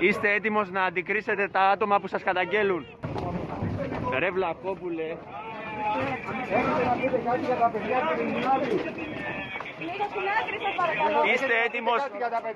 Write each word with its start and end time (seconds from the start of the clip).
Είστε 0.00 0.32
έτοιμος 0.32 0.70
να 0.70 0.84
αντικρίσετε 0.84 1.48
τα 1.48 1.60
άτομα 1.60 2.00
που 2.00 2.06
σας 2.06 2.22
καταγγέλουν; 2.22 2.86
Ρε 4.18 4.30
Βλακόπουλε. 4.30 5.16
Είστε 11.34 11.54
έτοιμος 11.66 12.00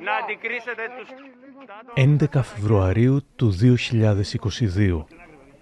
να 0.04 0.12
αντικρίσετε 0.12 0.82
τους... 0.98 1.08
11 2.34 2.42
Φεβρουαρίου 2.42 3.20
του 3.36 3.52
2022. 4.76 5.04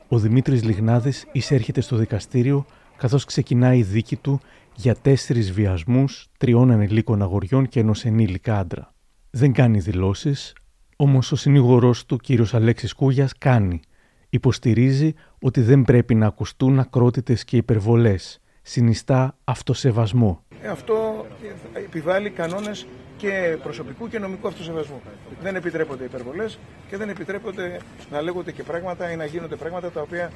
Ο 0.09 0.19
Δημήτρης 0.19 0.65
Λιγνάδης 0.65 1.27
εισέρχεται 1.33 1.81
στο 1.81 1.97
δικαστήριο 1.97 2.67
καθώς 2.97 3.25
ξεκινάει 3.25 3.79
η 3.79 3.83
δίκη 3.83 4.17
του 4.17 4.41
για 4.75 4.95
τέσσερις 4.95 5.53
βιασμούς 5.53 6.29
τριών 6.39 6.71
ανηλίκων 6.71 7.23
αγοριών 7.23 7.69
και 7.69 7.81
ενός 7.81 8.05
ενήλικα 8.05 8.59
άντρα. 8.59 8.94
Δεν 9.37 9.53
κάνει 9.53 9.79
δηλώσεις, 9.79 10.53
όμως 10.97 11.33
ο 11.33 11.37
συνήγορός 11.37 12.07
του, 12.07 12.17
κύριος 12.17 12.55
Αλέξης 12.55 12.93
Κούγιας, 12.93 13.33
κάνει. 13.39 13.81
Υποστηρίζει 14.29 15.15
ότι 15.41 15.61
δεν 15.61 15.83
πρέπει 15.83 16.15
να 16.15 16.27
ακουστούν 16.27 16.79
ακρότητες 16.79 17.45
και 17.45 17.57
υπερβολές. 17.57 18.41
Συνιστά 18.63 19.37
αυτοσεβασμό. 19.45 20.45
Ε, 20.63 20.69
αυτό 20.69 21.27
επιβάλλει 21.73 22.31
κανόνες 22.31 22.87
και 23.17 23.59
προσωπικού 23.63 24.09
και 24.09 24.19
νομικού 24.19 24.49
αυτοσεβασμού. 24.49 25.01
Δεν 25.43 25.57
επιτρέπονται 25.57 26.05
υπερβολές 26.05 26.59
και 26.89 26.97
δεν 26.97 27.09
επιτρέπονται 27.09 27.81
να 28.11 28.23
λέγονται 28.23 28.53
και 28.53 28.63
πράγματα 28.63 29.11
ή 29.11 29.17
να 29.17 29.25
γίνονται 29.25 29.57
πράγματα 29.57 29.91
τα 29.91 30.01
οποία 30.01 30.31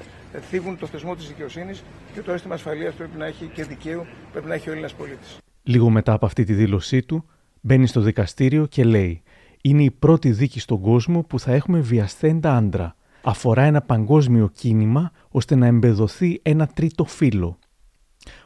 θίγουν 0.50 0.78
το 0.78 0.86
θεσμό 0.86 1.14
της 1.14 1.28
δικαιοσύνης 1.28 1.84
και 2.14 2.22
το 2.22 2.32
αίσθημα 2.32 2.54
ασφαλείας 2.54 2.94
πρέπει 2.94 3.18
να 3.18 3.26
έχει 3.26 3.50
και 3.54 3.64
δικαίου 3.64 4.06
πρέπει 4.32 4.46
να 4.48 4.54
έχει 4.54 4.68
ο 4.68 4.72
Έλληνας 4.72 4.94
πολίτης. 4.94 5.38
Λίγο 5.62 5.90
μετά 5.90 6.12
από 6.12 6.26
αυτή 6.26 6.44
τη 6.44 6.52
δήλωσή 6.52 7.02
του, 7.02 7.24
μπαίνει 7.60 7.86
στο 7.86 8.00
δικαστήριο 8.00 8.66
και 8.66 8.84
λέει: 8.84 9.22
Είναι 9.62 9.82
η 9.82 9.90
πρώτη 9.90 10.30
δίκη 10.30 10.60
στον 10.60 10.80
κόσμο 10.80 11.22
που 11.22 11.40
θα 11.40 11.52
έχουμε 11.52 11.80
βιασθέντα 11.80 12.56
άντρα. 12.56 12.96
Αφορά 13.22 13.62
ένα 13.62 13.80
παγκόσμιο 13.82 14.48
κίνημα 14.48 15.10
ώστε 15.28 15.54
να 15.54 15.66
εμπεδοθεί 15.66 16.40
ένα 16.42 16.66
τρίτο 16.66 17.04
φύλλο. 17.04 17.58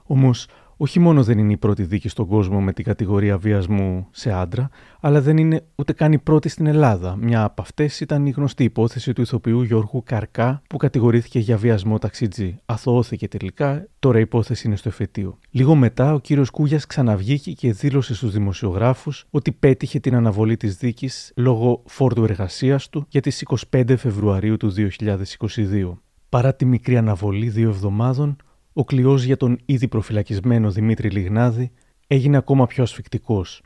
Όμως, 0.03 0.47
όχι 0.83 1.00
μόνο 1.00 1.22
δεν 1.22 1.38
είναι 1.38 1.52
η 1.52 1.56
πρώτη 1.56 1.83
δίκη 1.83 2.08
στον 2.08 2.27
κόσμο 2.27 2.61
με 2.61 2.72
την 2.72 2.84
κατηγορία 2.84 3.38
βιασμού 3.38 4.06
σε 4.11 4.33
άντρα, 4.33 4.69
αλλά 5.00 5.20
δεν 5.20 5.36
είναι 5.36 5.64
ούτε 5.74 5.92
καν 5.92 6.12
η 6.12 6.19
πρώτη 6.19 6.48
στην 6.48 6.66
Ελλάδα. 6.66 7.16
Μια 7.16 7.44
από 7.44 7.62
αυτές 7.62 8.00
ήταν 8.00 8.27
η 8.27 8.30
γνωστή 8.30 8.64
υπόθεση 8.64 9.12
του 9.12 9.20
ηθοποιού 9.20 9.62
Γιώργου 9.62 10.02
Καρκά, 10.06 10.62
που 10.69 10.77
κατηγορήθηκε 10.77 11.39
για 11.39 11.56
βιασμό 11.56 11.98
ταξιτζή. 11.98 12.58
Αθωώθηκε 12.64 13.28
τελικά, 13.28 13.86
τώρα 13.98 14.19
η 14.19 14.20
υπόθεση 14.20 14.66
είναι 14.66 14.77
στο 14.77 14.89
εφετείο. 14.89 15.39
Λίγο 15.50 15.74
μετά, 15.74 16.14
ο 16.14 16.19
κύριος 16.19 16.50
Κούγιας 16.50 16.86
ξαναβγήκε 16.86 17.52
και 17.52 17.72
δήλωσε 17.72 18.14
στους 18.14 18.33
δημοσιογράφους 18.33 19.27
ότι 19.30 19.52
πέτυχε 19.52 19.98
την 19.98 20.14
αναβολή 20.14 20.56
της 20.56 20.77
δίκης 20.77 21.33
λόγω 21.36 21.83
φόρτου 21.86 22.24
εργασίας 22.24 22.89
του 22.89 23.06
για 23.08 23.20
τις 23.20 23.44
25 23.70 23.96
Φεβρουαρίου 23.96 24.56
του 24.56 24.72
2022. 24.72 25.92
Παρά 26.28 26.55
τη 26.55 26.64
μικρή 26.64 26.96
αναβολή 26.96 27.48
δύο 27.48 27.69
εβδομάδων, 27.69 28.36
ο 28.73 28.84
κλειός 28.84 29.23
για 29.23 29.37
τον 29.37 29.59
ήδη 29.65 29.89
προφυλακισμένο 29.89 30.70
Δημήτρη 30.70 31.11
Λιγνάδη 31.11 31.70
έγινε 32.06 32.37
ακόμα 32.37 32.67
πιο 32.67 32.83
ασφικτικός. 32.83 33.62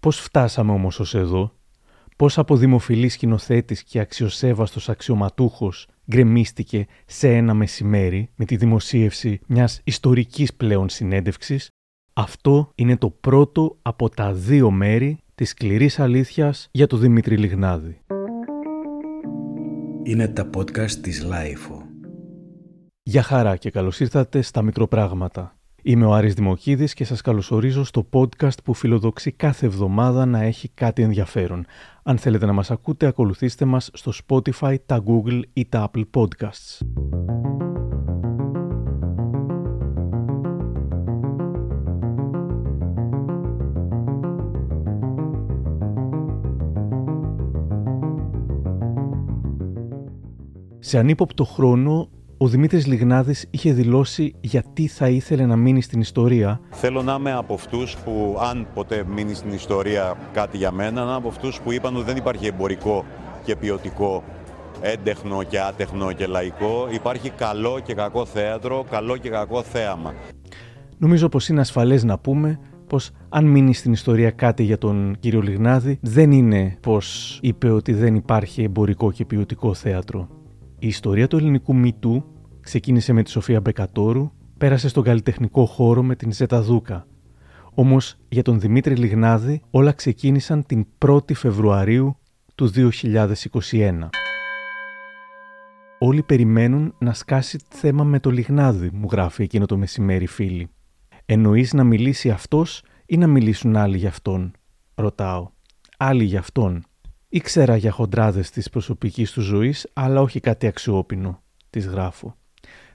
Πώς 0.00 0.18
φτάσαμε 0.18 0.72
όμως 0.72 1.00
ως 1.00 1.14
εδώ, 1.14 1.52
πώς 2.16 2.38
από 2.38 2.56
δημοφιλή 2.56 3.08
σκηνοθέτης 3.08 3.82
και 3.82 3.98
αξιοσέβαστος 3.98 4.88
αξιωματούχος 4.88 5.88
γκρεμίστηκε 6.10 6.86
σε 7.06 7.36
ένα 7.36 7.54
μεσημέρι 7.54 8.30
με 8.34 8.44
τη 8.44 8.56
δημοσίευση 8.56 9.40
μιας 9.46 9.80
ιστορικής 9.84 10.54
πλέον 10.54 10.88
συνέντευξης, 10.88 11.68
αυτό 12.12 12.72
είναι 12.74 12.96
το 12.96 13.10
πρώτο 13.10 13.78
από 13.82 14.08
τα 14.08 14.32
δύο 14.32 14.70
μέρη 14.70 15.18
της 15.34 15.48
σκληρής 15.48 15.98
αλήθειας 15.98 16.68
για 16.72 16.86
τον 16.86 17.00
Δημήτρη 17.00 17.36
Λιγνάδη. 17.36 18.00
Είναι 20.02 20.28
τα 20.28 20.50
podcast 20.56 20.90
της 20.90 21.22
LiFO. 21.22 21.81
Γεια 23.04 23.22
χαρά 23.22 23.56
και 23.56 23.70
καλώς 23.70 24.00
ήρθατε 24.00 24.42
στα 24.42 24.62
Μικροπράγματα. 24.62 25.56
Είμαι 25.82 26.04
ο 26.04 26.12
Άρης 26.12 26.34
Δημοκίδης 26.34 26.94
και 26.94 27.04
σας 27.04 27.20
καλωσορίζω 27.20 27.84
στο 27.84 28.08
podcast 28.12 28.62
που 28.64 28.74
φιλοδοξεί 28.74 29.32
κάθε 29.32 29.66
εβδομάδα 29.66 30.26
να 30.26 30.42
έχει 30.42 30.68
κάτι 30.68 31.02
ενδιαφέρον. 31.02 31.66
Αν 32.02 32.18
θέλετε 32.18 32.46
να 32.46 32.52
μας 32.52 32.70
ακούτε, 32.70 33.06
ακολουθήστε 33.06 33.64
μας 33.64 33.90
στο 33.92 34.12
Spotify, 34.26 34.76
τα 34.86 35.02
Google 35.06 35.40
ή 35.52 35.66
τα 35.66 35.90
Apple 35.90 36.04
Podcasts. 36.14 36.78
Σε 50.78 50.98
ανύποπτο 50.98 51.44
χρόνο, 51.44 52.08
ο 52.42 52.48
Δημήτρης 52.48 52.86
Λιγνάδης 52.86 53.46
είχε 53.50 53.72
δηλώσει 53.72 54.34
γιατί 54.40 54.86
θα 54.86 55.08
ήθελε 55.08 55.46
να 55.46 55.56
μείνει 55.56 55.82
στην 55.82 56.00
ιστορία. 56.00 56.60
Θέλω 56.70 57.02
να 57.02 57.14
είμαι 57.14 57.32
από 57.32 57.54
αυτούς 57.54 57.96
που, 58.04 58.36
αν 58.40 58.66
ποτέ 58.74 59.04
μείνει 59.14 59.34
στην 59.34 59.52
ιστορία 59.52 60.16
κάτι 60.32 60.56
για 60.56 60.70
μένα, 60.70 61.00
να 61.00 61.02
είμαι 61.02 61.14
από 61.14 61.28
αυτούς 61.28 61.60
που 61.60 61.72
είπαν 61.72 61.96
ότι 61.96 62.04
δεν 62.04 62.16
υπάρχει 62.16 62.46
εμπορικό 62.46 63.04
και 63.44 63.56
ποιοτικό, 63.56 64.22
έντεχνο 64.80 65.42
και 65.42 65.60
άτεχνο 65.60 66.12
και 66.12 66.26
λαϊκό. 66.26 66.88
Υπάρχει 66.92 67.30
καλό 67.30 67.80
και 67.84 67.94
κακό 67.94 68.24
θέατρο, 68.24 68.84
καλό 68.90 69.16
και 69.16 69.28
κακό 69.28 69.62
θέαμα. 69.62 70.14
Νομίζω 70.98 71.28
πως 71.28 71.48
είναι 71.48 71.60
ασφαλές 71.60 72.04
να 72.04 72.18
πούμε 72.18 72.58
πως 72.86 73.10
αν 73.28 73.44
μείνει 73.44 73.74
στην 73.74 73.92
ιστορία 73.92 74.30
κάτι 74.30 74.62
για 74.62 74.78
τον 74.78 75.16
κύριο 75.20 75.40
Λιγνάδη, 75.40 75.98
δεν 76.00 76.30
είναι 76.30 76.76
πως 76.80 77.38
είπε 77.42 77.70
ότι 77.70 77.92
δεν 77.92 78.14
υπάρχει 78.14 78.62
εμπορικό 78.62 79.12
και 79.12 79.24
ποιοτικό 79.24 79.74
θέατρο. 79.74 80.28
Η 80.78 80.86
ιστορία 80.86 81.28
του 81.28 81.36
ελληνικού 81.36 81.74
μύτου 81.74 82.24
ξεκίνησε 82.62 83.12
με 83.12 83.22
τη 83.22 83.30
Σοφία 83.30 83.60
Μπεκατόρου, 83.60 84.30
πέρασε 84.58 84.88
στον 84.88 85.02
καλλιτεχνικό 85.02 85.66
χώρο 85.66 86.02
με 86.02 86.16
την 86.16 86.32
Ζέτα 86.32 86.62
Δούκα. 86.62 87.06
Όμως 87.74 88.16
για 88.28 88.42
τον 88.42 88.60
Δημήτρη 88.60 88.94
Λιγνάδη 88.94 89.62
όλα 89.70 89.92
ξεκίνησαν 89.92 90.66
την 90.66 90.86
1η 91.06 91.34
Φεβρουαρίου 91.34 92.16
του 92.54 92.70
2021. 92.74 94.08
Όλοι 95.98 96.22
περιμένουν 96.22 96.94
να 96.98 97.14
σκάσει 97.14 97.58
θέμα 97.68 98.04
με 98.04 98.20
το 98.20 98.30
Λιγνάδη, 98.30 98.90
μου 98.92 99.08
γράφει 99.10 99.42
εκείνο 99.42 99.66
το 99.66 99.76
μεσημέρι 99.76 100.26
φίλη. 100.26 100.70
Εννοείς 101.26 101.72
να 101.72 101.84
μιλήσει 101.84 102.30
αυτός 102.30 102.82
ή 103.06 103.16
να 103.16 103.26
μιλήσουν 103.26 103.76
άλλοι 103.76 103.96
για 103.96 104.08
αυτόν, 104.08 104.52
ρωτάω. 104.94 105.50
Άλλοι 105.96 106.24
για 106.24 106.38
αυτόν. 106.38 106.84
Ήξερα 107.28 107.76
για 107.76 107.90
χοντράδες 107.90 108.50
της 108.50 108.70
προσωπικής 108.70 109.32
του 109.32 109.40
ζωής, 109.40 109.90
αλλά 109.92 110.20
όχι 110.20 110.40
κάτι 110.40 110.66
αξιόπινο, 110.66 111.42
της 111.70 111.86
γράφω. 111.86 112.36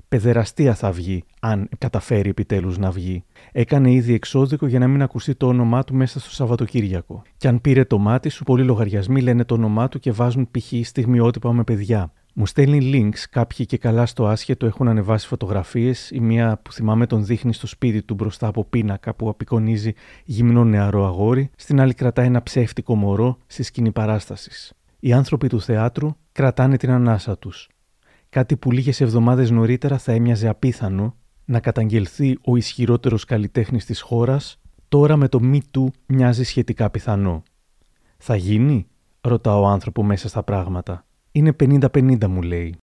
Πεδεραστία 0.10 0.74
θα 0.74 0.92
βγει, 0.92 1.24
αν 1.40 1.70
καταφέρει 1.78 2.30
επιτέλους 2.30 2.78
να 2.78 2.92
βγει. 2.92 3.24
Έκανε 3.52 3.92
ήδη 3.92 4.14
εξώδικο 4.14 4.68
για 4.68 4.80
να 4.80 4.88
μην 4.88 5.02
ακουστεί 5.02 5.36
το 5.36 5.48
όνομά 5.48 5.84
του 5.84 5.96
μέσα 5.96 6.20
στο 6.20 6.30
Σαββατοκύριακο. 6.30 7.22
Και 7.38 7.48
αν 7.48 7.62
πήρε 7.62 7.84
το 7.86 7.98
μάτι 7.98 8.30
σου, 8.30 8.44
πολλοί 8.44 8.64
λογαριασμοί 8.64 9.22
λένε 9.22 9.44
το 9.44 9.54
όνομά 9.54 9.88
του 9.88 10.00
και 10.00 10.12
βάζουν 10.12 10.50
π.χ. 10.52 10.88
στιγμιότυπα 10.88 11.54
με 11.54 11.64
παιδιά. 11.64 12.12
Μου 12.34 12.46
στέλνει 12.46 12.92
links, 12.94 13.20
κάποιοι 13.30 13.66
και 13.66 13.78
καλά 13.78 14.06
στο 14.06 14.28
άσχετο 14.28 14.66
έχουν 14.66 14.88
ανεβάσει 14.88 15.28
φωτογραφίες. 15.28 16.12
Η 16.12 16.20
μία 16.20 16.60
που 16.62 16.72
θυμάμαι 16.72 17.06
τον 17.06 17.26
δείχνει 17.26 17.54
στο 17.54 17.68
σπίτι 17.68 18.02
του 18.02 18.14
μπροστά 18.14 18.48
από 18.48 18.66
πίνακα 18.66 19.14
που 19.14 19.30
απεικονίζει 19.30 19.94
γυμνό 20.26 20.64
νεαρό 20.64 21.06
αγόρι, 21.06 21.50
στην 21.56 21.80
άλλη 21.80 21.94
κρατάει 21.94 22.26
ένα 22.26 22.44
ψεύτικο 22.44 22.96
μωρό 22.96 23.38
στη 23.48 23.64
σκηνή 23.64 23.92
παράστασης. 23.92 24.74
Οι 25.00 25.14
άνθρωποι 25.14 25.48
του 25.48 25.62
θεάτρου 25.62 26.16
κρατάνε 26.32 26.78
την 26.78 26.92
ανάσα 26.92 27.38
τους. 27.38 27.70
Κάτι 28.30 28.58
που 28.58 28.72
λίγες 28.72 29.02
εβδομάδες 29.02 29.52
νωρίτερα 29.52 29.98
θα 29.98 30.12
έμοιαζε 30.12 30.48
απίθανο 30.48 31.16
να 31.46 31.60
καταγγελθεί 31.60 32.38
ο 32.44 32.56
ισχυρότερος 32.56 33.26
καλλιτέχνης 33.26 33.86
της 33.86 34.02
χώρας, 34.02 34.62
τώρα 34.88 35.16
με 35.16 35.28
το 35.28 35.40
Me 35.42 35.58
Too 35.58 35.86
μοιάζει 36.06 36.44
σχετικά 36.44 36.90
πιθανό. 36.90 37.44
Θα 38.18 38.36
γίνει, 38.36 38.88
ρωτά 39.22 39.60
ο 39.60 39.66
άνθρωπο 39.66 40.04
μέσα 40.04 40.28
στα 40.28 40.44
πράγματα. 40.44 41.06
Είναι 41.32 41.56
50-50 41.60 42.28
μου 42.28 42.42
λέει. 42.42 42.78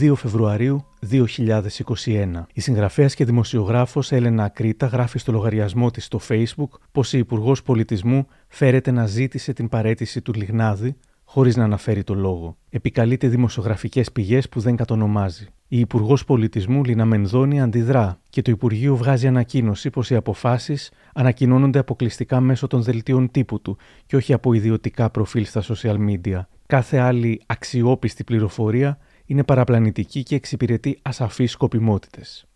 2 0.00 0.14
Φεβρουαρίου 0.16 0.84
2021. 1.10 2.46
Η 2.52 2.60
συγγραφέας 2.60 3.14
και 3.14 3.24
δημοσιογράφος 3.24 4.12
Έλενα 4.12 4.44
Ακρίτα 4.44 4.86
γράφει 4.86 5.18
στο 5.18 5.32
λογαριασμό 5.32 5.90
της 5.90 6.04
στο 6.04 6.20
Facebook 6.28 6.78
πως 6.92 7.12
η 7.12 7.18
Υπουργός 7.18 7.62
Πολιτισμού 7.62 8.26
φέρεται 8.48 8.90
να 8.90 9.06
ζήτησε 9.06 9.52
την 9.52 9.68
παρέτηση 9.68 10.22
του 10.22 10.32
Λιγνάδη 10.32 10.96
χωρίς 11.24 11.56
να 11.56 11.64
αναφέρει 11.64 12.04
το 12.04 12.14
λόγο. 12.14 12.56
Επικαλείται 12.70 13.28
δημοσιογραφικές 13.28 14.12
πηγές 14.12 14.48
που 14.48 14.60
δεν 14.60 14.76
κατονομάζει. 14.76 15.46
Η 15.68 15.78
Υπουργός 15.78 16.24
Πολιτισμού 16.24 16.84
Λίνα 16.84 17.04
Μενδώνη 17.04 17.60
αντιδρά 17.60 18.20
και 18.30 18.42
το 18.42 18.50
Υπουργείο 18.50 18.96
βγάζει 18.96 19.26
ανακοίνωση 19.26 19.90
πως 19.90 20.10
οι 20.10 20.14
αποφάσεις 20.14 20.90
ανακοινώνονται 21.14 21.78
αποκλειστικά 21.78 22.40
μέσω 22.40 22.66
των 22.66 22.82
δελτίων 22.82 23.30
τύπου 23.30 23.60
του 23.60 23.76
και 24.06 24.16
όχι 24.16 24.32
από 24.32 24.52
ιδιωτικά 24.52 25.10
προφίλ 25.10 25.44
στα 25.44 25.62
social 25.62 25.96
media. 26.08 26.40
Κάθε 26.66 26.98
άλλη 26.98 27.40
αξιόπιστη 27.46 28.24
πληροφορία 28.24 28.98
είναι 29.26 29.44
παραπλανητική 29.44 30.22
και 30.22 30.34
εξυπηρετεί 30.34 30.98
ασαφείς 31.02 31.50
σκοπιμότητες. 31.52 32.46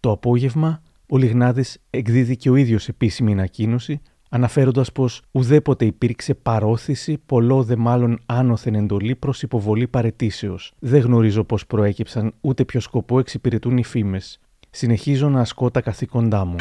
Το 0.00 0.10
απόγευμα, 0.10 0.82
ο 1.08 1.16
Λιγνάδης 1.16 1.78
εκδίδει 1.90 2.36
και 2.36 2.50
ο 2.50 2.56
ίδιος 2.56 2.88
επίσημη 2.88 3.32
ανακοίνωση, 3.32 4.00
αναφέροντας 4.30 4.92
πως 4.92 5.22
ουδέποτε 5.30 5.84
υπήρξε 5.84 6.34
παρόθηση, 6.34 7.18
πολλό 7.26 7.62
δε 7.62 7.76
μάλλον 7.76 8.18
άνωθεν 8.26 8.74
εντολή 8.74 9.14
προς 9.14 9.42
υποβολή 9.42 9.88
παρετήσεως. 9.88 10.72
Δεν 10.78 11.00
γνωρίζω 11.00 11.44
πώ 11.44 11.58
προέκυψαν 11.66 12.32
ούτε 12.40 12.64
ποιο 12.64 12.80
σκοπό 12.80 13.18
εξυπηρετούν 13.18 13.76
οι 13.76 13.84
φήμες. 13.84 14.40
Συνεχίζω 14.70 15.28
να 15.28 15.40
ασκώ 15.40 15.70
τα 15.70 15.80
καθήκοντά 15.80 16.44
μου. 16.44 16.56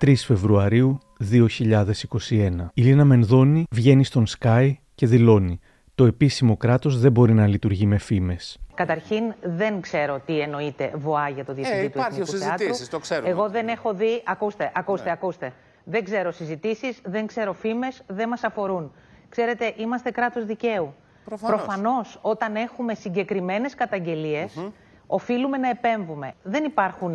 3 0.00 0.14
Φεβρουαρίου 0.16 0.98
2021. 1.30 2.70
Η 2.74 2.82
Λίνα 2.82 3.04
Μενδώνη 3.04 3.64
βγαίνει 3.70 4.04
στον 4.04 4.24
Sky 4.38 4.72
και 4.94 5.06
δηλώνει 5.06 5.60
«Το 5.94 6.04
επίσημο 6.04 6.56
κράτος 6.56 7.00
δεν 7.00 7.12
μπορεί 7.12 7.32
να 7.32 7.46
λειτουργεί 7.46 7.86
με 7.86 7.98
φήμες». 7.98 8.58
Καταρχήν, 8.74 9.34
δεν 9.42 9.80
ξέρω 9.80 10.20
τι 10.26 10.40
εννοείται 10.40 10.92
βοά 10.94 11.28
για 11.28 11.44
το 11.44 11.54
διευθυντή 11.54 11.84
ε, 11.84 11.88
του 11.88 11.98
Εθνικού 11.98 12.36
Θεάτρου. 12.36 12.66
το 12.90 12.98
ξέρουμε. 12.98 13.28
Εγώ 13.28 13.48
δεν 13.48 13.68
έχω 13.68 13.94
δει. 13.94 14.22
Ακούστε, 14.24 14.72
ακούστε, 14.74 15.04
ναι. 15.04 15.12
ακούστε. 15.12 15.52
Δεν 15.90 16.04
ξέρω 16.04 16.30
συζητήσεις, 16.32 17.00
δεν 17.04 17.26
ξέρω 17.26 17.52
φήμες, 17.52 18.02
δεν 18.06 18.28
μας 18.28 18.44
αφορούν. 18.44 18.92
Ξέρετε, 19.28 19.74
είμαστε 19.76 20.10
κράτος 20.10 20.44
δικαίου. 20.44 20.94
Προφανώς, 21.40 22.18
όταν 22.22 22.56
έχουμε 22.56 22.94
συγκεκριμένες 22.94 23.74
καταγγελίες, 23.74 24.70
οφείλουμε 25.06 25.56
να 25.56 25.68
επέμβουμε. 25.68 26.34
Δεν 26.42 26.64
υπάρχουν, 26.64 27.14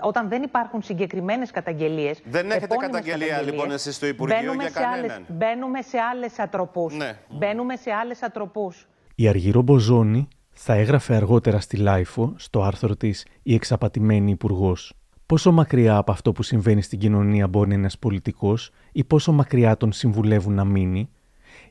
όταν 0.00 0.28
δεν 0.28 0.42
υπάρχουν 0.42 0.82
συγκεκριμένες 0.82 1.50
καταγγελίες. 1.50 2.22
Δεν 2.24 2.50
έχετε 2.50 2.76
καταγγελία 2.76 3.42
λοιπόν 3.42 3.70
εσείς 3.70 3.94
στο 3.96 4.06
Υπουργείο 4.06 4.52
για 4.52 4.70
κανέναν. 4.70 5.24
μπαίνουμε 5.28 5.82
σε 5.82 5.98
άλλες 5.98 6.38
ατραπούς. 6.38 6.94
Ναι. 6.94 7.18
Μπαίνουμε 7.28 7.76
σε 7.76 7.92
άλλες 7.92 8.22
ατραπούς. 8.22 8.88
Η 9.14 9.28
Αργυρό 9.28 9.62
Μποζόνη 9.62 10.28
θα 10.52 10.74
έγραφε 10.74 11.14
αργότερα 11.14 11.60
στη 11.60 11.76
LiFO, 11.76 12.34
στο 12.36 12.62
άρθρο 12.62 12.96
της 12.96 13.26
Η 13.42 13.54
εξαπατημένη 13.54 14.30
υπουργός. 14.30 14.94
Πόσο 15.26 15.52
μακριά 15.52 15.96
από 15.96 16.12
αυτό 16.12 16.32
που 16.32 16.42
συμβαίνει 16.42 16.82
στην 16.82 16.98
κοινωνία 16.98 17.48
μπορεί 17.48 17.74
ένας 17.74 17.98
πολιτικός 17.98 18.70
ή 18.92 19.04
πόσο 19.04 19.32
μακριά 19.32 19.76
τον 19.76 19.92
συμβουλεύουν 19.92 20.54
να 20.54 20.64
μείνει, 20.64 21.08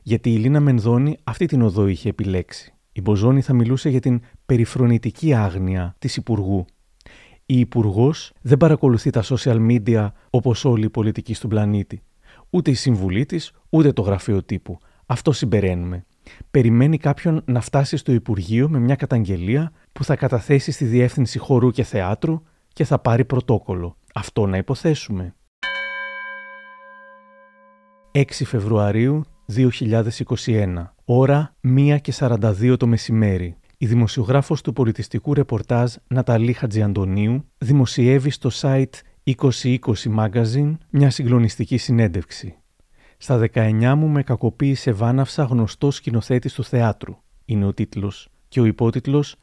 γιατί 0.02 0.32
η 0.32 0.36
Λίνα 0.36 0.60
Μενδώνη 0.60 1.16
αυτή 1.24 1.46
την 1.46 1.62
οδό 1.62 1.86
είχε 1.86 2.08
επιλέξει. 2.08 2.74
Η 2.92 3.00
Μποζόνη 3.00 3.40
θα 3.40 3.52
μιλούσε 3.52 3.88
για 3.88 4.00
την 4.00 4.20
περιφρονητική 4.46 5.34
άγνοια 5.34 5.94
της 5.98 6.16
Υπουργού. 6.16 6.64
Η 7.46 7.58
Υπουργός 7.58 8.32
δεν 8.40 8.56
παρακολουθεί 8.56 9.10
τα 9.10 9.22
social 9.22 9.66
media 9.70 10.08
όπως 10.30 10.64
όλοι 10.64 10.84
οι 10.84 10.90
πολιτικοί 10.90 11.34
στον 11.34 11.50
πλανήτη. 11.50 12.02
Ούτε 12.50 12.70
η 12.70 12.74
συμβουλή 12.74 13.26
της, 13.26 13.52
ούτε 13.70 13.92
το 13.92 14.02
γραφείο 14.02 14.42
τύπου. 14.42 14.78
Αυτό 15.06 15.32
συμπεραίνουμε. 15.32 16.04
Περιμένει 16.50 16.98
κάποιον 16.98 17.42
να 17.44 17.60
φτάσει 17.60 17.96
στο 17.96 18.12
Υπουργείο 18.12 18.68
με 18.68 18.78
μια 18.78 18.94
καταγγελία 18.94 19.72
που 19.92 20.04
θα 20.04 20.16
καταθέσει 20.16 20.70
στη 20.70 20.84
Διεύθυνση 20.84 21.38
Χορού 21.38 21.70
και 21.70 21.82
Θεάτρου 21.82 22.42
και 22.76 22.84
θα 22.84 22.98
πάρει 22.98 23.24
πρωτόκολλο. 23.24 23.96
Αυτό 24.14 24.46
να 24.46 24.56
υποθέσουμε. 24.56 25.34
6 28.12 28.22
Φεβρουαρίου 28.44 29.24
2021. 30.46 30.92
Ώρα 31.04 31.56
1 31.62 31.96
και 32.00 32.12
42 32.16 32.76
το 32.78 32.86
μεσημέρι. 32.86 33.56
Η 33.78 33.86
δημοσιογράφος 33.86 34.60
του 34.62 34.72
πολιτιστικού 34.72 35.34
ρεπορτάζ 35.34 35.94
Ναταλή 36.06 36.52
Χατζιαντονίου 36.52 37.44
δημοσιεύει 37.58 38.30
στο 38.30 38.50
site 38.60 38.94
2020 39.24 39.78
Magazine 40.18 40.76
μια 40.90 41.10
συγκλονιστική 41.10 41.76
συνέντευξη. 41.76 42.56
Στα 43.16 43.48
19 43.52 43.94
μου 43.96 44.08
με 44.08 44.22
κακοποίησε 44.22 44.92
βάναυσα 44.92 45.42
γνωστός 45.42 45.94
σκηνοθέτης 45.94 46.52
του 46.52 46.64
θεάτρου, 46.64 47.16
είναι 47.44 47.66
ο 47.66 47.74
τίτλος, 47.74 48.28
και 48.48 48.60
ο 48.60 48.64
υπότιτλος 48.64 49.36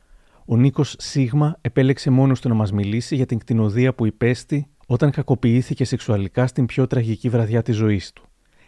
Ο 0.45 0.57
Νίκος 0.57 0.95
Σίγμα 0.99 1.57
επέλεξε 1.61 2.09
μόνος 2.09 2.41
του 2.41 2.49
να 2.49 2.55
μας 2.55 2.71
μιλήσει 2.71 3.15
για 3.15 3.25
την 3.25 3.37
κτηνοδία 3.37 3.93
που 3.93 4.05
υπέστη 4.05 4.67
όταν 4.87 5.11
κακοποιήθηκε 5.11 5.85
σεξουαλικά 5.85 6.47
στην 6.47 6.65
πιο 6.65 6.87
τραγική 6.87 7.29
βραδιά 7.29 7.61
της 7.61 7.75
ζωής 7.75 8.13
του 8.13 8.23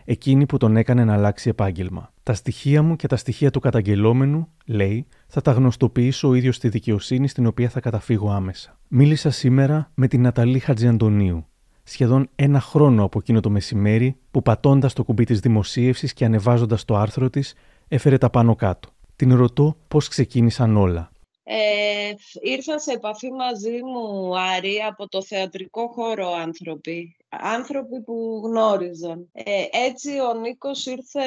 εκείνη 0.05 0.45
που 0.45 0.57
τον 0.57 0.77
έκανε 0.77 1.03
να 1.03 1.13
αλλάξει 1.13 1.49
επάγγελμα. 1.49 2.13
Τα 2.23 2.33
στοιχεία 2.33 2.83
μου 2.83 2.95
και 2.95 3.07
τα 3.07 3.15
στοιχεία 3.15 3.51
του 3.51 3.59
καταγγελόμενου, 3.59 4.47
λέει, 4.65 5.07
θα 5.27 5.41
τα 5.41 5.51
γνωστοποιήσω 5.51 6.27
ο 6.27 6.33
ίδιος 6.33 6.55
στη 6.55 6.69
δικαιοσύνη 6.69 7.27
στην 7.27 7.45
οποία 7.45 7.69
θα 7.69 7.79
καταφύγω 7.79 8.31
άμεσα. 8.31 8.77
Μίλησα 8.87 9.29
σήμερα 9.29 9.91
με 9.93 10.07
την 10.07 10.21
Ναταλή 10.21 10.59
Χατζιαντονίου, 10.59 11.45
σχεδόν 11.83 12.29
ένα 12.35 12.59
χρόνο 12.59 13.03
από 13.03 13.19
εκείνο 13.19 13.39
το 13.39 13.49
μεσημέρι 13.49 14.17
που 14.31 14.41
πατώντας 14.41 14.93
το 14.93 15.03
κουμπί 15.03 15.23
της 15.23 15.39
δημοσίευσης 15.39 16.13
και 16.13 16.25
ανεβάζοντας 16.25 16.85
το 16.85 16.95
άρθρο 16.95 17.29
της, 17.29 17.53
έφερε 17.87 18.17
τα 18.17 18.29
πάνω 18.29 18.55
κάτω. 18.55 18.89
Την 19.15 19.35
ρωτώ 19.35 19.77
πώς 19.87 20.07
ξεκίνησαν 20.07 20.77
όλα. 20.77 21.11
Ε, 21.47 22.13
ήρθαν 22.41 22.79
σε 22.79 22.91
επαφή 22.91 23.31
μαζί 23.31 23.83
μου, 23.83 24.37
Άρη, 24.39 24.81
από 24.81 25.07
το 25.07 25.23
θεατρικό 25.23 25.87
χώρο 25.87 26.31
άνθρωποι. 26.31 27.17
Άνθρωποι 27.29 28.01
που 28.01 28.41
γνώριζαν. 28.45 29.29
Ε, 29.31 29.65
έτσι 29.71 30.19
ο 30.19 30.33
Νίκος 30.33 30.85
ήρθε 30.85 31.21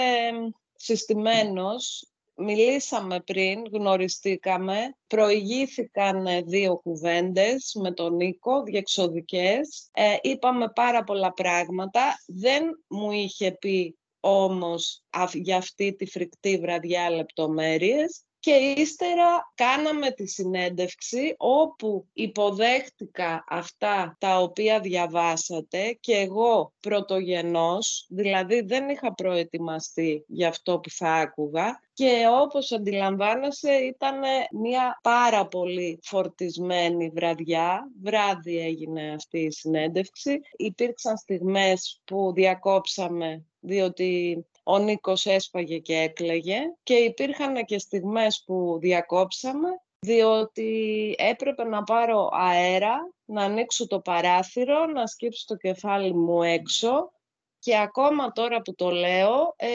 συστημένος, 0.76 2.08
μιλήσαμε 2.34 3.20
πριν, 3.20 3.64
γνωριστήκαμε, 3.72 4.96
προηγήθηκαν 5.06 6.26
δύο 6.46 6.76
κουβέντες 6.76 7.76
με 7.80 7.92
τον 7.92 8.14
Νίκο, 8.14 8.62
διεξοδικές, 8.62 9.88
ε, 9.92 10.16
είπαμε 10.22 10.68
πάρα 10.68 11.04
πολλά 11.04 11.32
πράγματα, 11.32 12.00
δεν 12.26 12.84
μου 12.88 13.10
είχε 13.10 13.52
πει 13.52 13.98
όμως 14.20 15.02
για 15.32 15.56
αυτή 15.56 15.94
τη 15.94 16.06
φρικτή 16.06 16.58
βραδιά 16.58 17.10
λεπτομέρειες, 17.10 18.22
και 18.40 18.50
ύστερα 18.76 19.52
κάναμε 19.54 20.10
τη 20.10 20.26
συνέντευξη 20.26 21.34
όπου 21.36 22.06
υποδέχτηκα 22.12 23.44
αυτά 23.48 24.16
τα 24.18 24.38
οποία 24.38 24.80
διαβάσατε 24.80 25.96
και 26.00 26.14
εγώ 26.14 26.72
πρωτογενός, 26.80 28.06
δηλαδή 28.08 28.60
δεν 28.60 28.88
είχα 28.88 29.14
προετοιμαστεί 29.14 30.24
για 30.26 30.48
αυτό 30.48 30.78
που 30.78 30.90
θα 30.90 31.12
άκουγα 31.12 31.80
και 31.92 32.24
όπως 32.40 32.72
αντιλαμβάνεσαι 32.72 33.72
ήταν 33.72 34.20
μια 34.52 34.98
πάρα 35.02 35.46
πολύ 35.46 35.98
φορτισμένη 36.02 37.08
βραδιά. 37.08 37.90
Βράδυ 38.02 38.58
έγινε 38.58 39.12
αυτή 39.14 39.38
η 39.38 39.50
συνέντευξη. 39.50 40.40
Υπήρξαν 40.56 41.16
στιγμές 41.16 42.00
που 42.04 42.32
διακόψαμε 42.34 43.44
διότι 43.60 44.46
ο 44.70 44.78
Νίκος 44.78 45.26
έσπαγε 45.26 45.78
και 45.78 45.96
έκλαιγε 45.96 46.58
και 46.82 46.94
υπήρχαν 46.94 47.64
και 47.64 47.78
στιγμές 47.78 48.42
που 48.46 48.78
διακόψαμε 48.80 49.68
διότι 49.98 51.14
έπρεπε 51.18 51.64
να 51.64 51.82
πάρω 51.82 52.30
αέρα, 52.32 53.12
να 53.24 53.42
ανοίξω 53.42 53.86
το 53.86 54.00
παράθυρο, 54.00 54.86
να 54.86 55.06
σκύψω 55.06 55.44
το 55.46 55.56
κεφάλι 55.56 56.14
μου 56.14 56.42
έξω 56.42 57.12
και 57.58 57.78
ακόμα 57.78 58.32
τώρα 58.32 58.62
που 58.62 58.74
το 58.74 58.90
λέω 58.90 59.54
ε, 59.56 59.68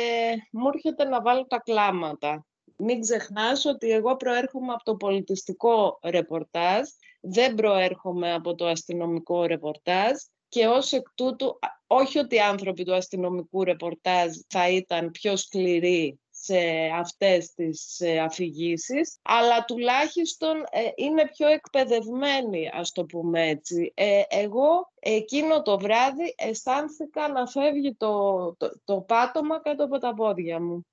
μου 0.52 0.70
έρχεται 0.74 1.04
να 1.04 1.22
βάλω 1.22 1.46
τα 1.46 1.60
κλάματα. 1.60 2.46
Μην 2.78 3.02
ξεχνάς 3.02 3.66
ότι 3.66 3.90
εγώ 3.90 4.16
προέρχομαι 4.16 4.74
από 4.74 4.84
το 4.84 4.96
πολιτιστικό 4.96 6.00
ρεπορτάζ, 6.04 6.88
δεν 7.22 7.56
προέρχομαι 7.56 8.34
από 8.34 8.56
το 8.56 8.66
αστυνομικό 8.66 9.46
ρεπορτάζ 9.46 10.12
και 10.54 10.68
ως 10.68 10.92
εκ 10.92 11.08
τούτου, 11.16 11.60
όχι 11.88 12.20
ότι 12.20 12.36
οι 12.36 12.40
άνθρωποι 12.40 12.84
του 12.84 12.96
αστυνομικού 12.96 13.64
ρεπορτάζ 13.64 14.36
θα 14.48 14.70
ήταν 14.70 15.12
πιο 15.12 15.36
σκληροί 15.36 16.20
σε 16.30 16.60
αυτές 17.00 17.54
τις 17.54 18.00
ε, 18.00 18.20
αφηγήσεις, 18.20 19.18
αλλά 19.22 19.66
τουλάχιστον 19.66 20.58
ε, 20.70 20.90
είναι 20.96 21.28
πιο 21.28 21.48
εκπαιδευμένοι, 21.48 22.70
ας 22.74 22.92
το 22.92 23.06
πούμε 23.06 23.48
έτσι. 23.48 23.92
Ε, 23.96 24.22
εγώ 24.28 24.92
εκείνο 25.00 25.62
το 25.62 25.80
βράδυ 25.80 26.36
αισθάνθηκα 26.38 27.28
να 27.28 27.48
φεύγει 27.48 27.96
το, 27.96 28.56
το, 28.58 28.72
το 28.84 29.02
πάτωμα 29.02 29.62
κάτω 29.62 29.84
από 29.84 29.98
τα 29.98 30.14
πόδια 30.14 30.62
μου. 30.62 30.86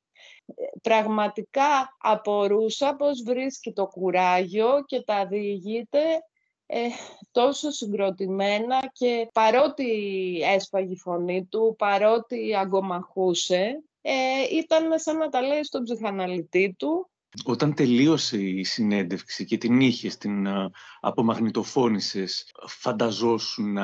Πραγματικά 0.83 1.97
απορούσα 1.99 2.97
πώς 2.97 3.23
βρίσκει 3.23 3.73
το 3.73 3.87
κουράγιο 3.87 4.85
και 4.87 5.03
τα 5.03 5.27
διηγείται 5.27 5.99
ε, 6.73 6.89
τόσο 7.31 7.71
συγκροτημένα 7.71 8.91
και 8.93 9.29
παρότι 9.33 9.87
έσπαγε 10.55 10.93
η 10.93 10.97
φωνή 10.97 11.45
του, 11.45 11.75
παρότι 11.79 12.55
αγκομαχούσε, 12.57 13.83
ε, 14.01 14.13
ήταν 14.53 14.99
σαν 14.99 15.17
να 15.17 15.29
τα 15.29 15.41
λέει 15.41 15.65
στον 15.65 15.83
ψυχαναλυτή 15.83 16.75
του. 16.79 17.11
Όταν 17.45 17.75
τελείωσε 17.75 18.37
η 18.37 18.65
συνέντευξη 18.65 19.45
και 19.45 19.59
την 19.59 19.81
είχε, 19.81 20.11
την 21.01 21.09
απομαγνητοφώνησες, 21.09 22.53
φανταζόσουν 22.67 23.79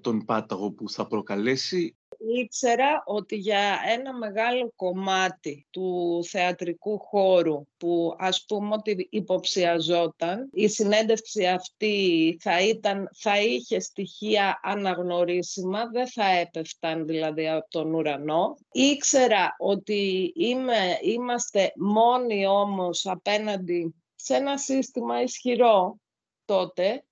τον 0.00 0.24
πάταγο 0.24 0.72
που 0.72 0.90
θα 0.90 1.06
προκαλέσει; 1.06 1.96
Ήξερα 2.26 3.02
ότι 3.06 3.36
για 3.36 3.78
ένα 3.86 4.16
μεγάλο 4.16 4.72
κομμάτι 4.76 5.66
του 5.70 6.20
θεατρικού 6.28 6.98
χώρου 6.98 7.66
που 7.76 8.14
ας 8.18 8.44
πούμε 8.48 8.74
ότι 8.74 9.08
υποψιαζόταν, 9.10 10.48
η 10.52 10.68
συνέντευξη 10.68 11.46
αυτή 11.46 12.36
θα, 12.40 12.60
ήταν, 12.60 13.08
θα 13.16 13.40
είχε 13.40 13.80
στοιχεία 13.80 14.60
αναγνωρίσιμα, 14.62 15.88
δεν 15.92 16.08
θα 16.08 16.26
έπεφταν 16.26 17.06
δηλαδή 17.06 17.48
από 17.48 17.68
τον 17.68 17.94
ουρανό. 17.94 18.56
Ήξερα 18.72 19.54
ότι 19.58 20.32
είμαι, 20.36 20.98
είμαστε 21.02 21.72
μόνοι 21.76 22.46
όμως 22.46 23.06
απέναντι 23.06 23.94
σε 24.14 24.34
ένα 24.34 24.58
σύστημα 24.58 25.22
ισχυρό 25.22 25.98
τότε 26.44 27.04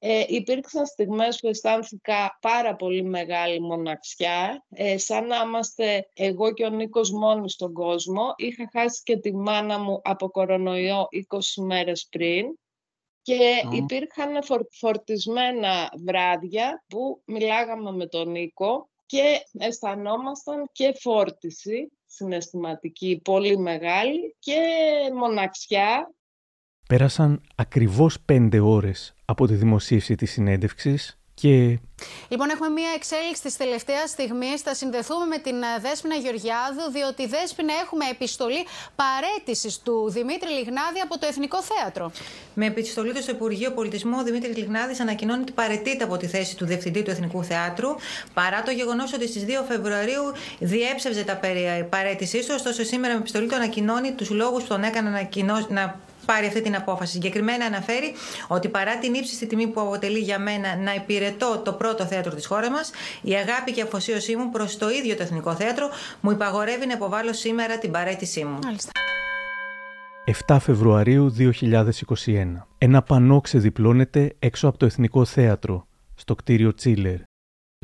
Ε, 0.00 0.24
υπήρξαν 0.28 0.86
στιγμές 0.86 1.40
που 1.40 1.48
αισθάνθηκα 1.48 2.38
πάρα 2.40 2.76
πολύ 2.76 3.02
μεγάλη 3.02 3.60
μοναξιά, 3.60 4.64
ε, 4.70 4.98
σαν 4.98 5.26
να 5.26 5.36
είμαστε 5.36 6.08
εγώ 6.14 6.52
και 6.52 6.64
ο 6.64 6.68
Νίκος 6.68 7.10
μόνοι 7.10 7.50
στον 7.50 7.72
κόσμο. 7.72 8.34
Είχα 8.36 8.68
χάσει 8.72 9.02
και 9.02 9.16
τη 9.16 9.34
μάνα 9.34 9.78
μου 9.78 10.00
από 10.04 10.30
κορονοϊό 10.30 11.08
20 11.28 11.62
μέρες 11.62 12.06
πριν 12.10 12.58
και 13.22 13.62
mm. 13.64 13.74
υπήρχαν 13.74 14.38
φορτισμένα 14.70 15.92
βράδια 16.04 16.84
που 16.88 17.22
μιλάγαμε 17.24 17.92
με 17.92 18.06
τον 18.06 18.30
Νίκο 18.30 18.88
και 19.06 19.46
αισθανόμασταν 19.58 20.68
και 20.72 20.94
φόρτιση 21.00 21.90
συναισθηματική 22.06 23.20
πολύ 23.24 23.58
μεγάλη 23.58 24.36
και 24.38 24.60
μοναξιά. 25.14 26.14
Πέρασαν 26.88 27.40
ακριβώς 27.54 28.20
πέντε 28.20 28.60
ώρες 28.60 29.14
από 29.24 29.46
τη 29.46 29.54
δημοσίευση 29.54 30.14
της 30.14 30.30
συνέντευξης 30.30 31.18
και... 31.34 31.78
Λοιπόν, 32.28 32.50
έχουμε 32.50 32.68
μία 32.68 32.90
εξέλιξη 32.94 33.42
της 33.42 33.56
τελευταίας 33.56 34.10
στιγμής. 34.10 34.60
Θα 34.60 34.74
συνδεθούμε 34.74 35.26
με 35.26 35.38
την 35.38 35.56
ε, 35.62 35.80
Δέσποινα 35.80 36.14
Γεωργιάδου, 36.14 36.90
διότι 36.92 37.26
Δέσποινα 37.26 37.72
έχουμε 37.84 38.04
επιστολή 38.10 38.66
παρέτησης 38.96 39.78
του 39.78 40.10
Δημήτρη 40.10 40.50
Λιγνάδη 40.50 41.00
από 41.00 41.18
το 41.18 41.26
Εθνικό 41.26 41.62
Θέατρο. 41.62 42.12
Με 42.54 42.66
επιστολή 42.66 43.12
του 43.12 43.22
στο 43.22 43.32
Υπουργείο 43.32 43.70
Πολιτισμού, 43.72 44.16
ο 44.20 44.22
Δημήτρης 44.22 44.56
Λιγνάδης 44.56 45.00
ανακοινώνει 45.00 45.40
ότι 45.42 45.52
παρετείται 45.52 46.04
από 46.04 46.16
τη 46.16 46.26
θέση 46.26 46.56
του 46.56 46.66
Διευθυντή 46.66 47.02
του 47.02 47.10
Εθνικού 47.10 47.44
Θεάτρου, 47.44 47.88
παρά 48.34 48.62
το 48.62 48.70
γεγονός 48.70 49.12
ότι 49.12 49.28
στις 49.28 49.44
2 49.46 49.50
Φεβρουαρίου 49.68 50.24
διέψευζε 50.58 51.24
τα 51.24 51.36
περί 51.36 51.86
παρέτησής 51.90 52.46
του. 52.46 52.52
Ωστόσο, 52.56 52.84
σήμερα 52.84 53.14
με 53.14 53.20
επιστολή 53.20 53.46
του 53.46 53.54
ανακοινώνει 53.54 54.12
τους 54.12 54.30
λόγους 54.30 54.62
που 54.62 54.68
τον 54.68 54.82
έκαναν 54.82 55.12
να, 55.12 55.66
να 55.68 56.00
πάρει 56.30 56.46
αυτή 56.46 56.60
την 56.62 56.74
απόφαση. 56.76 57.12
Συγκεκριμένα 57.12 57.64
αναφέρει 57.64 58.12
ότι 58.46 58.68
παρά 58.68 58.98
την 58.98 59.14
ύψιστη 59.14 59.46
τιμή 59.46 59.66
που 59.66 59.80
αποτελεί 59.80 60.18
για 60.18 60.38
μένα 60.38 60.76
να 60.76 60.94
υπηρετώ 60.94 61.58
το 61.64 61.72
πρώτο 61.72 62.04
θέατρο 62.04 62.34
της 62.34 62.46
χώρας 62.46 62.68
μας, 62.68 62.90
η 63.22 63.34
αγάπη 63.34 63.72
και 63.72 63.82
αφοσίωσή 63.82 64.36
μου 64.36 64.50
προς 64.50 64.78
το 64.78 64.88
ίδιο 64.90 65.16
το 65.16 65.22
Εθνικό 65.22 65.54
Θέατρο 65.54 65.88
μου 66.20 66.30
υπαγορεύει 66.30 66.86
να 66.86 66.92
υποβάλω 66.92 67.32
σήμερα 67.32 67.78
την 67.78 67.90
παρέτησή 67.90 68.44
μου. 68.44 68.58
7 70.46 70.56
Φεβρουαρίου 70.60 71.34
2021. 71.38 72.66
Ένα 72.78 73.02
πανό 73.02 73.40
ξεδιπλώνεται 73.40 74.34
έξω 74.38 74.68
από 74.68 74.78
το 74.78 74.86
Εθνικό 74.86 75.24
Θέατρο, 75.24 75.86
στο 76.14 76.34
κτίριο 76.34 76.74
Τσίλερ. 76.74 77.20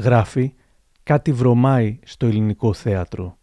Γράφει 0.03 0.55
«Κάτι 1.03 1.33
βρωμάει 1.33 1.99
στο 2.05 2.27
ελληνικό 2.27 2.73
θέατρο». 2.73 3.39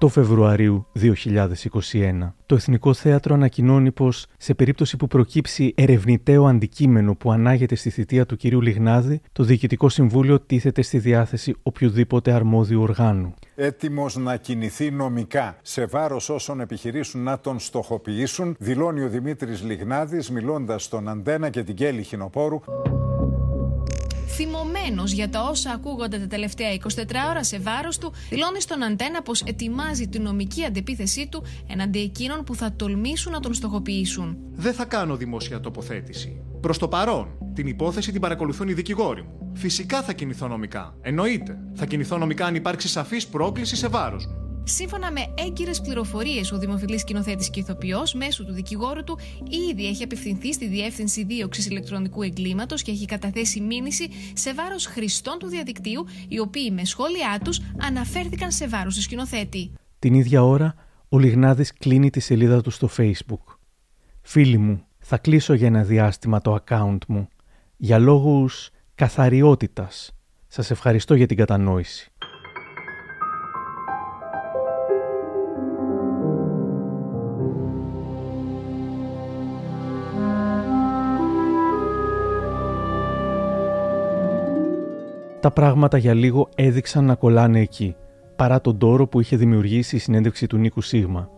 8 0.00 0.08
Φεβρουαρίου 0.08 0.86
2021. 1.00 2.32
Το 2.46 2.54
Εθνικό 2.54 2.94
Θέατρο 2.94 3.34
ανακοινώνει 3.34 3.92
πως 3.92 4.26
σε 4.38 4.54
περίπτωση 4.54 4.96
που 4.96 5.06
προκύψει 5.06 5.72
ερευνητέο 5.76 6.46
αντικείμενο 6.46 7.14
που 7.14 7.32
ανάγεται 7.32 7.74
στη 7.74 7.90
θητεία 7.90 8.26
του 8.26 8.36
κυρίου 8.36 8.60
Λιγνάδη, 8.60 9.20
το 9.32 9.42
Διοικητικό 9.42 9.88
Συμβούλιο 9.88 10.40
τίθεται 10.40 10.82
στη 10.82 10.98
διάθεση 10.98 11.54
οποιοδήποτε 11.62 12.32
αρμόδιου 12.32 12.82
οργάνου. 12.82 13.34
Έτοιμος 13.54 14.16
να 14.16 14.36
κινηθεί 14.36 14.90
νομικά 14.90 15.56
σε 15.62 15.86
βάρος 15.86 16.28
όσων 16.28 16.60
επιχειρήσουν 16.60 17.22
να 17.22 17.38
τον 17.38 17.58
στοχοποιήσουν, 17.58 18.56
δηλώνει 18.58 19.02
ο 19.02 19.08
Δημήτρης 19.08 19.62
Λιγνάδης 19.62 20.30
μιλώντας 20.30 20.84
στον 20.84 21.08
Αντένα 21.08 21.48
και 21.48 21.62
την 21.62 21.74
Κέλλη 21.74 22.02
Χινοπόρου 22.02 22.60
θυμωμένος 24.36 25.12
για 25.12 25.28
τα 25.28 25.42
όσα 25.42 25.70
ακούγονται 25.70 26.18
τα 26.18 26.26
τελευταία 26.26 26.68
24 26.74 26.88
ώρα 27.30 27.44
σε 27.44 27.58
βάρος 27.58 27.98
του, 27.98 28.12
δηλώνει 28.30 28.60
στον 28.60 28.82
Αντένα 28.82 29.22
πως 29.22 29.42
ετοιμάζει 29.42 30.08
τη 30.08 30.18
νομική 30.18 30.64
αντεπίθεσή 30.64 31.28
του 31.30 31.44
εναντί 31.66 32.00
εκείνων 32.00 32.44
που 32.44 32.54
θα 32.54 32.72
τολμήσουν 32.76 33.32
να 33.32 33.40
τον 33.40 33.54
στοχοποιήσουν. 33.54 34.36
Δεν 34.52 34.74
θα 34.74 34.84
κάνω 34.84 35.16
δημόσια 35.16 35.60
τοποθέτηση. 35.60 36.42
Προς 36.60 36.78
το 36.78 36.88
παρόν, 36.88 37.38
την 37.54 37.66
υπόθεση 37.66 38.12
την 38.12 38.20
παρακολουθούν 38.20 38.68
οι 38.68 38.72
δικηγόροι 38.72 39.22
μου. 39.22 39.50
Φυσικά 39.54 40.02
θα 40.02 40.12
κινηθώ 40.12 40.48
νομικά. 40.48 40.94
Εννοείται. 41.00 41.58
Θα 41.74 41.86
κινηθώ 41.86 42.18
νομικά 42.18 42.46
αν 42.46 42.54
υπάρξει 42.54 42.88
σαφής 42.88 43.26
πρόκληση 43.26 43.76
σε 43.76 43.88
βάρος 43.88 44.26
μου. 44.26 44.45
Σύμφωνα 44.68 45.12
με 45.12 45.20
έγκυρες 45.34 45.80
πληροφορίες, 45.80 46.52
ο 46.52 46.58
δημοφιλής 46.58 47.00
σκηνοθέτης 47.00 47.50
και 47.50 47.60
ηθοποιός, 47.60 48.14
μέσω 48.14 48.44
του 48.44 48.52
δικηγόρου 48.52 49.04
του, 49.04 49.18
ήδη 49.70 49.86
έχει 49.86 50.02
απευθυνθεί 50.02 50.52
στη 50.52 50.68
Διεύθυνση 50.68 51.24
Δίωξης 51.24 51.66
Ηλεκτρονικού 51.66 52.22
Εγκλήματος 52.22 52.82
και 52.82 52.90
έχει 52.90 53.04
καταθέσει 53.04 53.60
μήνυση 53.60 54.08
σε 54.32 54.54
βάρος 54.54 54.86
χρηστών 54.86 55.38
του 55.38 55.46
διαδικτύου, 55.46 56.06
οι 56.28 56.38
οποίοι 56.38 56.72
με 56.74 56.84
σχόλιά 56.84 57.40
τους 57.44 57.60
αναφέρθηκαν 57.78 58.50
σε 58.50 58.68
βάρος 58.68 58.94
του 58.94 59.02
σκηνοθέτη. 59.02 59.72
Την 59.98 60.14
ίδια 60.14 60.44
ώρα, 60.44 60.74
ο 61.08 61.18
Λιγνάδης 61.18 61.72
κλείνει 61.72 62.10
τη 62.10 62.20
σελίδα 62.20 62.60
του 62.60 62.70
στο 62.70 62.88
Facebook. 62.96 63.56
Φίλοι 64.22 64.58
μου, 64.58 64.84
θα 64.98 65.18
κλείσω 65.18 65.54
για 65.54 65.66
ένα 65.66 65.82
διάστημα 65.82 66.40
το 66.40 66.58
account 66.64 66.98
μου 67.08 67.28
για 67.76 67.98
λόγους 67.98 68.70
καθαριότητας. 68.94 70.10
Σας 70.46 70.70
ευχαριστώ 70.70 71.14
για 71.14 71.26
την 71.26 71.36
κατανόηση. 71.36 72.10
Τα 85.46 85.52
πράγματα 85.52 85.98
για 85.98 86.14
λίγο 86.14 86.48
έδειξαν 86.54 87.04
να 87.04 87.14
κολλάνε 87.14 87.60
εκεί, 87.60 87.96
παρά 88.36 88.60
τον 88.60 88.78
τόρο 88.78 89.06
που 89.06 89.20
είχε 89.20 89.36
δημιουργήσει 89.36 89.96
η 89.96 89.98
συνέντευξη 89.98 90.46
του 90.46 90.56
Νίκου 90.56 90.80
Σίγμα. 90.80 91.30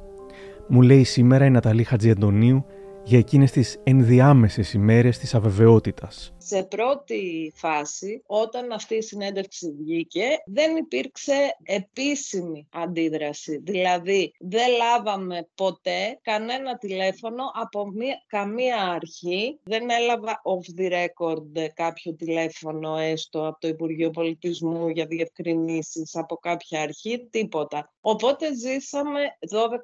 Μου 0.69 0.83
λέει 0.83 1.05
σήμερα 1.05 1.45
η 1.45 1.51
Ναταλή 1.51 1.85
Χατζιαντονίου 1.85 2.65
για 3.05 3.19
εκείνες 3.19 3.51
τις 3.51 3.79
ενδιάμεσες 3.85 4.73
ημέρες 4.73 5.19
της 5.19 5.35
αβεβαιότητας 5.35 6.33
σε 6.49 6.63
πρώτη 6.63 7.53
φάση, 7.57 8.23
όταν 8.27 8.73
αυτή 8.73 8.95
η 8.95 9.03
συνέντευξη 9.03 9.75
βγήκε, 9.79 10.43
δεν 10.47 10.77
υπήρξε 10.77 11.57
επίσημη 11.63 12.69
αντίδραση. 12.73 13.59
Δηλαδή, 13.63 14.33
δεν 14.39 14.71
λάβαμε 14.71 15.49
ποτέ 15.55 16.19
κανένα 16.23 16.79
τηλέφωνο 16.79 17.45
από 17.55 17.87
μία, 17.87 18.23
καμία 18.27 18.77
αρχή. 18.77 19.59
Δεν 19.63 19.91
έλαβα 19.91 20.43
off 20.45 20.81
the 20.81 20.93
record 20.93 21.69
κάποιο 21.75 22.15
τηλέφωνο 22.15 22.97
έστω 22.97 23.47
από 23.47 23.61
το 23.61 23.69
Υπουργείο 23.69 24.11
Πολιτισμού 24.11 24.89
για 24.89 25.07
διευκρινήσεις 25.07 26.17
από 26.17 26.37
κάποια 26.37 26.81
αρχή, 26.81 27.29
τίποτα. 27.31 27.93
Οπότε 28.01 28.55
ζήσαμε 28.55 29.21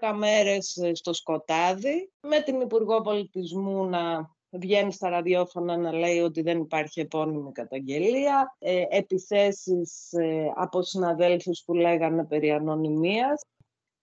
12 0.01 0.15
μέρες 0.17 0.79
στο 0.93 1.13
σκοτάδι 1.13 2.11
με 2.21 2.41
την 2.41 2.61
Υπουργό 2.61 3.01
Πολιτισμού 3.01 3.85
να 3.85 4.34
βγαίνει 4.59 4.93
στα 4.93 5.09
ραδιόφωνα 5.09 5.77
να 5.77 5.93
λέει 5.93 6.19
ότι 6.19 6.43
δεν 6.43 6.61
υπάρχει 6.61 7.01
επώνυμη 7.01 7.53
καταγγελία, 7.53 8.57
ε, 8.59 8.83
επιθέσεις 8.89 10.13
ε, 10.13 10.53
από 10.55 10.83
συναδέλφους 10.83 11.63
που 11.67 11.75
λέγανε 11.75 12.25
περί 12.25 12.51
ανωνυμίας. 12.51 13.43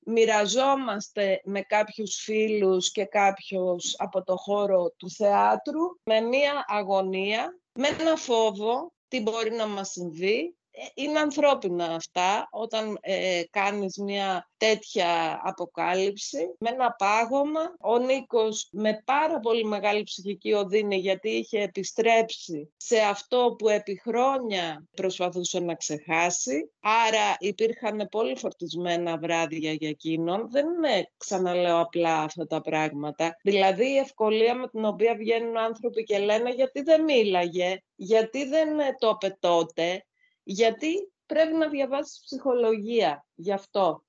Μοιραζόμαστε 0.06 1.42
με 1.44 1.62
κάποιους 1.62 2.16
φίλους 2.16 2.92
και 2.92 3.06
κάποιους 3.06 3.96
από 3.98 4.24
το 4.24 4.36
χώρο 4.36 4.94
του 4.98 5.10
θεάτρου 5.10 5.82
με 6.04 6.20
μία 6.20 6.66
αγωνία, 6.68 7.60
με 7.80 7.88
ένα 7.88 8.16
φόβο 8.16 8.92
τι 9.08 9.22
μπορεί 9.22 9.52
να 9.52 9.68
μας 9.68 9.90
συμβεί 9.90 10.38
ε, 10.38 10.61
είναι 10.94 11.20
ανθρώπινα 11.20 11.86
αυτά 11.86 12.48
όταν 12.52 12.98
ε, 13.02 13.42
κάνεις 13.50 13.98
μια 13.98 14.50
τέτοια 14.58 15.40
αποκάλυψη 15.44 16.56
με 16.60 16.70
ένα 16.70 16.92
πάγωμα. 16.92 17.76
Ο 17.80 17.98
Νίκος 17.98 18.68
με 18.72 19.02
πάρα 19.06 19.40
πολύ 19.40 19.64
μεγάλη 19.64 20.04
ψυχική 20.04 20.54
οδύνη 20.54 20.98
γιατί 20.98 21.30
είχε 21.30 21.62
επιστρέψει 21.62 22.74
σε 22.78 23.00
αυτό 23.00 23.56
που 23.58 23.70
επί 23.70 24.02
χρόνια 24.04 24.86
προσπαθούσε 24.96 25.60
να 25.60 25.76
ξεχάσει. 25.76 26.72
Άρα 26.80 27.36
υπήρχαν 27.40 28.08
πολύ 28.12 28.38
φορτισμένα 28.38 29.18
βράδια 29.18 29.72
για 29.72 29.90
εκείνον. 29.90 30.52
Δεν 30.52 30.66
είναι, 30.66 31.12
ξαναλέω 31.18 31.80
απλά 31.80 32.22
αυτά 32.22 32.46
τα 32.46 32.62
πράγματα. 32.62 33.38
Δηλαδή 33.44 33.86
η 33.86 33.98
ευκολία 33.98 34.56
με 34.56 34.68
την 34.68 34.86
οποία 34.86 35.16
βγαίνουν 35.16 35.58
άνθρωποι 35.58 36.04
και 36.04 36.18
λένε 36.18 36.50
γιατί 36.52 36.82
δεν 36.82 37.04
μίλαγε, 37.04 37.78
γιατί 37.96 38.46
δεν 38.46 38.70
το 39.00 39.18
είπε 39.22 39.38
τότε, 39.40 40.06
γιατί 40.52 41.12
πρέπει 41.26 41.56
να 41.56 41.70
διαβάσεις 41.70 42.22
ψυχολογία 42.24 43.26
γι' 43.36 43.52
αυτό. 43.52 44.04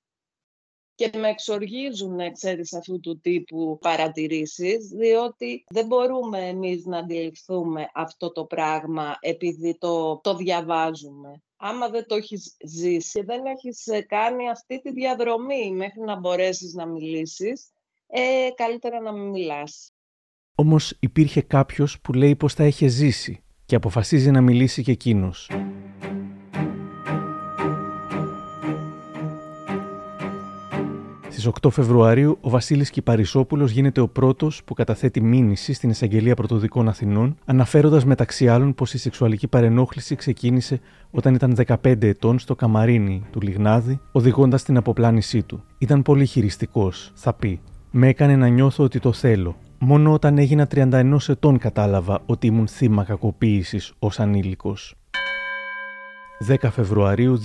Και 0.95 1.09
με 1.17 1.29
εξοργίζουν, 1.29 2.31
ξέρεις, 2.33 2.73
αυτού 2.73 2.99
του 2.99 3.19
τύπου 3.19 3.77
παρατηρήσεις, 3.81 4.87
διότι 4.87 5.63
δεν 5.69 5.85
μπορούμε 5.85 6.47
εμείς 6.47 6.85
να 6.85 6.97
αντιληφθούμε 6.97 7.89
αυτό 7.93 8.31
το 8.31 8.45
πράγμα 8.45 9.17
επειδή 9.19 9.77
το, 9.77 10.17
το 10.17 10.35
διαβάζουμε. 10.35 11.41
Άμα 11.55 11.89
δεν 11.89 12.05
το 12.07 12.15
έχεις 12.15 12.55
ζήσει 12.65 13.19
και 13.19 13.25
δεν 13.25 13.45
έχεις 13.45 13.87
ε, 13.87 14.01
κάνει 14.01 14.49
αυτή 14.49 14.81
τη 14.81 14.91
διαδρομή 14.91 15.71
μέχρι 15.71 16.01
να 16.01 16.19
μπορέσεις 16.19 16.73
να 16.73 16.85
μιλήσεις, 16.85 17.71
ε, 18.07 18.49
καλύτερα 18.55 19.01
να 19.01 19.11
μην 19.11 19.29
μιλάς. 19.29 19.93
Όμως 20.55 20.97
υπήρχε 20.99 21.41
κάποιος 21.41 22.01
που 22.01 22.13
λέει 22.13 22.35
πως 22.35 22.53
θα 22.53 22.65
είχε 22.65 22.87
ζήσει 22.87 23.43
και 23.65 23.75
αποφασίζει 23.75 24.31
να 24.31 24.41
μιλήσει 24.41 24.83
και 24.83 24.91
εκείνος. 24.91 25.49
Στις 31.43 31.55
8 31.61 31.69
Φεβρουαρίου, 31.71 32.37
ο 32.41 32.49
Βασίλης 32.49 32.89
Κυπαρισόπουλος 32.89 33.71
γίνεται 33.71 34.01
ο 34.01 34.07
πρώτος 34.07 34.63
που 34.65 34.73
καταθέτει 34.73 35.21
μήνυση 35.21 35.73
στην 35.73 35.89
Εισαγγελία 35.89 36.35
Πρωτοδικών 36.35 36.87
Αθηνών, 36.87 37.35
αναφέροντας 37.45 38.05
μεταξύ 38.05 38.47
άλλων 38.47 38.73
πως 38.73 38.93
η 38.93 38.97
σεξουαλική 38.97 39.47
παρενόχληση 39.47 40.15
ξεκίνησε 40.15 40.79
όταν 41.11 41.33
ήταν 41.33 41.55
15 41.55 42.03
ετών 42.03 42.39
στο 42.39 42.55
καμαρίνι 42.55 43.23
του 43.31 43.41
Λιγνάδη, 43.41 43.99
οδηγώντας 44.11 44.63
την 44.63 44.77
αποπλάνησή 44.77 45.43
του. 45.43 45.63
Ήταν 45.77 46.01
πολύ 46.01 46.25
χειριστικός, 46.25 47.11
θα 47.15 47.33
πει. 47.33 47.61
Με 47.91 48.07
έκανε 48.07 48.35
να 48.35 48.47
νιώθω 48.47 48.83
ότι 48.83 48.99
το 48.99 49.11
θέλω. 49.11 49.55
Μόνο 49.79 50.13
όταν 50.13 50.37
έγινα 50.37 50.67
31 50.75 51.17
ετών 51.27 51.57
κατάλαβα 51.57 52.21
ότι 52.25 52.47
ήμουν 52.47 52.67
θύμα 52.67 53.03
κακοποίησης 53.03 53.93
ως 53.99 54.19
ανήλικος. 54.19 54.95
10 56.47 56.69
Φεβρουαρίου 56.71 57.41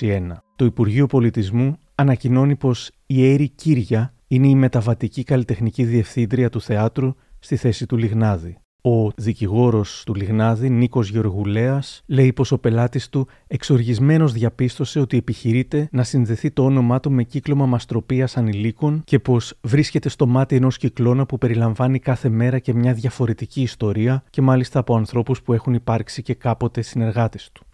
2021. 0.00 0.42
Το 0.56 0.64
Υπουργείο 0.64 1.06
Πολιτισμού 1.06 1.78
ανακοινώνει 1.94 2.56
πως 2.56 2.90
η 3.06 3.32
Έρη 3.32 3.48
Κύρια 3.48 4.14
είναι 4.26 4.48
η 4.48 4.54
μεταβατική 4.54 5.22
καλλιτεχνική 5.22 5.84
διευθύντρια 5.84 6.50
του 6.50 6.60
θεάτρου 6.60 7.14
στη 7.38 7.56
θέση 7.56 7.86
του 7.86 7.96
Λιγνάδη. 7.96 8.58
Ο 8.80 9.10
δικηγόρος 9.16 10.02
του 10.06 10.14
Λιγνάδη, 10.14 10.70
Νίκος 10.70 11.08
Γεωργουλέας, 11.10 12.02
λέει 12.06 12.32
πως 12.32 12.52
ο 12.52 12.58
πελάτης 12.58 13.08
του 13.08 13.28
εξοργισμένος 13.46 14.32
διαπίστωσε 14.32 15.00
ότι 15.00 15.16
επιχειρείται 15.16 15.88
να 15.92 16.02
συνδεθεί 16.02 16.50
το 16.50 16.64
όνομά 16.64 17.00
του 17.00 17.12
με 17.12 17.22
κύκλωμα 17.22 17.66
μαστροπίας 17.66 18.36
ανηλίκων 18.36 19.02
και 19.04 19.18
πως 19.18 19.58
βρίσκεται 19.60 20.08
στο 20.08 20.26
μάτι 20.26 20.56
ενός 20.56 20.76
κυκλώνα 20.76 21.26
που 21.26 21.38
περιλαμβάνει 21.38 21.98
κάθε 21.98 22.28
μέρα 22.28 22.58
και 22.58 22.74
μια 22.74 22.92
διαφορετική 22.92 23.62
ιστορία 23.62 24.24
και 24.30 24.42
μάλιστα 24.42 24.78
από 24.78 24.96
ανθρώπους 24.96 25.42
που 25.42 25.52
έχουν 25.52 25.74
υπάρξει 25.74 26.22
και 26.22 26.34
κάποτε 26.34 26.82
συνεργάτες 26.82 27.50
του. 27.52 27.64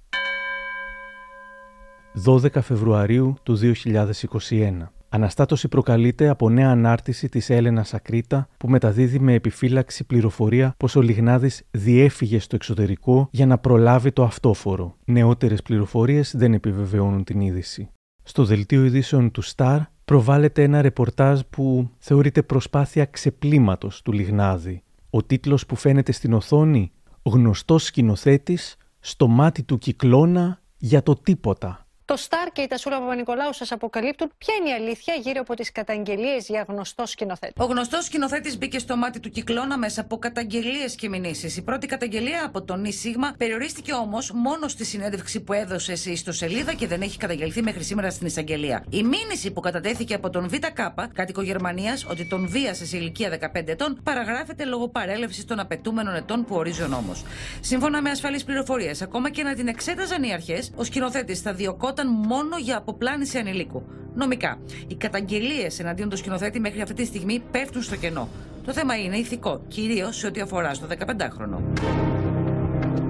12 2.27 2.61
Φεβρουαρίου 2.61 3.35
του 3.43 3.59
2021. 3.59 4.91
Αναστάτωση 5.13 5.69
προκαλείται 5.69 6.29
από 6.29 6.51
νέα 6.51 6.71
ανάρτηση 6.71 7.29
της 7.29 7.51
Έλενας 7.51 7.95
Ακρίτα 7.95 8.49
που 8.57 8.69
μεταδίδει 8.69 9.19
με 9.19 9.35
επιφύλαξη 9.35 10.05
πληροφορία 10.05 10.75
πως 10.77 10.97
ο 10.97 11.01
Λιγνάδης 11.01 11.63
διέφυγε 11.71 12.39
στο 12.39 12.55
εξωτερικό 12.57 13.29
για 13.31 13.47
να 13.47 13.59
προλάβει 13.59 14.13
το 14.13 14.23
αυτόφορο. 14.23 14.97
Νεότερες 15.05 15.63
πληροφορίες 15.63 16.35
δεν 16.37 16.55
επιβεβαιώνουν 16.55 17.25
την 17.25 17.41
είδηση. 17.41 17.91
Στο 18.23 18.45
δελτίο 18.45 18.85
ειδήσεων 18.85 19.31
του 19.31 19.43
Star 19.45 19.79
προβάλλεται 20.05 20.63
ένα 20.63 20.83
ρεπορτάζ 20.83 21.41
που 21.51 21.91
θεωρείται 21.99 22.43
προσπάθεια 22.43 23.05
ξεπλήματος 23.05 24.03
του 24.03 24.13
Λιγνάδη. 24.13 24.83
Ο 25.11 25.23
τίτλος 25.23 25.67
που 25.67 25.77
φαίνεται 25.77 26.13
στην 26.13 26.33
οθόνη 26.33 26.93
«Γνωστός 27.23 27.85
σκηνοθέτης 27.85 28.77
στο 29.01 29.27
μάτι 29.27 29.63
του 29.63 29.79
κυκλώνα 29.79 30.61
για 30.79 31.03
το 31.03 31.15
τίποτα». 31.15 31.85
Το 32.11 32.17
Σταρ 32.17 32.53
και 32.53 32.61
η 32.61 32.67
Τασούλα 32.67 33.01
Παπα-Νικολάου 33.01 33.53
σας 33.53 33.73
αποκαλύπτουν 33.73 34.33
ποια 34.39 34.55
είναι 34.55 34.69
η 34.69 34.73
αλήθεια 34.73 35.15
γύρω 35.15 35.41
από 35.41 35.55
τις 35.55 35.73
καταγγελίες 35.73 36.49
για 36.49 36.65
γνωστός 36.69 37.11
σκηνοθέτης. 37.11 37.65
Ο 37.65 37.65
γνωστός 37.65 38.05
σκηνοθέτης 38.05 38.59
μπήκε 38.59 38.79
στο 38.79 38.97
μάτι 38.97 39.21
του 39.21 39.31
κυκλώνα 39.31 39.79
μέσα 39.79 40.01
από 40.01 40.19
καταγγελίες 40.19 40.95
και 40.95 41.09
μηνύσεις. 41.09 41.57
Η 41.57 41.63
πρώτη 41.63 41.87
καταγγελία 41.87 42.45
από 42.45 42.63
τον 42.63 42.81
Νι 42.81 42.93
Σίγμα 42.93 43.35
περιορίστηκε 43.37 43.93
όμως 43.93 44.31
μόνο 44.35 44.69
στη 44.69 44.85
συνέντευξη 44.85 45.41
που 45.41 45.53
έδωσε 45.53 45.95
σε 45.95 46.11
ιστοσελίδα 46.11 46.75
και 46.75 46.87
δεν 46.87 47.01
έχει 47.03 47.19
καταγγελθεί 47.19 47.63
μέχρι 47.63 47.83
σήμερα 47.85 48.11
στην 48.11 48.27
εισαγγελία. 48.27 48.85
Η 48.91 49.03
μήνυση 49.03 49.51
που 49.51 49.61
κατατέθηκε 49.61 50.15
από 50.15 50.31
τον 50.31 50.49
ΒΚ, 50.49 50.79
κάτοικο 51.13 51.43
Γερμανίας, 51.43 52.07
ότι 52.11 52.25
τον 52.29 52.49
βίασε 52.49 52.87
σε 52.87 52.97
ηλικία 52.97 53.39
15 53.55 53.71
ετών, 53.71 54.01
παραγράφεται 54.03 54.65
λόγω 54.65 54.89
παρέλευσης 54.89 55.45
των 55.45 55.61
απαιτούμενων 55.61 56.15
ετών 56.15 56.45
που 56.45 56.55
ορίζει 56.55 56.83
ο 56.83 56.87
νόμος. 56.89 57.25
Σύμφωνα 57.61 58.03
με 58.03 58.11
ασφαλείς 58.11 58.45
πληροφορίες, 58.45 59.03
ακόμα 59.03 59.31
και 59.31 59.43
να 59.43 59.55
την 59.55 59.69
εξέταζαν 59.69 60.23
οι 60.23 60.33
αρχές, 60.33 60.73
ο 60.77 60.85
σκηνοθέτης 60.85 61.41
θα 61.41 61.53
διωκόταν 61.53 61.99
μόνο 62.09 62.59
για 62.59 62.77
αποπλάνηση 62.77 63.39
ανηλίκου. 63.39 63.83
Νομικά, 64.15 64.59
οι 64.87 64.95
καταγγελίες 64.95 65.79
εναντίον 65.79 66.09
του 66.09 66.17
σκηνοθέτη 66.17 66.61
μέχρι 66.61 66.81
αυτή 66.81 66.95
τη 66.95 67.05
στιγμή 67.05 67.43
πέφτουν 67.51 67.83
στο 67.83 67.97
κενό. 67.97 68.29
Το 68.65 68.73
θέμα 68.73 68.97
είναι 68.97 69.17
ηθικό, 69.17 69.63
κυρίως 69.69 70.17
σε 70.17 70.27
ό,τι 70.27 70.41
αφορά 70.41 70.75
στο 70.75 70.87
15χρονο. 70.87 71.59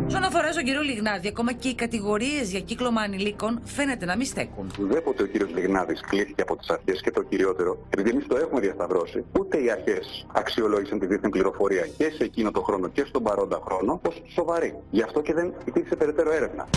Όσον 0.07 0.25
αφορά 0.25 0.53
στον 0.53 0.65
κύριο 0.65 0.81
Λιγνάδη, 0.81 1.29
ακόμα 1.29 1.53
και 1.53 1.69
οι 1.69 1.75
κατηγορίες 1.75 2.51
για 2.51 2.61
κύκλωμα 2.61 3.01
ανηλίκων 3.01 3.61
φαίνεται 3.65 4.05
να 4.05 4.17
μην 4.17 4.27
στέκουν. 4.27 4.71
Ουδέποτε 4.81 5.23
ο 5.23 5.27
κύριος 5.27 5.51
Λιγνάδης 5.55 6.01
κλείθηκε 6.01 6.43
από 6.43 6.57
τις 6.57 6.69
αρχές 6.69 7.01
και 7.01 7.11
το 7.11 7.23
κυριότερο, 7.23 7.87
επειδή 7.91 8.11
εμείς 8.11 8.27
το 8.27 8.37
έχουμε 8.37 8.61
διασταυρώσει, 8.61 9.25
ούτε 9.39 9.63
οι 9.63 9.71
αρχές 9.71 10.27
αξιολόγησαν 10.33 10.99
τη 10.99 11.07
δίθεν 11.07 11.31
πληροφορία 11.31 11.87
και 11.97 12.11
σε 12.17 12.25
εκείνο 12.25 12.51
το 12.51 12.61
χρόνο 12.63 12.89
και 12.89 13.05
στον 13.09 13.23
παρόντα 13.23 13.61
χρόνο 13.65 14.01
ω 14.09 14.11
σοβαρή. 14.35 14.75
Γι' 14.91 15.03
αυτό 15.03 15.21
και 15.21 15.35
δεν 15.35 15.53
υπήρξε 15.65 15.97
περαιτέρω 15.97 16.33
έρευνα. 16.33 16.69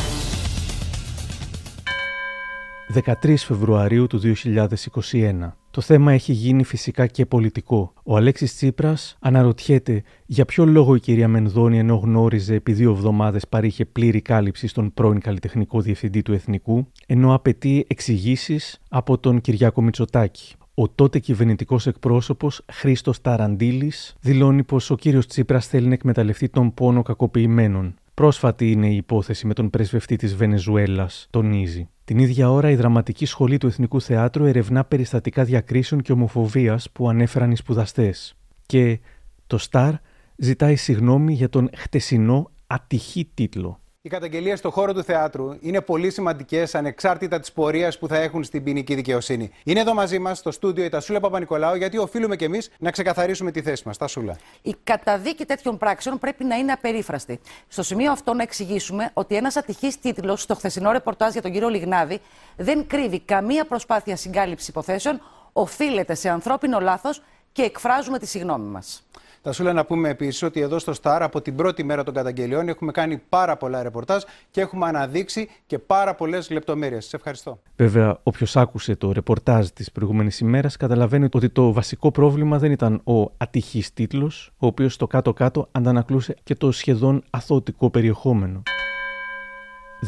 13 2.94 3.36
Φεβρουαρίου 3.38 4.08
του 4.08 4.22
2021. 4.22 5.52
Το 5.72 5.82
θέμα 5.82 6.12
έχει 6.14 6.34
γίνει 6.34 6.64
φυσικά 6.64 7.08
και 7.08 7.26
πολιτικό. 7.26 7.94
Ο 8.04 8.16
Αλέξης 8.16 8.56
Τσίπρας 8.56 9.18
αναρωτιέται 9.20 10.04
για 10.26 10.46
ποιο 10.46 10.66
λόγο 10.66 10.96
η 10.96 11.00
κυρία 11.00 11.28
Μενδώνη 11.28 11.78
ενώ 11.78 11.96
γνώριζε 11.96 12.54
επί 12.54 12.74
δύο 12.74 12.92
εβδομάδες 12.92 13.48
παρήχε 13.48 13.86
πλήρη 13.86 14.22
κάλυψη 14.22 14.68
στον 14.68 14.94
πρώην 14.94 15.20
καλλιτεχνικό 15.20 15.82
διευθυντή 15.82 16.22
του 16.22 16.34
Εθνικού, 16.34 16.88
ενώ 17.06 17.34
απαιτεί 17.34 17.86
εξηγήσεις 17.88 18.82
από 18.90 19.18
τον 19.18 19.42
Κυριάκο 19.42 19.82
Μητσοτάκη. 19.82 20.54
Ο 20.74 20.90
τότε 20.90 21.20
κυβερνητικός 21.20 21.88
εκπρόσωπος 21.88 22.66
Χρήστος 22.72 23.22
Ταραντήλη 23.22 23.92
δηλώνει 24.20 24.64
πως 24.64 24.90
ο 24.90 24.96
κύριος 24.96 25.28
Τσίπρας 25.28 25.68
θέλει 25.68 25.88
να 25.88 25.94
εκμεταλλευτεί 25.94 26.50
τον 26.50 26.74
πόνο 26.74 27.02
κακοποιημένων. 27.02 27.96
Πρόσφατη 28.14 28.72
είναι 28.72 28.88
η 28.88 28.96
υπόθεση 28.96 29.48
με 29.48 29.54
τον 29.54 29.70
πρεσβευτή 29.70 30.16
της 30.16 30.36
Βενεζουέλας, 30.36 31.28
τονίζει. 31.30 31.88
Την 32.06 32.18
ίδια 32.18 32.52
ώρα, 32.52 32.70
η 32.70 32.76
Δραματική 32.76 33.26
Σχολή 33.26 33.58
του 33.58 33.68
Εθνικού 33.68 34.02
Θεάτρου 34.02 34.46
ερευνά 34.46 34.84
περιστατικά 34.84 35.44
διακρίσεων 35.44 36.02
και 36.02 36.12
ομοφοβίας 36.12 36.90
που 36.92 37.10
ανέφεραν 37.10 37.52
οι 37.52 37.56
σπουδαστές. 37.56 38.36
Και 38.66 39.00
το 39.48 39.58
Σταρ 39.58 39.94
ζητάει 40.38 40.76
συγγνώμη 40.76 41.34
για 41.34 41.50
τον 41.50 41.70
χτεσινό 41.76 42.52
ατυχή 42.68 43.32
τίτλο. 43.34 43.80
Οι 44.06 44.10
καταγγελίες 44.10 44.60
στον 44.60 44.72
χώρο 44.72 44.94
του 44.94 45.04
θεάτρου 45.04 45.58
είναι 45.60 45.82
πολύ 45.82 46.12
σημαντικές 46.12 46.76
ανεξάρτητα 46.76 47.40
της 47.40 47.52
πορείας 47.52 48.00
που 48.00 48.08
θα 48.08 48.18
έχουν 48.18 48.44
στην 48.44 48.64
ποινική 48.64 48.96
δικαιοσύνη. 48.96 49.52
Είναι 49.64 49.80
εδώ 49.80 49.94
μαζί 49.94 50.20
μας 50.20 50.38
στο 50.38 50.52
στούντιο 50.52 50.84
η 50.84 50.90
Τασούλα 50.90 51.20
Παπα-Νικολάου, 51.20 51.76
γιατί 51.76 51.98
οφείλουμε 51.98 52.36
κι 52.36 52.44
εμείς 52.44 52.72
να 52.80 52.92
ξεκαθαρίσουμε 52.92 53.52
τη 53.52 53.62
θέση 53.62 53.84
μας. 53.86 53.98
Τασούλα. 53.98 54.38
Η 54.62 54.76
καταδίκη 54.84 55.46
τέτοιων 55.46 55.78
πράξεων 55.78 56.20
πρέπει 56.20 56.44
να 56.44 56.56
είναι 56.56 56.72
απερίφραστη. 56.72 57.40
Στο 57.68 57.84
σημείο 57.84 58.12
αυτό 58.12 58.34
να 58.34 58.44
εξηγήσουμε 58.44 59.10
ότι 59.14 59.36
ένας 59.36 59.56
ατυχής 59.56 60.00
τίτλος 60.00 60.42
στο 60.42 60.56
χθεσινό 60.56 60.92
ρεπορτάζ 60.92 61.32
για 61.32 61.42
τον 61.42 61.52
κύριο 61.52 61.70
Λιγνάδη 61.70 62.20
δεν 62.56 62.88
κρύβει 62.88 63.20
καμία 63.20 63.66
προσπάθεια 63.66 64.16
συγκάλυψης 64.16 64.68
υποθέσεων, 64.68 65.22
οφείλεται 65.54 66.16
σε 66.16 66.30
ανθρώπινο 66.30 66.80
λάθος 66.80 67.22
και 67.52 67.62
εκφράζουμε 67.62 68.20
τη 68.20 68.28
συγνώμη 68.28 68.68
μας. 68.68 69.04
Θα 69.46 69.52
σου 69.52 69.64
λέω 69.64 69.74
να 69.74 69.86
πούμε 69.86 70.10
επίσης 70.10 70.42
ότι 70.42 70.60
εδώ 70.60 70.80
στο 70.80 70.94
Star 71.02 71.18
από 71.22 71.42
την 71.42 71.56
πρώτη 71.56 71.84
μέρα 71.84 72.04
των 72.04 72.14
καταγγελιών 72.14 72.68
έχουμε 72.68 72.92
κάνει 72.92 73.22
πάρα 73.30 73.58
πολλά 73.58 73.84
ρεπορτάζ 73.84 74.24
και 74.52 74.62
έχουμε 74.62 74.88
αναδείξει 74.88 75.50
και 75.66 75.80
πάρα 75.80 76.16
πολλές 76.16 76.50
λεπτομέρειες. 76.50 77.06
Σε 77.06 77.16
ευχαριστώ. 77.16 77.60
Βέβαια, 77.76 78.20
όποιος 78.24 78.56
άκουσε 78.56 78.96
το 78.96 79.12
ρεπορτάζ 79.12 79.68
της 79.68 79.92
προηγούμενης 79.92 80.40
ημέρας 80.40 80.78
καταλαβαίνει 80.78 81.28
ότι 81.32 81.50
το 81.50 81.74
βασικό 81.74 82.12
πρόβλημα 82.12 82.58
δεν 82.58 82.72
ήταν 82.72 83.02
ο 83.04 83.32
ατυχής 83.38 83.94
τίτλος, 83.94 84.52
ο 84.58 84.66
οποίος 84.66 84.94
στο 84.94 85.08
κάτω-κάτω 85.08 85.68
αντανακλούσε 85.72 86.36
και 86.44 86.56
το 86.56 86.72
σχεδόν 86.72 87.24
αθωτικό 87.30 87.90
περιεχόμενο. 87.90 88.62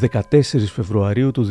14 0.00 0.20
Φεβρουαρίου 0.66 1.30
του 1.30 1.48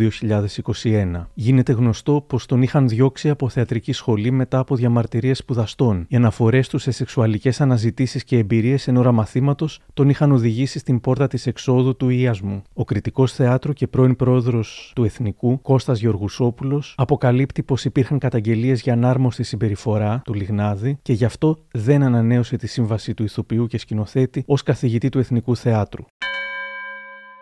2021. 0.83 1.25
Γίνεται 1.33 1.71
γνωστό 1.73 2.23
πως 2.27 2.45
τον 2.45 2.61
είχαν 2.61 2.87
διώξει 2.87 3.29
από 3.29 3.49
θεατρική 3.49 3.91
σχολή 3.91 4.31
μετά 4.31 4.59
από 4.59 4.75
διαμαρτυρίες 4.75 5.37
σπουδαστών. 5.37 6.05
Οι 6.07 6.15
αναφορές 6.15 6.67
τους 6.67 6.81
σε 6.81 6.91
σεξουαλικές 6.91 7.61
αναζητήσεις 7.61 8.23
και 8.23 8.37
εμπειρίες 8.37 8.87
εν 8.87 8.97
ώρα 8.97 9.11
μαθήματος 9.11 9.79
τον 9.93 10.09
είχαν 10.09 10.31
οδηγήσει 10.31 10.79
στην 10.79 10.99
πόρτα 10.99 11.27
της 11.27 11.47
εξόδου 11.47 11.95
του 11.95 12.09
Ιασμού. 12.09 12.61
Ο 12.73 12.83
κριτικός 12.83 13.33
θεάτρου 13.33 13.73
και 13.73 13.87
πρώην 13.87 14.15
πρόεδρος 14.15 14.91
του 14.95 15.03
Εθνικού, 15.03 15.61
Κώστας 15.61 15.99
Γεωργουσόπουλος, 15.99 16.93
αποκαλύπτει 16.97 17.63
πως 17.63 17.85
υπήρχαν 17.85 18.19
καταγγελίες 18.19 18.81
για 18.81 18.93
ανάρμοστη 18.93 19.43
συμπεριφορά 19.43 20.21
του 20.23 20.33
Λιγνάδη 20.33 20.97
και 21.01 21.13
γι' 21.13 21.25
αυτό 21.25 21.57
δεν 21.71 22.03
ανανέωσε 22.03 22.57
τη 22.57 22.67
σύμβαση 22.67 23.13
του 23.13 23.23
ηθοποιού 23.23 23.67
και 23.67 23.77
σκηνοθέτη 23.77 24.43
ως 24.45 24.63
καθηγητή 24.63 25.09
του 25.09 25.19
Εθνικού 25.19 25.55
Θεάτρου. 25.55 26.03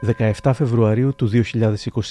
17 0.06 0.52
Φεβρουαρίου 0.54 1.16
του 1.16 1.30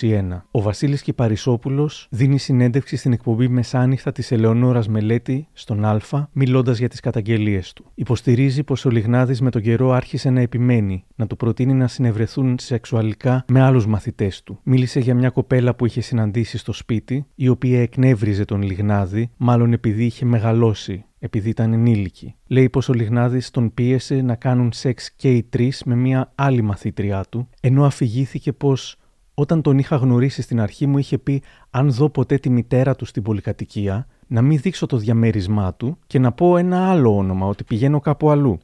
2021. 0.00 0.42
Ο 0.50 0.62
Βασίλης 0.62 1.02
Κυπαρισόπουλος 1.02 2.06
δίνει 2.10 2.38
συνέντευξη 2.38 2.96
στην 2.96 3.12
εκπομπή 3.12 3.48
Μεσάνυχτα 3.48 4.12
της 4.12 4.32
Ελεονόρας 4.32 4.88
Μελέτη 4.88 5.48
στον 5.52 5.84
Α, 5.84 6.28
μιλώντας 6.32 6.78
για 6.78 6.88
τις 6.88 7.00
καταγγελίες 7.00 7.72
του. 7.72 7.84
Υποστηρίζει 7.94 8.62
πως 8.62 8.84
ο 8.84 8.90
Λιγνάδης 8.90 9.40
με 9.40 9.50
τον 9.50 9.62
καιρό 9.62 9.90
άρχισε 9.90 10.30
να 10.30 10.40
επιμένει, 10.40 11.04
να 11.14 11.26
του 11.26 11.36
προτείνει 11.36 11.74
να 11.74 11.88
συνευρεθούν 11.88 12.56
σεξουαλικά 12.58 13.44
με 13.48 13.60
άλλους 13.60 13.86
μαθητές 13.86 14.42
του. 14.42 14.58
Μίλησε 14.62 15.00
για 15.00 15.14
μια 15.14 15.30
κοπέλα 15.30 15.74
που 15.74 15.86
είχε 15.86 16.00
συναντήσει 16.00 16.58
στο 16.58 16.72
σπίτι, 16.72 17.26
η 17.34 17.48
οποία 17.48 17.82
εκνεύριζε 17.82 18.44
τον 18.44 18.62
Λιγνάδη, 18.62 19.30
μάλλον 19.36 19.72
επειδή 19.72 20.04
είχε 20.04 20.24
μεγαλώσει 20.24 21.04
επειδή 21.24 21.48
ήταν 21.48 21.72
ενήλικη. 21.72 22.34
Λέει 22.46 22.68
πως 22.70 22.88
ο 22.88 22.92
Λιγνάδης 22.92 23.50
τον 23.50 23.74
πίεσε 23.74 24.14
να 24.14 24.34
κάνουν 24.34 24.72
σεξ 24.72 25.12
και 25.12 25.30
οι 25.30 25.42
τρεις 25.42 25.82
με 25.84 25.94
μια 25.94 26.32
άλλη 26.34 26.62
μαθήτριά 26.62 27.24
του, 27.28 27.48
ενώ 27.60 27.84
αφηγήθηκε 27.84 28.52
πως 28.52 28.96
όταν 29.34 29.62
τον 29.62 29.78
είχα 29.78 29.96
γνωρίσει 29.96 30.42
στην 30.42 30.60
αρχή 30.60 30.86
μου 30.86 30.98
είχε 30.98 31.18
πει 31.18 31.42
αν 31.70 31.90
δω 31.90 32.10
ποτέ 32.10 32.38
τη 32.38 32.50
μητέρα 32.50 32.96
του 32.96 33.04
στην 33.04 33.22
πολυκατοικία, 33.22 34.06
να 34.26 34.42
μην 34.42 34.58
δείξω 34.58 34.86
το 34.86 34.96
διαμέρισμά 34.96 35.74
του 35.74 35.98
και 36.06 36.18
να 36.18 36.32
πω 36.32 36.56
ένα 36.56 36.90
άλλο 36.90 37.16
όνομα 37.16 37.46
ότι 37.46 37.64
πηγαίνω 37.64 38.00
κάπου 38.00 38.30
αλλού. 38.30 38.58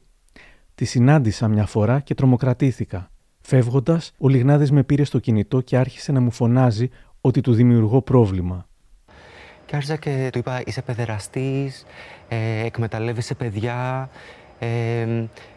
Τη 0.75 0.85
συνάντησα 0.85 1.47
μια 1.47 1.65
φορά 1.65 1.99
και 1.99 2.13
τρομοκρατήθηκα. 2.13 3.11
Φεύγοντας, 3.41 4.11
ο 4.17 4.27
Λιγνάδης 4.27 4.71
με 4.71 4.83
πήρε 4.83 5.03
στο 5.03 5.19
κινητό 5.19 5.61
και 5.61 5.77
άρχισε 5.77 6.11
να 6.11 6.19
μου 6.19 6.31
φωνάζει 6.31 6.89
ότι 7.21 7.41
του 7.41 7.53
δημιουργώ 7.53 8.01
πρόβλημα. 8.01 8.67
Και 9.69 9.75
άρχισα 9.75 9.95
και 9.95 10.29
του 10.31 10.37
είπα: 10.37 10.61
Είσαι 10.65 10.81
παιδεραστής, 10.81 11.85
ε, 12.27 12.65
εκμεταλλεύεσαι 12.65 13.33
παιδιά, 13.33 14.09
ε, 14.59 14.67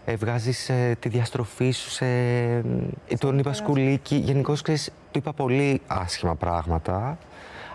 ε, 0.04 0.16
βγάζεις 0.16 0.68
ε, 0.68 0.96
τη 1.00 1.08
διαστροφή 1.08 1.70
σου 1.70 1.90
σε... 1.90 2.06
Ε, 2.06 3.16
τον 3.18 3.38
είπα 3.38 3.52
σκουλίκι. 3.52 4.16
Γενικώς 4.16 4.62
του 4.62 4.74
είπα 5.12 5.32
πολύ 5.32 5.80
άσχημα 5.86 6.34
πράγματα. 6.34 7.18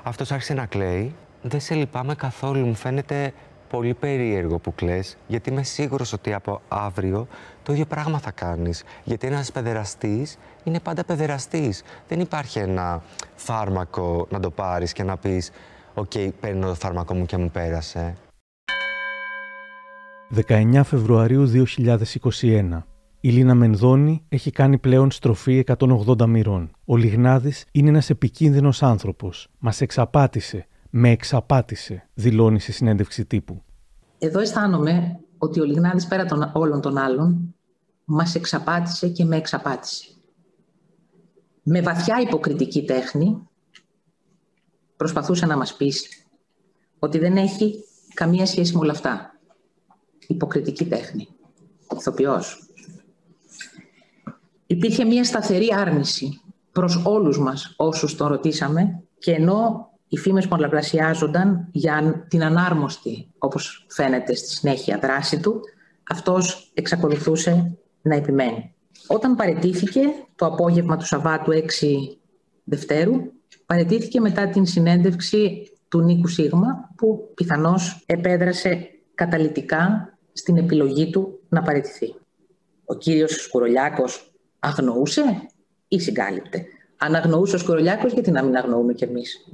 Αυτός 0.04 0.32
άρχισε 0.32 0.54
να 0.54 0.66
κλαίει. 0.66 1.16
Δεν 1.42 1.60
σε 1.60 1.74
λυπάμαι 1.74 2.16
καθόλου. 2.16 2.66
Μου 2.66 2.76
φαίνεται 2.76 3.34
πολύ 3.70 3.94
περίεργο 3.94 4.60
που 4.60 4.76
κλαις, 4.76 5.18
γιατί 5.28 5.50
είμαι 5.50 5.64
σίγουρος 5.64 6.14
ότι 6.14 6.34
από 6.34 6.62
αύριο 6.68 7.28
το 7.64 7.74
ίδιο 7.74 7.86
πράγμα 7.86 8.20
θα 8.20 8.32
κάνεις. 8.32 8.84
Γιατί 9.04 9.28
ένας 9.28 9.52
παιδεραστής 9.52 10.38
είναι 10.64 10.80
πάντα 10.80 11.04
παιδεραστής. 11.04 11.84
Δεν 12.08 12.20
υπάρχει 12.20 12.60
ένα 12.60 13.02
φάρμακο 13.36 14.28
να 14.30 14.40
το 14.40 14.50
πάρεις 14.50 14.94
και 14.94 15.04
να 15.04 15.18
πεις 15.18 15.52
«OK, 16.00 16.12
okay, 16.14 16.30
παίρνω 16.40 16.68
το 16.68 16.74
φάρμακο 16.74 17.14
μου 17.14 17.26
και 17.26 17.38
μου 17.38 17.50
πέρασε». 17.52 18.16
19 20.48 20.82
Φεβρουαρίου 20.84 21.52
2021. 22.42 22.84
Η 23.20 23.30
Λίνα 23.30 23.56
Μενδώνη 23.56 24.26
έχει 24.30 24.52
κάνει 24.52 24.78
πλέον 24.78 25.12
στροφή 25.12 25.64
180 25.78 26.26
μοιρών. 26.26 26.72
Ο 26.86 26.98
Λιγνάδης 26.98 27.66
είναι 27.72 27.90
ένας 27.90 28.10
επικίνδυνος 28.10 28.84
άνθρωπος. 28.84 29.48
Μας 29.60 29.82
εξαπάτησε. 29.82 30.68
Με 30.90 31.10
εξαπάτησε, 31.10 32.10
δηλώνει 32.14 32.60
σε 32.60 32.72
συνέντευξη 32.72 33.26
τύπου. 33.26 33.62
Εδώ 34.18 34.40
αισθάνομαι 34.40 35.20
ότι 35.38 35.60
ο 35.60 35.64
Λιγνάδης 35.64 36.08
πέρα 36.08 36.26
των 36.26 36.52
όλων 36.54 36.82
των 36.82 36.98
άλλων 36.98 37.56
μας 38.06 38.36
εξαπάτησε 38.36 39.10
και 39.10 39.26
με 39.26 39.36
εξαπάτησε. 39.36 40.06
Με 41.64 41.82
βαθιά 41.82 42.22
υποκριτική 42.22 42.86
τέχνη 42.86 43.48
προσπαθούσε 44.98 45.46
να 45.46 45.58
μας 45.58 45.76
πείσει 45.76 46.26
ότι 47.00 47.18
δεν 47.18 47.38
έχει 47.38 47.84
καμία 48.14 48.46
σχέση 48.46 48.74
με 48.74 48.80
όλα 48.80 48.92
αυτά 48.92 49.38
υποκριτική 50.28 50.86
τέχνη, 50.86 51.28
ηθοποιός. 51.98 52.70
Υπήρχε 54.68 55.06
μια 55.06 55.24
σταθερή 55.24 55.74
άρνηση 55.78 56.42
προς 56.72 57.02
όλους 57.06 57.40
μας 57.40 57.74
όσους 57.78 58.16
τον 58.16 58.28
ρωτήσαμε 58.28 59.04
και 59.18 59.32
ενώ 59.32 59.90
οι 60.08 60.18
φήμες 60.18 60.48
πολλαπλασιάζονταν 60.48 61.68
για 61.72 62.26
την 62.30 62.44
ανάρμοστη, 62.44 63.28
όπως 63.38 63.86
φαίνεται 63.90 64.36
στη 64.36 64.50
συνέχεια 64.50 65.00
δράση 65.02 65.40
του, 65.40 65.62
αυτός 66.10 66.72
εξακολουθούσε 66.74 67.78
να 68.02 68.16
επιμένει. 68.16 68.74
Όταν 69.08 69.36
παρετήθηκε 69.36 70.02
το 70.36 70.46
απόγευμα 70.46 70.98
του 70.98 71.06
Σαββάτου 71.06 71.52
6 71.52 71.64
Δευτέρου, 72.64 73.32
παρετήθηκε 73.68 74.20
μετά 74.20 74.48
την 74.48 74.66
συνέντευξη 74.66 75.72
του 75.88 76.02
Νίκου 76.02 76.28
Σίγμα, 76.28 76.90
που 76.98 77.32
πιθανώς 77.34 78.04
επέδρασε 78.06 78.90
καταλητικά 79.16 80.14
στην 80.34 80.58
επιλογή 80.58 81.10
του 81.10 81.40
να 81.50 81.62
παραιτηθεί. 81.62 82.16
Ο 82.86 82.96
κύριος 82.96 83.32
Σκουρολιάκος 83.32 84.34
αγνοούσε 84.60 85.24
ή 85.88 86.00
συγκάλυπτε; 86.00 86.66
Αν 86.98 87.16
αγνοούσε 87.16 87.56
ο 87.56 87.60
Σκουρολιάκος, 87.60 88.14
γιατί 88.14 88.32
να 88.32 88.44
μην 88.44 88.56
αγνοούμε 88.56 88.94
κι 88.94 89.04
εμείς; 89.04 89.48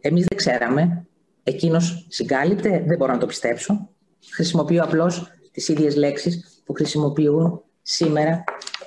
Εμείς 0.00 0.24
δεν 0.28 0.38
ξέραμε. 0.38 1.06
Εκείνος 1.42 2.06
συγκάλυπτε, 2.08 2.84
δεν 2.86 2.96
μπορώ 2.96 3.12
να 3.12 3.18
το 3.18 3.26
πιστέψω. 3.26 3.88
Χρησιμοποιώ 4.32 4.82
απλώς 4.82 5.32
τις 5.50 5.68
ίδιες 5.68 5.96
λέξεις 5.96 6.62
που 6.64 6.72
χρησιμοποιούν 6.72 7.62
σήμερα 7.82 8.44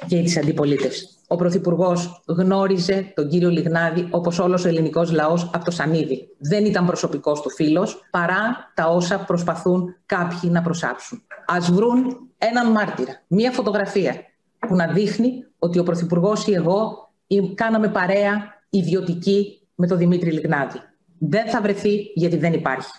και 0.08 0.18
οι 0.18 0.24
της 0.24 0.38
αντιπολίτευσης. 0.38 1.21
Ο 1.32 1.36
Πρωθυπουργός 1.36 2.24
γνώριζε 2.28 3.12
τον 3.16 3.30
κύριο 3.30 3.50
Λιγνάδη 3.50 4.08
όπως 4.10 4.40
όλος 4.40 4.66
ο 4.66 4.68
ελληνικός 4.68 5.12
λαός 5.12 5.50
από 5.54 5.66
το 5.66 5.72
Σανίδι. 5.72 6.28
Δεν 6.38 6.66
ήταν 6.66 6.86
προσωπικός 6.86 7.42
του 7.42 7.50
φίλος 7.50 8.08
παρά 8.12 8.72
τα 8.76 8.88
όσα 8.88 9.20
προσπαθούν 9.20 9.96
κάποιοι 10.06 10.50
να 10.54 10.62
προσάψουν. 10.62 11.24
Α 11.46 11.58
βρουν 11.72 12.18
έναν 12.38 12.72
μάρτυρα, 12.72 13.22
μία 13.28 13.52
φωτογραφία 13.52 14.16
που 14.60 14.76
να 14.76 14.88
δείχνει 14.88 15.46
ότι 15.60 15.80
ο 15.80 15.84
Πρωθυπουργός 15.84 16.48
ή 16.48 16.54
εγώ 16.54 17.10
κάναμε 17.56 17.88
παρέα 17.88 18.64
ιδιωτική 18.70 19.68
με 19.76 19.88
τον 19.88 19.98
Δημήτρη 19.98 20.32
Λιγνάδη. 20.32 20.80
Δεν 21.18 21.50
θα 21.50 21.62
βρεθεί 21.62 22.12
γιατί 22.16 22.38
δεν 22.38 22.54
υπάρχει. 22.54 22.92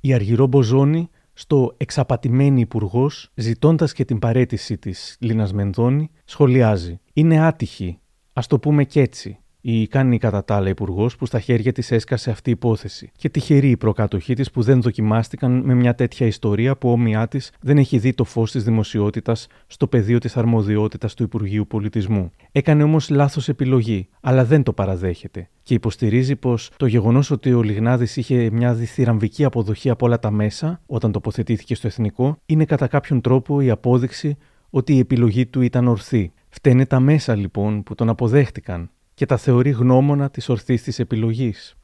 Η 0.00 0.14
Αργυρό 0.14 0.46
Μποζόνη 0.46 1.10
στο 1.38 1.74
εξαπατημένη 1.76 2.60
υπουργός, 2.60 3.30
ζητώντας 3.34 3.92
και 3.92 4.04
την 4.04 4.18
παρέτηση 4.18 4.78
της 4.78 5.16
Λίνας 5.20 5.52
Μενδώνη, 5.52 6.10
σχολιάζει. 6.24 7.00
Είναι 7.12 7.40
άτυχη, 7.40 7.98
ας 8.32 8.46
το 8.46 8.58
πούμε 8.58 8.84
κι 8.84 9.00
έτσι, 9.00 9.38
η 9.60 9.86
κάνει 9.86 10.18
κατά 10.18 10.44
τα 10.44 10.56
άλλα 10.56 10.68
υπουργός 10.68 11.16
που 11.16 11.26
στα 11.26 11.40
χέρια 11.40 11.72
της 11.72 11.90
έσκασε 11.90 12.30
αυτή 12.30 12.50
η 12.50 12.52
υπόθεση. 12.52 13.10
Και 13.16 13.28
τυχερή 13.28 13.70
η 13.70 13.76
προκάτοχή 13.76 14.34
της 14.34 14.50
που 14.50 14.62
δεν 14.62 14.82
δοκιμάστηκαν 14.82 15.62
με 15.64 15.74
μια 15.74 15.94
τέτοια 15.94 16.26
ιστορία 16.26 16.76
που 16.76 16.90
όμοιά 16.90 17.28
της 17.28 17.52
δεν 17.60 17.78
έχει 17.78 17.98
δει 17.98 18.14
το 18.14 18.24
φως 18.24 18.50
της 18.50 18.64
δημοσιότητας 18.64 19.46
στο 19.66 19.86
πεδίο 19.86 20.18
της 20.18 20.36
αρμοδιότητας 20.36 21.14
του 21.14 21.22
Υπουργείου 21.22 21.66
Πολιτισμού. 21.66 22.30
Έκανε 22.52 22.82
όμως 22.82 23.10
λάθος 23.10 23.48
επιλογή, 23.48 24.08
αλλά 24.20 24.44
δεν 24.44 24.62
το 24.62 24.72
παραδέχεται. 24.72 25.48
Και 25.62 25.74
υποστηρίζει 25.74 26.36
πως 26.36 26.70
το 26.76 26.86
γεγονός 26.86 27.30
ότι 27.30 27.52
ο 27.52 27.62
Λιγνάδης 27.62 28.16
είχε 28.16 28.50
μια 28.52 28.74
διθυραμβική 28.74 29.44
αποδοχή 29.44 29.90
από 29.90 30.06
όλα 30.06 30.18
τα 30.18 30.30
μέσα 30.30 30.80
όταν 30.86 31.12
τοποθετήθηκε 31.12 31.74
στο 31.74 31.86
εθνικό 31.86 32.38
είναι 32.46 32.64
κατά 32.64 32.86
κάποιον 32.86 33.20
τρόπο 33.20 33.60
η 33.60 33.70
απόδειξη 33.70 34.36
ότι 34.70 34.94
η 34.94 34.98
επιλογή 34.98 35.46
του 35.46 35.60
ήταν 35.60 35.88
ορθή. 35.88 36.32
Φταίνε 36.48 36.86
τα 36.86 37.00
μέσα 37.00 37.34
λοιπόν 37.34 37.82
που 37.82 37.94
τον 37.94 38.08
αποδέχτηκαν 38.08 38.90
και 39.18 39.26
τα 39.26 39.36
θεωρεί 39.36 39.70
γνώμονα 39.70 40.30
της 40.30 40.48
ορθής 40.48 40.82
της 40.82 40.98
επιλογής. 40.98 41.74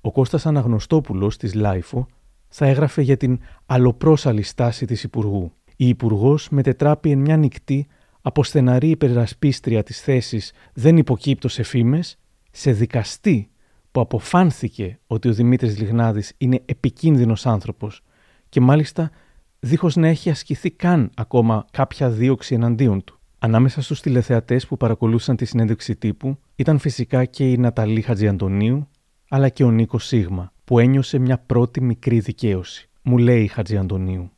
Ο 0.00 0.12
Κώστας 0.12 0.46
Αναγνωστόπουλος 0.46 1.36
της 1.36 1.54
LiFO 1.54 2.06
θα 2.48 2.66
έγραφε 2.66 3.02
για 3.02 3.16
την 3.16 3.38
αλλοπρόσαλλη 3.66 4.42
στάση 4.42 4.86
της 4.86 5.02
Υπουργού. 5.02 5.52
Η 5.76 5.88
Υπουργός 5.88 6.48
μετετράπη 6.48 7.10
εν 7.10 7.18
μια 7.18 7.36
νυκτί 7.36 7.86
από 8.20 8.44
σθεναρή 8.44 8.90
υπερασπίστρια 8.90 9.82
της 9.82 10.00
θέσης 10.00 10.52
δεν 10.72 10.96
υποκύπτω 10.96 11.48
σε 11.48 11.62
φήμες, 11.62 12.18
σε 12.50 12.72
δικαστή 12.72 13.50
που 13.90 14.00
αποφάνθηκε 14.00 14.98
ότι 15.06 15.28
ο 15.28 15.32
Δημήτρης 15.32 15.78
Λιγνάδης 15.78 16.32
είναι 16.38 16.62
επικίνδυνος 16.64 17.46
άνθρωπος 17.46 18.02
και 18.48 18.60
μάλιστα 18.60 19.10
δίχως 19.58 19.96
να 19.96 20.08
έχει 20.08 20.30
ασκηθεί 20.30 20.70
καν 20.70 21.10
ακόμα 21.14 21.66
κάποια 21.70 22.10
δίωξη 22.10 22.54
εναντίον 22.54 23.04
του. 23.04 23.18
Ανάμεσα 23.44 23.82
στους 23.82 24.00
τηλεθεατές 24.00 24.66
που 24.66 24.76
παρακολούθησαν 24.76 25.36
τη 25.36 25.44
συνέντευξη 25.44 25.96
τύπου 25.96 26.38
ήταν 26.56 26.78
φυσικά 26.78 27.24
και 27.24 27.50
η 27.50 27.56
Ναταλή 27.56 28.00
Χατζιαντονίου, 28.00 28.88
αλλά 29.28 29.48
και 29.48 29.64
ο 29.64 29.70
Νίκος 29.70 30.06
Σίγμα, 30.06 30.52
που 30.64 30.78
ένιωσε 30.78 31.18
μια 31.18 31.38
πρώτη 31.38 31.80
μικρή 31.80 32.20
δικαίωση. 32.20 32.88
Μου 33.02 33.18
λέει 33.18 33.42
η 33.42 33.46
Χατζιαντονίου. 33.46 34.30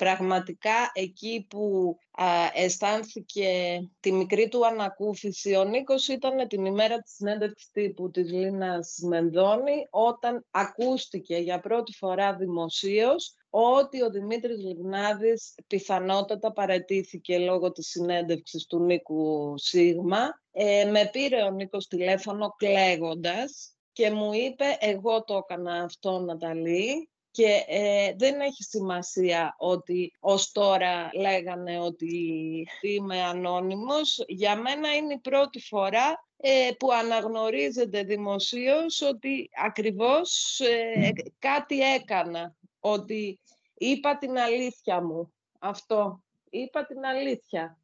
Πραγματικά 0.00 0.90
εκεί 0.92 1.46
που 1.48 1.96
α, 2.10 2.26
αισθάνθηκε 2.54 3.80
τη 4.00 4.12
μικρή 4.12 4.48
του 4.48 4.66
ανακούφιση 4.66 5.54
ο 5.54 5.64
Νίκος 5.64 6.08
ήταν 6.08 6.48
την 6.48 6.64
ημέρα 6.64 6.98
της 6.98 7.12
συνέντευξης 7.12 7.70
τύπου 7.70 8.10
της 8.10 8.32
Λίνας 8.32 8.98
Μενδώνη 9.02 9.86
όταν 9.90 10.46
ακούστηκε 10.50 11.36
για 11.36 11.60
πρώτη 11.60 11.92
φορά 11.92 12.36
δημοσίως 12.36 13.34
ότι 13.50 14.02
ο 14.02 14.10
Δημήτρης 14.10 14.58
Λιγνάδης 14.58 15.54
πιθανότατα 15.66 16.52
παρατήθηκε 16.52 17.38
λόγω 17.38 17.72
της 17.72 17.88
συνέντευξης 17.88 18.66
του 18.66 18.78
Νίκου 18.78 19.54
Σίγμα. 19.56 20.40
Ε, 20.52 20.84
με 20.84 21.08
πήρε 21.12 21.42
ο 21.42 21.50
Νίκος 21.50 21.86
τηλέφωνο 21.86 22.54
κλαίγοντας 22.56 23.74
και 23.92 24.10
μου 24.10 24.32
είπε 24.32 24.64
εγώ 24.78 25.24
το 25.24 25.36
έκανα 25.36 25.82
αυτό 25.82 26.18
Ναταλή 26.18 27.09
και 27.30 27.64
ε, 27.66 28.14
δεν 28.16 28.40
έχει 28.40 28.62
σημασία 28.62 29.54
ότι 29.58 30.12
ως 30.20 30.52
τώρα 30.52 31.10
λέγανε 31.14 31.80
ότι 31.80 32.66
είμαι 32.80 33.22
ανώνυμος. 33.22 34.24
Για 34.26 34.56
μένα 34.56 34.94
είναι 34.94 35.14
η 35.14 35.18
πρώτη 35.18 35.60
φορά 35.60 36.24
ε, 36.36 36.70
που 36.78 36.92
αναγνωρίζεται 36.92 38.02
δημοσίως 38.02 39.00
ότι 39.00 39.50
ακριβώς 39.64 40.60
ε, 40.60 41.12
κάτι 41.38 41.80
έκανα 41.80 42.54
ότι 42.80 43.40
είπα 43.74 44.18
την 44.18 44.38
αλήθεια 44.38 45.02
μου. 45.02 45.32
Αυτό. 45.58 46.22
Είπα 46.50 46.86
την 46.86 47.04
αλήθεια. 47.04 47.79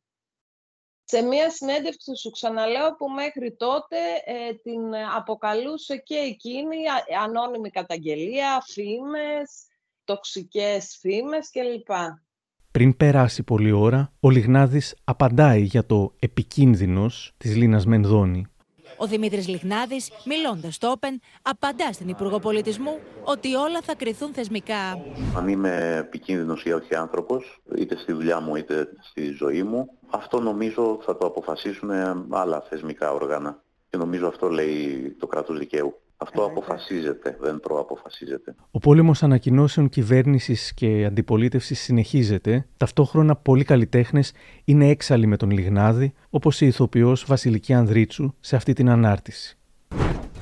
Σε 1.08 1.22
μία 1.22 1.50
συνέντευξη 1.50 2.16
σου 2.16 2.30
ξαναλέω 2.30 2.96
που 2.96 3.08
μέχρι 3.08 3.56
τότε 3.56 3.96
ε, 4.24 4.54
την 4.54 4.80
αποκαλούσε 5.16 5.96
και 5.96 6.14
εκείνη 6.14 6.76
ανώνυμη 7.24 7.70
καταγγελία, 7.70 8.62
φήμες, 8.66 9.66
τοξικές 10.04 10.96
φήμες 11.00 11.50
κλπ. 11.50 11.94
Πριν 12.70 12.96
περάσει 12.96 13.42
πολλή 13.42 13.72
ώρα, 13.72 14.12
ο 14.20 14.30
Λιγνάδης 14.30 14.94
απαντάει 15.04 15.62
για 15.62 15.86
το 15.86 16.14
επικίνδυνος 16.18 17.34
της 17.36 17.56
Λίνας 17.56 17.86
Μενδώνη. 17.86 18.46
Ο 18.98 19.06
Δημήτρης 19.06 19.48
Λιχνάδη, 19.48 20.00
μιλώντας 20.24 20.74
στο 20.74 20.94
Open, 20.98 21.18
απαντά 21.42 21.92
στην 21.92 22.08
Υπουργό 22.08 22.38
Πολιτισμού 22.38 22.98
ότι 23.24 23.54
όλα 23.54 23.80
θα 23.82 23.94
κρυθούν 23.94 24.32
θεσμικά. 24.32 24.98
Αν 25.36 25.48
είμαι 25.48 25.96
επικίνδυνος 25.98 26.64
ή 26.64 26.72
όχι 26.72 26.94
άνθρωπος, 26.94 27.62
είτε 27.76 27.96
στη 27.96 28.12
δουλειά 28.12 28.40
μου 28.40 28.56
είτε 28.56 28.88
στη 29.00 29.30
ζωή 29.30 29.62
μου, 29.62 29.90
αυτό 30.10 30.40
νομίζω 30.40 30.98
θα 31.02 31.16
το 31.16 31.26
αποφασίσουν 31.26 31.90
άλλα 32.30 32.60
θεσμικά 32.68 33.12
όργανα. 33.12 33.62
Και 33.90 33.96
νομίζω 33.96 34.26
αυτό 34.26 34.48
λέει 34.48 35.16
το 35.18 35.26
κράτος 35.26 35.58
δικαίου. 35.58 36.00
Αυτό 36.16 36.44
αποφασίζεται, 36.44 37.36
δεν 37.40 37.60
προαποφασίζεται. 37.60 38.54
Ο 38.70 38.78
πόλεμος 38.78 39.22
ανακοινώσεων 39.22 39.88
κυβέρνησης 39.88 40.74
και 40.74 41.04
αντιπολίτευσης 41.04 41.80
συνεχίζεται. 41.80 42.66
Ταυτόχρονα, 42.76 43.36
πολλοί 43.36 43.64
καλλιτέχνες 43.64 44.32
είναι 44.64 44.88
έξαλλοι 44.88 45.26
με 45.26 45.36
τον 45.36 45.50
Λιγνάδη, 45.50 46.12
όπως 46.30 46.60
η 46.60 46.66
ηθοποιός 46.66 47.24
Βασιλική 47.26 47.72
Ανδρίτσου 47.72 48.34
σε 48.40 48.56
αυτή 48.56 48.72
την 48.72 48.88
ανάρτηση. 48.88 49.58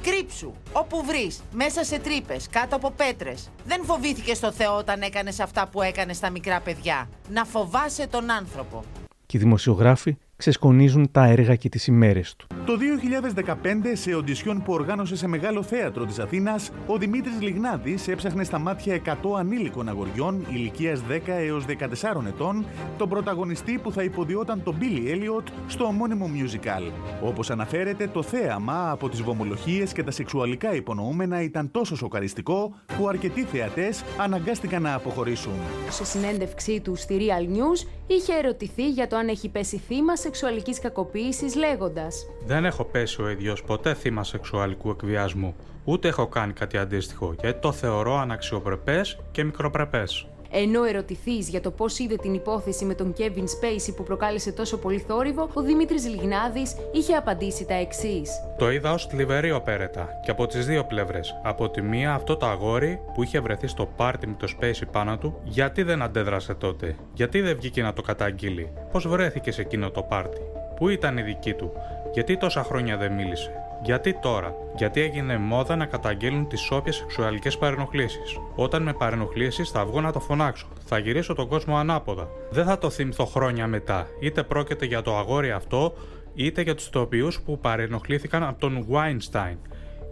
Κρύψου, 0.02 0.52
όπου 0.72 1.04
βρεις, 1.04 1.42
μέσα 1.52 1.84
σε 1.84 1.98
τρύπες, 1.98 2.48
κάτω 2.48 2.76
από 2.76 2.90
πέτρες. 2.90 3.50
Δεν 3.66 3.84
φοβήθηκε 3.84 4.36
το 4.40 4.52
Θεό 4.52 4.76
όταν 4.76 5.00
έκανες 5.00 5.40
αυτά 5.40 5.68
που 5.68 5.82
έκανες 5.82 6.16
στα 6.16 6.30
μικρά 6.30 6.60
παιδιά. 6.60 7.08
Να 7.30 7.44
φοβάσαι 7.44 8.06
τον 8.06 8.30
άνθρωπο. 8.30 8.84
Και 9.26 9.36
οι 9.36 9.40
δημοσιογράφοι 9.40 10.16
ξεσκονίζουν 10.36 11.10
τα 11.10 11.26
έργα 11.26 11.54
και 11.54 11.68
τις 11.68 11.86
ημέρες 11.86 12.36
του. 12.36 12.46
Το 12.66 12.72
2015, 12.76 13.56
σε 13.92 14.14
οντισιόν 14.14 14.62
που 14.62 14.72
οργάνωσε 14.72 15.16
σε 15.16 15.26
μεγάλο 15.26 15.62
θέατρο 15.62 16.04
της 16.04 16.18
Αθήνας, 16.18 16.70
ο 16.86 16.98
Δημήτρης 16.98 17.40
Λιγνάδης 17.40 18.08
έψαχνε 18.08 18.44
στα 18.44 18.58
μάτια 18.58 19.00
100 19.04 19.12
ανήλικων 19.38 19.88
αγοριών 19.88 20.46
ηλικίας 20.50 21.02
10 21.08 21.20
έως 21.26 21.64
14 21.64 22.26
ετών 22.26 22.66
τον 22.98 23.08
πρωταγωνιστή 23.08 23.78
που 23.82 23.92
θα 23.92 24.02
υποδιόταν 24.02 24.62
τον 24.62 24.78
Billy 24.80 25.14
Elliot 25.14 25.44
στο 25.66 25.84
ομώνυμο 25.84 26.30
musical. 26.34 26.92
Όπως 27.22 27.50
αναφέρεται, 27.50 28.06
το 28.06 28.22
θέαμα 28.22 28.90
από 28.90 29.08
τις 29.08 29.22
βομολογίες 29.22 29.92
και 29.92 30.02
τα 30.02 30.10
σεξουαλικά 30.10 30.74
υπονοούμενα 30.74 31.42
ήταν 31.42 31.70
τόσο 31.70 31.96
σοκαριστικό 31.96 32.74
που 32.96 33.08
αρκετοί 33.08 33.42
θεατές 33.42 34.04
αναγκάστηκαν 34.18 34.82
να 34.82 34.94
αποχωρήσουν. 34.94 35.52
Σε 35.90 36.04
συνέντευξή 36.04 36.80
του 36.80 36.96
στη 36.96 37.16
Real 37.20 37.56
News 37.56 37.88
είχε 38.06 38.32
ερωτηθεί 38.32 38.90
για 38.90 39.06
το 39.06 39.16
αν 39.16 39.28
έχει 39.28 39.48
πέσει 39.48 39.76
θύμα 39.76 40.16
σεξουαλικής 40.24 40.80
κακοποίησης 40.80 41.54
λέγοντας 41.56 42.26
«Δεν 42.46 42.64
έχω 42.64 42.84
πέσει 42.84 43.22
ο 43.22 43.28
ίδιος 43.28 43.62
ποτέ 43.62 43.94
θύμα 43.94 44.24
σεξουαλικού 44.24 44.90
εκβιασμού, 44.90 45.54
ούτε 45.84 46.08
έχω 46.08 46.26
κάνει 46.26 46.52
κάτι 46.52 46.78
αντίστοιχο, 46.78 47.34
γιατί 47.40 47.60
το 47.60 47.72
θεωρώ 47.72 48.18
αναξιοπρεπές 48.18 49.18
και 49.32 49.44
μικροπρεπές». 49.44 50.26
Ενώ 50.56 50.84
ερωτηθείς 50.84 51.48
για 51.48 51.60
το 51.60 51.70
πώς 51.70 51.98
είδε 51.98 52.16
την 52.16 52.34
υπόθεση 52.34 52.84
με 52.84 52.94
τον 52.94 53.14
Kevin 53.18 53.42
Spacey 53.42 53.94
που 53.96 54.02
προκάλεσε 54.02 54.52
τόσο 54.52 54.78
πολύ 54.78 54.98
θόρυβο, 54.98 55.48
ο 55.52 55.62
Δημήτρης 55.62 56.08
Λιγνάδης 56.08 56.76
είχε 56.92 57.14
απαντήσει 57.14 57.64
τα 57.64 57.74
εξής. 57.74 58.30
Το 58.58 58.70
είδα 58.70 58.92
ως 58.92 59.06
θλιβερή 59.06 59.52
οπέρετα 59.52 60.08
και 60.24 60.30
από 60.30 60.46
τις 60.46 60.66
δύο 60.66 60.84
πλευρές. 60.84 61.40
Από 61.42 61.70
τη 61.70 61.82
μία, 61.82 62.14
αυτό 62.14 62.36
το 62.36 62.46
αγόρι 62.46 63.00
που 63.14 63.22
είχε 63.22 63.40
βρεθεί 63.40 63.66
στο 63.66 63.86
πάρτι 63.96 64.26
με 64.26 64.36
το 64.38 64.48
Spacey 64.60 64.86
πάνω 64.92 65.18
του, 65.18 65.40
γιατί 65.44 65.82
δεν 65.82 66.02
αντέδρασε 66.02 66.54
τότε, 66.54 66.96
γιατί 67.12 67.40
δεν 67.40 67.56
βγήκε 67.56 67.82
να 67.82 67.92
το 67.92 68.02
καταγγείλει, 68.02 68.72
πώς 68.92 69.08
βρέθηκε 69.08 69.50
σε 69.52 69.60
εκείνο 69.60 69.90
το 69.90 70.02
πάρτι, 70.02 70.40
πού 70.76 70.88
ήταν 70.88 71.18
η 71.18 71.22
δική 71.22 71.52
του, 71.52 71.72
γιατί 72.12 72.36
τόσα 72.36 72.62
χρόνια 72.62 72.96
δεν 72.96 73.12
μίλησε; 73.12 73.50
Γιατί 73.84 74.14
τώρα, 74.14 74.54
γιατί 74.76 75.00
έγινε 75.00 75.38
μόδα 75.38 75.76
να 75.76 75.86
καταγγέλνουν 75.86 76.48
τις 76.48 76.70
όποιες 76.70 76.96
σεξουαλικές 76.96 77.58
παρενοχλήσεις. 77.58 78.38
Όταν 78.54 78.82
με 78.82 78.92
παρενοχλήσεις 78.92 79.70
θα 79.70 79.84
βγω 79.84 80.00
να 80.00 80.12
το 80.12 80.20
φωνάξω. 80.20 80.66
Θα 80.84 80.98
γυρίσω 80.98 81.34
τον 81.34 81.48
κόσμο 81.48 81.76
ανάποδα. 81.76 82.28
Δεν 82.50 82.64
θα 82.64 82.78
το 82.78 82.90
θυμηθώ 82.90 83.24
χρόνια 83.24 83.66
μετά. 83.66 84.06
Είτε 84.20 84.42
πρόκειται 84.42 84.86
για 84.86 85.02
το 85.02 85.16
αγόρι 85.16 85.50
αυτό, 85.50 85.94
είτε 86.34 86.62
για 86.62 86.74
τους 86.74 86.90
τοπιούς 86.90 87.40
που 87.40 87.58
παρενοχλήθηκαν 87.58 88.42
από 88.42 88.60
τον 88.60 88.86
Weinstein. 88.90 89.56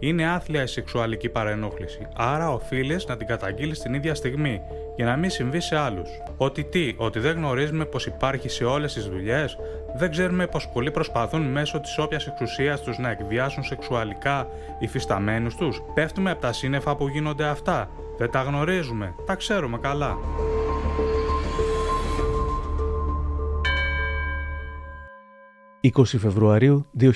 Είναι 0.05 0.27
άθλια 0.27 0.63
η 0.63 0.67
σεξουαλική 0.67 1.29
παρενόχληση, 1.29 2.07
άρα 2.15 2.53
οφείλεις 2.53 3.05
να 3.05 3.17
την 3.17 3.27
καταγγείλεις 3.27 3.79
την 3.79 3.93
ίδια 3.93 4.15
στιγμή, 4.15 4.61
για 4.95 5.05
να 5.05 5.15
μην 5.15 5.29
συμβεί 5.29 5.59
σε 5.59 5.77
άλλους. 5.77 6.09
Ότι 6.37 6.63
τι, 6.63 6.93
ότι 6.97 7.19
δεν 7.19 7.35
γνωρίζουμε 7.35 7.85
πως 7.85 8.05
υπάρχει 8.05 8.49
σε 8.49 8.63
όλες 8.65 8.93
τις 8.93 9.05
δουλειές, 9.05 9.57
δεν 9.95 10.11
ξέρουμε 10.11 10.47
πως 10.47 10.69
πολλοί 10.73 10.91
προσπαθούν 10.91 11.41
μέσω 11.41 11.79
της 11.79 11.97
όποιας 11.97 12.27
εξουσίας 12.27 12.81
τους 12.81 12.97
να 12.97 13.09
εκβιάσουν 13.09 13.63
σεξουαλικά 13.63 14.47
υφισταμένους 14.79 15.55
τους; 15.55 15.81
Πέφτουμε 15.93 16.31
από 16.31 16.41
τα 16.41 16.53
σύννεφα 16.53 16.95
που 16.95 17.07
γίνονται 17.07 17.45
αυτά; 17.45 17.89
Δεν 18.17 18.31
τα 18.31 18.41
γνωρίζουμε, 18.41 19.15
τα 19.25 19.35
ξέρουμε 19.35 19.77
καλά. 19.77 20.17
20 25.91 26.03
Φεβρουαρίου 26.03 26.85
2021. 26.99 27.09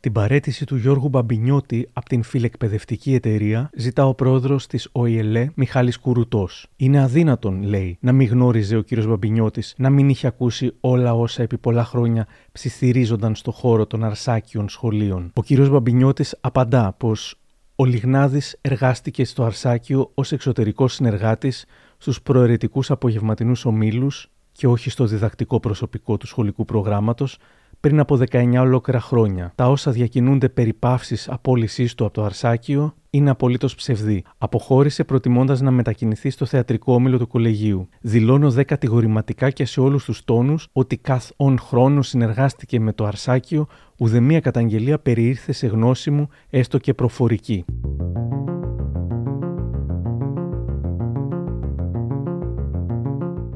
Την 0.00 0.12
παρέτηση 0.12 0.64
του 0.64 0.76
Γιώργου 0.76 1.08
Μπαμπινιώτη 1.08 1.88
από 1.92 2.08
την 2.08 2.22
φιλεκπαιδευτική 2.22 3.14
εταιρεία 3.14 3.70
ζητά 3.76 4.06
ο 4.06 4.14
πρόεδρος 4.14 4.66
της 4.66 4.88
ΟΗΕΛΕ 4.92 5.50
Μιχάλης 5.54 5.98
Κουρουτό. 5.98 6.48
Είναι 6.76 7.02
αδύνατον, 7.02 7.62
λέει, 7.62 7.96
να 8.00 8.12
μην 8.12 8.28
γνώριζε 8.28 8.76
ο 8.76 8.82
κύριος 8.82 9.06
Μπαμπινιώτης, 9.06 9.74
να 9.76 9.90
μην 9.90 10.08
είχε 10.08 10.26
ακούσει 10.26 10.72
όλα 10.80 11.14
όσα 11.14 11.42
επί 11.42 11.58
πολλά 11.58 11.84
χρόνια 11.84 12.26
ψιθυρίζονταν 12.52 13.34
στο 13.34 13.50
χώρο 13.50 13.86
των 13.86 14.04
αρσάκιων 14.04 14.68
σχολείων. 14.68 15.30
Ο 15.34 15.42
κύριος 15.42 15.68
Μπαμπινιώτης 15.68 16.36
απαντά 16.40 16.94
πως 16.98 17.34
ο 17.76 17.84
Λιγνάδης 17.84 18.58
εργάστηκε 18.60 19.24
στο 19.24 19.44
Αρσάκιο 19.44 20.10
ως 20.14 20.32
εξωτερικός 20.32 20.94
συνεργάτης 20.94 21.64
στους 21.96 22.22
προαιρετικούς 22.22 22.90
απογευματινούς 22.90 23.64
ομίλους 23.64 24.30
και 24.52 24.66
όχι 24.66 24.90
στο 24.90 25.06
διδακτικό 25.06 25.60
προσωπικό 25.60 26.16
του 26.16 26.26
σχολικού 26.26 26.64
προγράμματος 26.64 27.38
πριν 27.82 28.00
από 28.00 28.18
19 28.30 28.54
ολόκληρα 28.58 29.00
χρόνια. 29.00 29.52
Τα 29.54 29.68
όσα 29.68 29.90
διακινούνται 29.90 30.48
περί 30.48 30.72
παύσης 30.72 31.28
απόλυσή 31.28 31.96
του 31.96 32.04
από 32.04 32.14
το 32.14 32.24
Αρσάκιο 32.24 32.94
είναι 33.10 33.30
απολύτως 33.30 33.74
ψευδή. 33.74 34.24
Αποχώρησε 34.38 35.04
προτιμώντας 35.04 35.60
να 35.60 35.70
μετακινηθεί 35.70 36.30
στο 36.30 36.46
θεατρικό 36.46 36.94
όμιλο 36.94 37.18
του 37.18 37.26
κολεγίου. 37.26 37.88
Δηλώνω 38.00 38.50
δε 38.50 38.64
κατηγορηματικά 38.64 39.50
και 39.50 39.64
σε 39.64 39.80
όλους 39.80 40.04
τους 40.04 40.24
τόνους 40.24 40.68
ότι 40.72 40.96
καθ' 40.96 41.30
χρόνος 41.60 42.08
συνεργάστηκε 42.08 42.80
με 42.80 42.92
το 42.92 43.04
Αρσάκιο, 43.04 43.66
ουδέμια 43.98 44.40
καταγγελία 44.40 44.98
περιήρθε 44.98 45.52
σε 45.52 45.66
γνώση 45.66 46.10
μου, 46.10 46.28
έστω 46.50 46.78
και 46.78 46.94
προφορική. 46.94 47.64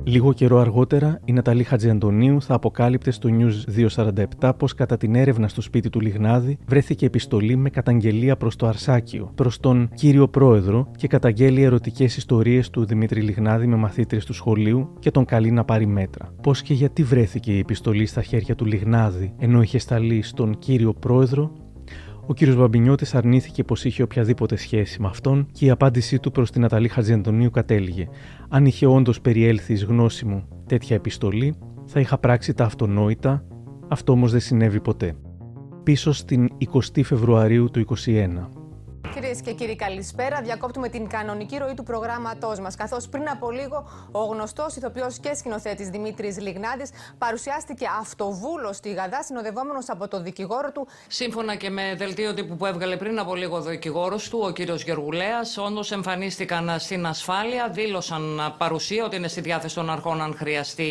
Λίγο 0.09 0.33
καιρό 0.33 0.59
αργότερα, 0.59 1.21
η 1.25 1.33
Ναταλή 1.33 1.63
Χατζιαντονίου 1.63 2.43
θα 2.43 2.55
αποκάλυπτε 2.55 3.11
στο 3.11 3.29
News 3.33 3.87
247 4.41 4.53
πως 4.57 4.75
κατά 4.75 4.97
την 4.97 5.15
έρευνα 5.15 5.49
στο 5.49 5.61
σπίτι 5.61 5.91
του 5.91 6.01
Λιγνάδη 6.01 6.59
βρέθηκε 6.67 7.07
επιστολή 7.07 7.57
με 7.57 7.71
καταγγελία 7.71 8.37
προς 8.37 8.57
το 8.57 8.67
Αρσάκιο, 8.67 9.33
προς 9.35 9.61
τον 9.61 9.89
κύριο 9.95 10.29
Πρόεδρο 10.29 10.91
και 10.97 11.07
καταγγέλει 11.07 11.63
ερωτικές 11.63 12.17
ιστορίες 12.17 12.71
του 12.71 12.85
Δημήτρη 12.85 13.21
Λιγνάδη 13.21 13.67
με 13.67 13.77
μαθήτρε 13.77 14.19
του 14.19 14.33
σχολείου 14.33 14.93
και 14.99 15.11
τον 15.11 15.25
καλεί 15.25 15.51
να 15.51 15.65
πάρει 15.65 15.87
μέτρα. 15.87 16.33
Πώς 16.43 16.63
και 16.63 16.75
γιατί 16.75 17.03
βρέθηκε 17.03 17.53
η 17.53 17.59
επιστολή 17.59 18.07
στα 18.07 18.23
χέρια 18.23 18.55
του 18.55 18.65
Λιγνάδη 18.65 19.35
ενώ 19.39 19.63
είχε 19.63 19.79
σταλεί 19.79 20.23
στον 20.23 20.59
κύριο 20.59 20.95
Πρόεδρο; 20.95 21.53
Ο 22.27 22.35
κ. 22.35 22.55
Μπαμπινιώτης 22.55 23.15
αρνήθηκε 23.15 23.65
πως 23.65 23.85
είχε 23.85 24.03
οποιαδήποτε 24.03 24.57
σχέση 24.57 25.01
με 25.01 25.07
αυτόν 25.07 25.47
και 25.53 25.65
η 25.65 25.71
απάντησή 25.71 26.19
του 26.19 26.31
προς 26.31 26.51
την 26.51 26.65
Αταλή 26.65 26.89
Χατζιαντονίου 26.89 27.51
κατέληγε. 27.51 28.09
Αν 28.49 28.67
είχε 28.67 28.87
όντως 28.87 29.21
περιέλθει 29.21 29.73
εις 29.73 29.85
γνώση 29.85 30.25
μου 30.25 30.49
τέτοια 30.67 30.97
επιστολή, 30.97 31.55
θα 31.87 32.01
είχα 32.01 32.19
πράξει 32.19 32.55
τα 32.55 32.65
αυτονόητα, 32.65 33.45
αυτό 33.89 34.13
όμως 34.13 34.31
δεν 34.31 34.41
συνέβη 34.41 34.81
ποτέ. 34.81 35.17
Πίσω 35.83 36.13
στην 36.13 36.49
20 36.95 37.03
Φεβρουαρίου 37.03 37.71
του 37.71 37.85
2021. 38.05 38.56
Κυρίες 39.15 39.41
και 39.41 39.53
κύριοι, 39.53 39.77
καλησπέρα. 39.77 40.41
Διακόπτουμε 40.41 40.89
την 40.89 41.09
κανονική 41.09 41.57
ροή 41.59 41.75
του 41.75 41.83
προγράμματός 41.83 42.61
μας. 42.61 42.75
Καθώς 42.75 43.09
πριν 43.09 43.29
από 43.29 43.51
λίγο 43.51 43.89
ο 44.11 44.25
γνωστός 44.25 44.77
ηθοποιός 44.77 45.19
και 45.19 45.35
σκηνοθέτης 45.35 45.89
Δημήτρης 45.89 46.41
Λιγνάδη 46.41 46.83
παρουσιάστηκε 47.19 47.87
αυτοβούλος 48.01 48.77
στη 48.77 48.93
Γαδά, 48.93 49.23
συνοδευόμενος 49.23 49.89
από 49.89 50.09
το 50.09 50.23
δικηγόρο 50.23 50.73
του. 50.73 50.87
Σύμφωνα 51.07 51.55
και 51.55 51.71
με 51.71 51.95
δελτίο 51.97 52.35
τύπου 52.35 52.57
που 52.57 52.67
έβγαλε 52.67 52.97
πριν 52.97 53.19
από 53.19 53.35
λίγο 53.35 53.57
ο 53.57 53.61
δικηγόρος 53.61 54.29
του, 54.29 54.41
ο 54.43 54.51
κύριος 54.51 54.83
Γεργουλέα, 54.83 55.41
όντως 55.67 55.93
εμφανίστηκαν 55.93 56.79
στην 56.79 57.07
ασφάλεια, 57.07 57.69
δήλωσαν 57.69 58.55
παρουσία 58.59 59.05
ότι 59.05 59.17
είναι 59.17 59.29
στη 59.29 59.41
διάθεση 59.41 59.75
των 59.75 59.91
αρχών 59.91 60.23
αν 60.23 60.35
χρειαστεί, 60.37 60.91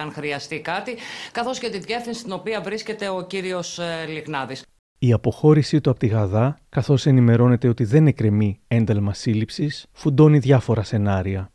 αν 0.00 0.12
χρειαστεί 0.12 0.60
κάτι, 0.60 0.96
καθώς 1.32 1.58
και 1.58 1.70
τη 1.70 1.78
διεύθυνση 1.78 2.20
στην 2.20 2.32
οποία 2.32 2.60
βρίσκεται 2.60 3.08
ο 3.08 3.22
κύριος 3.22 3.78
ε, 3.78 4.04
Λιγνάδη. 4.08 4.56
Η 5.04 5.12
αποχώρησή 5.12 5.80
του 5.80 5.90
από 5.90 5.98
τη 5.98 6.06
Γαδά, 6.06 6.58
καθώς 6.68 7.06
ενημερώνεται 7.06 7.68
ότι 7.68 7.84
δεν 7.84 8.06
εκκρεμεί 8.06 8.60
ένταλμα 8.68 9.14
σύλληψης, 9.14 9.86
φουντώνει 9.92 10.38
διάφορα 10.38 10.82
σενάρια. 10.82 11.50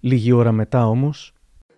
Λίγη 0.00 0.32
ώρα 0.32 0.52
μετά 0.52 0.88
όμως, 0.88 1.34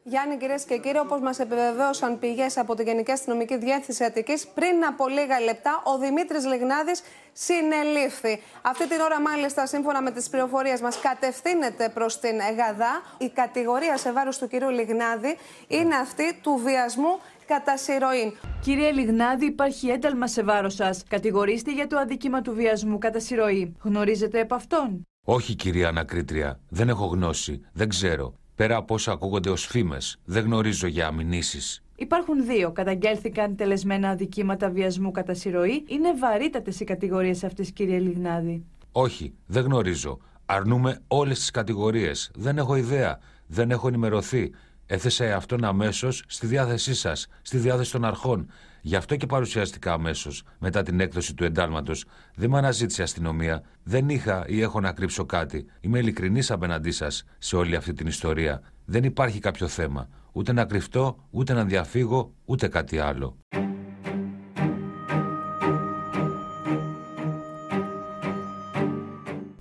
Γιάννη, 0.07 0.37
κυρίες 0.37 0.65
και 0.65 0.79
κύριοι, 0.79 0.99
όπως 0.99 1.21
μας 1.21 1.39
επιβεβαίωσαν 1.39 2.19
πηγές 2.19 2.57
από 2.57 2.75
την 2.75 2.87
Γενική 2.87 3.11
Αστυνομική 3.11 3.57
Διεύθυνση 3.59 4.05
Αττικής, 4.05 4.47
πριν 4.47 4.85
από 4.89 5.09
λίγα 5.09 5.41
λεπτά 5.41 5.83
ο 5.85 5.99
Δημήτρης 5.99 6.47
Λιγνάδης 6.47 7.03
συνελήφθη. 7.33 8.43
Αυτή 8.63 8.89
την 8.89 9.01
ώρα, 9.01 9.21
μάλιστα, 9.21 9.67
σύμφωνα 9.67 10.03
με 10.03 10.11
τις 10.11 10.29
πληροφορίες 10.29 10.81
μας, 10.81 11.01
κατευθύνεται 11.01 11.89
προς 11.89 12.19
την 12.21 12.41
ΕΓΑΔΑ. 12.51 13.03
Η 13.19 13.29
κατηγορία 13.29 13.97
σε 13.97 14.13
βάρος 14.13 14.39
του 14.39 14.49
κυρίου 14.49 14.71
Λιγνάδη 14.71 15.37
είναι 15.69 15.95
αυτή 15.95 16.39
του 16.43 16.61
βιασμού 16.65 17.19
κατά 17.47 17.77
συρροή. 17.77 18.37
Κύριε 18.61 18.91
Λιγνάδη, 18.91 19.47
υπάρχει 19.47 19.89
ένταλμα 19.89 20.27
σε 20.27 20.43
βάρος 20.43 20.75
σας. 20.75 21.03
Κατηγορήστε 21.09 21.73
για 21.73 21.87
το 21.87 21.99
αδίκημα 21.99 22.41
του 22.41 22.55
βιασμού 22.55 22.99
κατά 22.99 23.21
συρροή. 23.21 23.75
Γνωρίζετε 23.83 24.41
επ' 24.41 24.53
αυτόν; 24.53 25.03
Όχι, 25.25 25.55
κυρία 25.55 25.89
Ανακρίτρια. 25.89 26.61
Δεν 26.69 26.89
έχω 26.89 27.07
γνώση. 27.07 27.61
Δεν 27.73 27.89
ξέρω. 27.89 28.35
Πέρα 28.55 28.77
από 28.77 28.95
όσα 28.95 29.13
ακούγονται 29.13 29.51
ως 29.51 29.67
φήμες, 29.67 30.21
δεν 30.25 30.45
γνωρίζω 30.45 30.87
για 30.87 31.07
αμηνήσει. 31.07 31.83
Υπάρχουν 31.97 32.47
δύο. 32.47 32.73
Καταγγέλθηκαν 32.73 33.57
τελεσμένα 33.57 34.09
αδικήματα 34.09 34.71
βιασμού 34.71 35.11
κατά 35.11 35.35
συρροή. 35.35 35.85
Είναι 35.87 36.15
βαρύτατες 36.15 36.81
οι 36.81 36.85
κατηγορίες 36.85 37.45
αυτές, 37.45 37.71
κύριε 37.71 37.99
Λιγνάδη. 37.99 38.65
Όχι, 38.93 39.35
δεν 39.47 39.65
γνωρίζω. 39.65 40.19
Αρνούμε 40.47 41.01
όλες 41.09 41.39
τις 41.39 41.51
κατηγορίες. 41.51 42.31
Δεν 42.35 42.59
έχω 42.59 42.75
ιδέα. 42.77 43.19
Δεν 43.47 43.71
έχω 43.71 43.89
ενημερωθεί. 43.89 44.51
Έθεσα 44.87 45.37
αυτόν 45.37 45.65
αμέσως 45.65 46.25
στη 46.27 46.47
διάθεσή 46.47 46.95
σας, 46.95 47.27
στη 47.43 47.59
διάθεση 47.59 47.93
των 47.93 48.05
αρχών. 48.05 48.51
Γι' 48.81 48.97
αυτό 48.97 49.17
και 49.17 49.27
παρουσιάστηκα 49.27 49.93
αμέσως 49.93 50.43
μετά 50.59 50.83
την 50.83 51.01
έκδοση 51.01 51.35
του 51.35 51.45
εντάλματος. 51.45 52.05
Δεν 52.35 52.51
με 52.51 52.59
αναζήτησε 52.59 53.01
η 53.01 53.05
αστυνομία. 53.05 53.63
Δεν 53.83 54.09
είχα 54.09 54.45
ή 54.49 54.61
έχω 54.61 54.81
να 54.81 54.93
κρύψω 54.93 55.25
κάτι. 55.25 55.67
Είμαι 55.81 55.99
ειλικρινής 55.99 56.51
απέναντί 56.51 56.91
σας 56.91 57.25
σε 57.39 57.57
όλη 57.57 57.77
αυτή 57.77 57.93
την 57.93 58.07
ιστορία. 58.07 58.63
Δεν 58.85 59.05
υπάρχει 59.05 59.39
κάποιο 59.39 59.69
θέμα. 59.69 60.09
Ούτε 60.33 60.53
να 60.53 60.65
κρυφτώ, 60.65 61.19
ούτε 61.31 61.53
να 61.53 61.65
διαφύγω, 61.65 62.33
ούτε 62.45 62.69
κάτι 62.69 62.99
άλλο. 62.99 63.37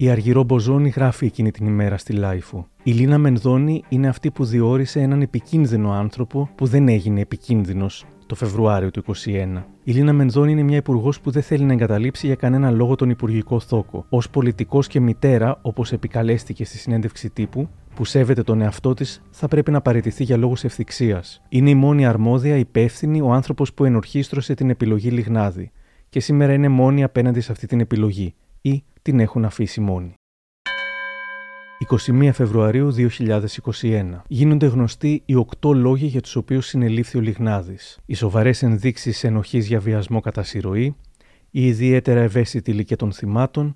Η 0.03 0.09
Αργυρό 0.09 0.43
Μποζόνη 0.43 0.89
γράφει 0.89 1.25
εκείνη 1.25 1.51
την 1.51 1.67
ημέρα 1.67 1.97
στη 1.97 2.13
LiFO. 2.13 2.67
Η 2.83 2.91
Λίνα 2.91 3.17
Μενδώνη 3.17 3.83
είναι 3.89 4.07
αυτή 4.07 4.31
που 4.31 4.45
διόρισε 4.45 4.99
έναν 4.99 5.21
επικίνδυνο 5.21 5.91
άνθρωπο 5.91 6.49
που 6.55 6.65
δεν 6.65 6.87
έγινε 6.87 7.21
επικίνδυνος 7.21 8.05
το 8.25 8.35
Φεβρουάριο 8.35 8.91
του 8.91 9.03
2021. 9.25 9.63
Η 9.83 9.91
Λίνα 9.91 10.13
Μενδώνη 10.13 10.51
είναι 10.51 10.63
μια 10.63 10.77
υπουργός 10.77 11.19
που 11.19 11.31
δεν 11.31 11.41
θέλει 11.41 11.63
να 11.63 11.73
εγκαταλείψει 11.73 12.25
για 12.25 12.35
κανένα 12.35 12.71
λόγο 12.71 12.95
τον 12.95 13.09
υπουργικό 13.09 13.59
θώκο. 13.59 14.05
Ως 14.09 14.17
πολιτικός 14.17 14.87
και 14.87 14.99
μητέρα, 14.99 15.59
όπως 15.61 15.91
επικαλέστηκε 15.91 16.65
στη 16.65 16.77
συνέντευξη 16.77 17.29
τύπου, 17.29 17.69
που 17.95 18.05
σέβεται 18.05 18.43
τον 18.43 18.61
εαυτό 18.61 18.93
της, 18.93 19.21
θα 19.31 19.47
πρέπει 19.47 19.71
να 19.71 19.81
παραιτηθεί 19.81 20.23
για 20.23 20.37
λόγους 20.37 20.63
ευθιξίας. 20.63 21.41
Είναι 21.49 21.69
η 21.69 21.75
μόνη 21.75 22.05
αρμόδια, 22.05 22.55
υπεύθυνη, 22.57 23.21
ο 23.21 23.31
άνθρωπος 23.31 23.73
που 23.73 23.85
ενορχήστρωσε 23.85 24.53
την 24.53 24.69
επιλογή 24.69 25.09
Λιγνάδη. 25.09 25.71
Και 26.09 26.19
σήμερα 26.19 26.53
είναι 26.53 26.67
μόνη 26.67 27.03
απέναντι 27.03 27.39
σε 27.39 27.51
αυτή 27.51 27.67
την 27.67 27.79
επιλογή. 27.79 28.33
Ή 28.65 28.83
την 29.01 29.19
έχουν 29.19 29.45
αφήσει 29.45 29.81
μόνη. 29.81 30.13
21 31.89 32.29
Φεβρουαρίου 32.33 32.93
2021. 33.81 34.21
Γίνονται 34.27 34.65
γνωστοί 34.65 35.21
οι 35.25 35.35
οκτώ 35.35 35.73
λόγοι 35.73 36.05
για 36.05 36.21
τους 36.21 36.35
οποίους 36.35 36.65
συνελήφθη 36.65 37.17
ο 37.17 37.21
Λιγνάδης. 37.21 37.99
Οι 38.05 38.13
σοβαρές 38.13 38.63
ενδείξεις 38.63 39.23
ενοχής 39.23 39.67
για 39.67 39.79
βιασμό 39.79 40.19
κατά 40.19 40.43
συρροή, 40.43 40.95
η 41.51 41.65
ιδιαίτερα 41.67 42.19
ευαίσθητη 42.19 42.71
ηλικία 42.71 42.95
των 42.95 43.11
θυμάτων, 43.11 43.75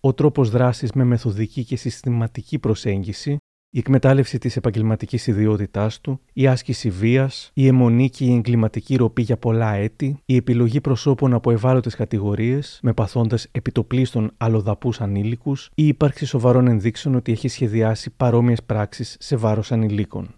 ο 0.00 0.14
τρόπος 0.14 0.50
δράσης 0.50 0.92
με 0.92 1.04
μεθοδική 1.04 1.64
και 1.64 1.76
συστηματική 1.76 2.58
προσέγγιση, 2.58 3.36
η 3.74 3.78
εκμετάλλευση 3.78 4.38
της 4.38 4.56
επαγγελματικής 4.56 5.26
ιδιότητάς 5.26 6.00
του, 6.00 6.20
η 6.32 6.46
άσκηση 6.46 6.90
βίας, 6.90 7.50
η 7.54 7.66
αιμονή 7.66 8.10
και 8.10 8.24
η 8.24 8.34
εγκληματική 8.34 8.96
ροπή 8.96 9.22
για 9.22 9.36
πολλά 9.36 9.72
έτη, 9.74 10.18
η 10.24 10.36
επιλογή 10.36 10.80
προσώπων 10.80 11.34
από 11.34 11.50
ευάλωτες 11.50 11.94
κατηγορίες 11.94 12.78
με 12.82 12.92
παθώντας 12.92 13.48
επιτοπλίστων 13.52 14.30
αλλοδαπούς 14.36 15.00
ανήλικους 15.00 15.66
ή 15.66 15.70
η 15.74 15.86
ύπαρξη 15.86 16.26
σοβαρών 16.26 16.66
ενδείξεων 16.66 17.14
ότι 17.14 17.32
έχει 17.32 17.48
σχεδιάσει 17.48 18.10
παρόμοιες 18.10 18.62
πράξεις 18.62 19.16
σε 19.20 19.36
βάρος 19.36 19.72
ανηλίκων 19.72 20.34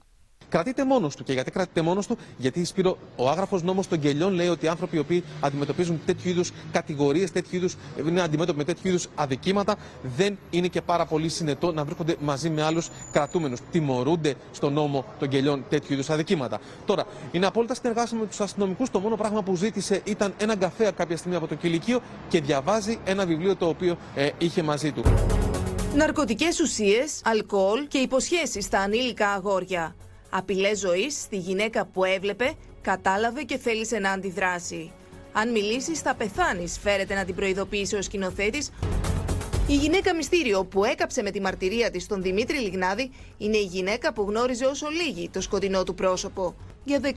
κρατείται 0.57 0.85
μόνος 0.85 1.17
του. 1.17 1.25
Και 1.25 1.33
γιατί 1.33 1.51
κρατείται 1.51 1.81
μόνος 1.83 2.07
του, 2.07 2.17
γιατί 2.37 2.65
Σπύρο, 2.65 2.99
ο 3.17 3.29
άγραφος 3.29 3.63
νόμος 3.63 3.89
των 3.89 3.99
γελιών 3.99 4.33
λέει 4.33 4.49
ότι 4.49 4.65
οι 4.65 4.69
άνθρωποι 4.69 4.97
οι 4.97 4.99
οποίοι 4.99 5.25
αντιμετωπίζουν 5.41 6.01
τέτοιου 6.07 6.31
είδους 6.31 6.53
κατηγορίες, 6.73 7.33
τέτοιου 7.33 7.57
είδους, 7.57 7.77
είναι 8.07 8.23
αντιμέτωποι 8.23 8.59
με 8.59 8.65
τέτοιου 8.65 8.89
είδους 8.89 9.09
αδικήματα, 9.15 9.77
δεν 10.17 10.39
είναι 10.51 10.67
και 10.67 10.81
πάρα 10.81 11.07
πολύ 11.07 11.29
συνετό 11.29 11.73
να 11.73 11.85
βρίσκονται 11.85 12.17
μαζί 12.21 12.51
με 12.51 12.63
άλλους 12.63 12.89
κρατούμενους. 13.13 13.61
Τιμωρούνται 13.71 14.35
στον 14.53 14.73
νόμο 14.73 15.05
των 15.19 15.31
γελιών 15.31 15.65
τέτοιου 15.69 15.93
είδους 15.93 16.11
αδικήματα. 16.11 16.61
Τώρα, 16.87 17.05
είναι 17.33 17.47
απόλυτα 17.47 17.75
συνεργάσιμο 17.75 18.21
με 18.21 18.27
τους 18.27 18.41
αστυνομικούς. 18.41 18.91
Το 18.91 18.99
μόνο 18.99 19.17
πράγμα 19.17 19.43
που 19.43 19.57
ζήτησε 19.57 20.01
ήταν 20.05 20.35
έναν 20.39 20.59
καφέ 20.59 20.93
κάποια 20.97 21.17
στιγμή 21.17 21.37
από 21.37 21.47
το 21.47 21.55
κηλικείο 21.55 22.01
και 22.29 22.41
διαβάζει 22.41 22.99
ένα 23.05 23.27
βιβλίο 23.27 23.57
το 23.57 23.69
οποίο 23.69 23.97
ε, 24.15 24.29
είχε 24.39 24.63
μαζί 24.63 24.93
του. 24.93 25.03
Ναρκωτικές 25.95 26.61
ουσίες, 26.61 27.21
αλκοόλ 27.25 27.87
και 27.89 27.99
υποσχέσεις 27.99 28.65
στα 28.65 28.79
ανήλικα 28.79 29.29
αγόρια. 29.29 29.95
Απειλές 30.31 30.79
ζωής 30.79 31.21
στη 31.21 31.37
γυναίκα 31.37 31.87
που 31.87 32.05
έβλεπε, 32.05 32.55
κατάλαβε 32.83 33.43
και 33.43 33.59
θέλησε 33.59 33.99
να 33.99 34.11
αντιδράσει. 34.11 34.93
Αν 35.33 35.51
μιλήσεις, 35.51 36.01
θα 36.01 36.15
πεθάνεις, 36.15 36.79
φέρεται 36.79 37.15
να 37.15 37.25
την 37.25 37.35
προειδοποιήσει 37.35 37.97
ο 37.97 38.03
σκηνοθέτης. 38.03 38.71
Η 39.69 39.75
γυναίκα 39.75 40.15
μυστήριο 40.15 40.65
που 40.65 40.85
έκαψε 40.85 41.23
με 41.23 41.31
τη 41.31 41.41
μαρτυρία 41.41 41.91
της 41.91 42.07
τον 42.07 42.23
Δημήτρη 42.23 42.59
Λιγνάδη 42.59 43.11
είναι 43.39 43.57
η 43.57 43.65
γυναίκα 43.65 44.13
που 44.13 44.23
γνώριζε 44.29 44.65
όσο 44.65 44.89
λίγη 44.89 45.29
το 45.29 45.41
σκοτεινό 45.41 45.83
του 45.83 45.95
πρόσωπο. 45.95 46.55
Για 46.85 47.01
19 47.03 47.09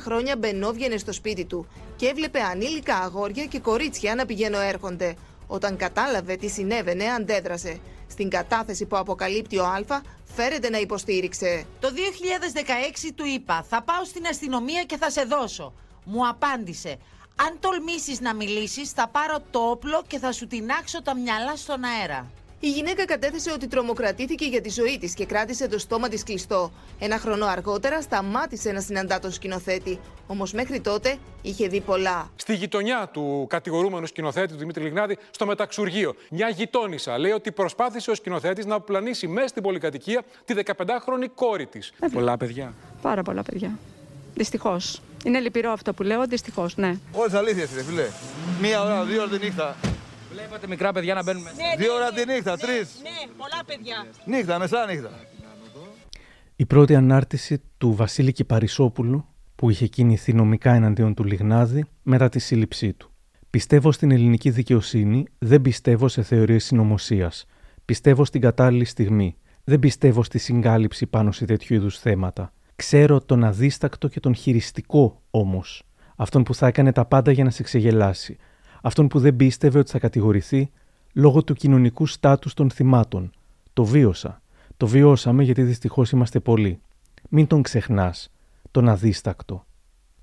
χρόνια 0.00 0.36
μπαινόβγαινε 0.36 0.96
στο 0.96 1.12
σπίτι 1.12 1.44
του 1.44 1.66
και 1.96 2.06
έβλεπε 2.06 2.40
ανήλικα 2.40 2.96
αγόρια 2.96 3.44
και 3.44 3.58
κορίτσια 3.58 4.14
να 4.14 4.26
πηγαίνω 4.26 4.60
έρχονται. 4.60 5.14
Όταν 5.46 5.76
κατάλαβε 5.76 6.36
τι 6.36 6.48
συνέβαινε, 6.48 7.04
αντέδρασε. 7.04 7.80
Στην 8.14 8.30
κατάθεση 8.30 8.86
που 8.86 8.96
αποκαλύπτει 8.96 9.58
ο 9.58 9.64
Α, 9.64 10.00
φέρεται 10.24 10.70
να 10.70 10.78
υποστήριξε. 10.78 11.66
Το 11.80 11.88
2016 11.88 13.10
του 13.14 13.26
είπα: 13.26 13.66
Θα 13.68 13.82
πάω 13.82 14.04
στην 14.04 14.26
αστυνομία 14.26 14.82
και 14.84 14.96
θα 14.96 15.10
σε 15.10 15.22
δώσω. 15.22 15.72
Μου 16.04 16.28
απάντησε: 16.28 16.98
Αν 17.36 17.56
τολμήσεις 17.60 18.20
να 18.20 18.34
μιλήσεις, 18.34 18.90
θα 18.90 19.08
πάρω 19.08 19.38
το 19.50 19.58
όπλο 19.58 20.02
και 20.06 20.18
θα 20.18 20.32
σου 20.32 20.46
τεινάξω 20.46 21.02
τα 21.02 21.16
μυαλά 21.16 21.56
στον 21.56 21.84
αέρα. 21.84 22.30
Η 22.64 22.70
γυναίκα 22.70 23.04
κατέθεσε 23.04 23.52
ότι 23.52 23.66
τρομοκρατήθηκε 23.66 24.44
για 24.44 24.60
τη 24.60 24.68
ζωή 24.68 24.98
της 24.98 25.14
και 25.14 25.26
κράτησε 25.26 25.68
το 25.68 25.78
στόμα 25.78 26.08
της 26.08 26.22
κλειστό. 26.22 26.72
Ένα 26.98 27.18
χρόνο 27.18 27.46
αργότερα 27.46 28.02
σταμάτησε 28.02 28.72
να 28.72 28.80
συναντά 28.80 29.18
τον 29.18 29.32
σκηνοθέτη. 29.32 29.98
Όμως 30.26 30.52
μέχρι 30.52 30.80
τότε 30.80 31.16
είχε 31.42 31.68
δει 31.68 31.80
πολλά. 31.80 32.30
Στη 32.36 32.54
γειτονιά 32.54 33.08
του 33.12 33.46
κατηγορούμενου 33.48 34.06
σκηνοθέτη 34.06 34.52
του 34.52 34.58
Δημήτρη 34.58 34.82
Λιγνάδη, 34.82 35.18
στο 35.30 35.46
μεταξουργείο, 35.46 36.14
μια 36.30 36.48
γειτόνισσα 36.48 37.18
λέει 37.18 37.30
ότι 37.30 37.52
προσπάθησε 37.52 38.10
ο 38.10 38.14
σκηνοθέτης 38.14 38.66
να 38.66 38.80
πλανήσει 38.80 39.26
μέσα 39.26 39.48
στην 39.48 39.62
πολυκατοικία 39.62 40.22
τη 40.44 40.54
15χρονη 40.76 41.26
κόρη 41.34 41.66
της. 41.66 41.92
Πολλά 42.12 42.36
παιδιά. 42.36 42.74
Πάρα 43.02 43.22
πολλά 43.22 43.42
παιδιά. 43.42 43.78
Δυστυχώς. 44.34 45.00
Είναι 45.24 45.40
λυπηρό 45.40 45.70
αυτό 45.70 45.92
που 45.92 46.02
λέω, 46.02 46.26
δυστυχώς, 46.26 46.76
ναι. 46.76 46.98
Όλε 47.12 47.38
αλήθεια 47.38 47.66
είναι, 47.72 47.82
φιλέ. 47.82 48.06
Μία 48.60 48.82
ώρα, 48.82 49.04
δύο 49.04 49.20
ώρα 49.20 49.30
τη 49.30 49.44
νύχτα. 49.44 49.76
Βλέπατε 50.34 50.66
μικρά 50.66 50.92
παιδιά 50.92 51.14
να 51.14 51.22
μπαίνουν 51.22 51.42
μέσα. 51.42 51.56
Ναι, 51.56 51.82
Δύο 51.82 51.94
ώρα 51.94 52.12
τη 52.12 52.24
νύχτα, 52.26 52.56
τρεις. 52.56 52.88
Ναι, 53.02 53.32
πολλά 53.36 53.62
παιδιά. 53.66 54.06
Νύχτα, 54.24 54.58
μεσάνυχτα. 54.58 55.10
Η 56.56 56.66
πρώτη 56.66 56.94
ανάρτηση 56.94 57.62
του 57.78 57.94
Βασίλη 57.94 58.32
Κυπαρισόπουλου 58.32 59.26
που 59.54 59.70
είχε 59.70 59.86
κινηθεί 59.86 60.32
νομικά 60.32 60.74
εναντίον 60.74 61.14
του 61.14 61.24
Λιγνάδη 61.24 61.84
μετά 62.02 62.28
τη 62.28 62.38
σύλληψή 62.38 62.92
του. 62.92 63.12
Πιστεύω 63.50 63.92
στην 63.92 64.10
ελληνική 64.10 64.50
δικαιοσύνη, 64.50 65.26
δεν 65.38 65.60
πιστεύω 65.60 66.08
σε 66.08 66.22
θεωρίες 66.22 66.64
συνωμοσίας. 66.64 67.46
Πιστεύω 67.84 68.24
στην 68.24 68.40
κατάλληλη 68.40 68.84
στιγμή. 68.84 69.36
Δεν 69.64 69.78
πιστεύω 69.78 70.22
στη 70.22 70.38
συγκάλυψη 70.38 71.06
πάνω 71.06 71.32
σε 71.32 71.44
τέτοιου 71.44 71.74
είδους 71.74 71.98
θέματα. 71.98 72.52
Ξέρω 72.76 73.20
τον 73.20 73.44
αδίστακτο 73.44 74.08
και 74.08 74.20
τον 74.20 74.34
χειριστικό 74.34 75.22
όμως. 75.30 75.82
Αυτόν 76.16 76.42
που 76.42 76.54
θα 76.54 76.66
έκανε 76.66 76.92
τα 76.92 77.04
πάντα 77.04 77.30
για 77.30 77.44
να 77.44 77.50
σε 77.50 77.62
ξεγελάσει 77.62 78.36
αυτόν 78.86 79.08
που 79.08 79.18
δεν 79.18 79.36
πίστευε 79.36 79.78
ότι 79.78 79.90
θα 79.90 79.98
κατηγορηθεί 79.98 80.70
λόγω 81.12 81.44
του 81.44 81.54
κοινωνικού 81.54 82.06
στάτους 82.06 82.54
των 82.54 82.70
θυμάτων. 82.70 83.30
Το 83.72 83.84
βίωσα. 83.84 84.42
Το 84.76 84.86
βιώσαμε 84.86 85.42
γιατί 85.42 85.62
δυστυχώς 85.62 86.10
είμαστε 86.10 86.40
πολλοί. 86.40 86.80
Μην 87.28 87.46
τον 87.46 87.62
ξεχνάς, 87.62 88.30
τον 88.70 88.88
αδίστακτο. 88.88 89.66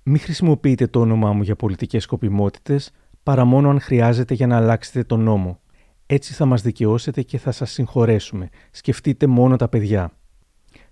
Μην 0.04 0.20
χρησιμοποιείτε 0.20 0.88
το 0.88 1.00
όνομά 1.00 1.34
μου 1.34 1.42
για 1.42 1.56
πολιτικές 1.56 2.04
σκοπιμότητες 2.04 2.92
παρά 3.24 3.46
μόνο 3.46 3.70
αν 3.70 3.80
χρειάζεται 3.80 4.34
για 4.34 4.48
να 4.48 4.58
αλλάξετε 4.58 5.04
τον 5.04 5.20
νόμο. 5.20 5.60
Έτσι 6.06 6.34
θα 6.34 6.46
μας 6.46 6.62
δικαιώσετε 6.62 7.22
και 7.22 7.38
θα 7.38 7.52
σας 7.52 7.72
συγχωρέσουμε. 7.72 8.50
Σκεφτείτε 8.72 9.28
μόνο 9.28 9.56
τα 9.56 9.68
παιδιά. 9.68 10.12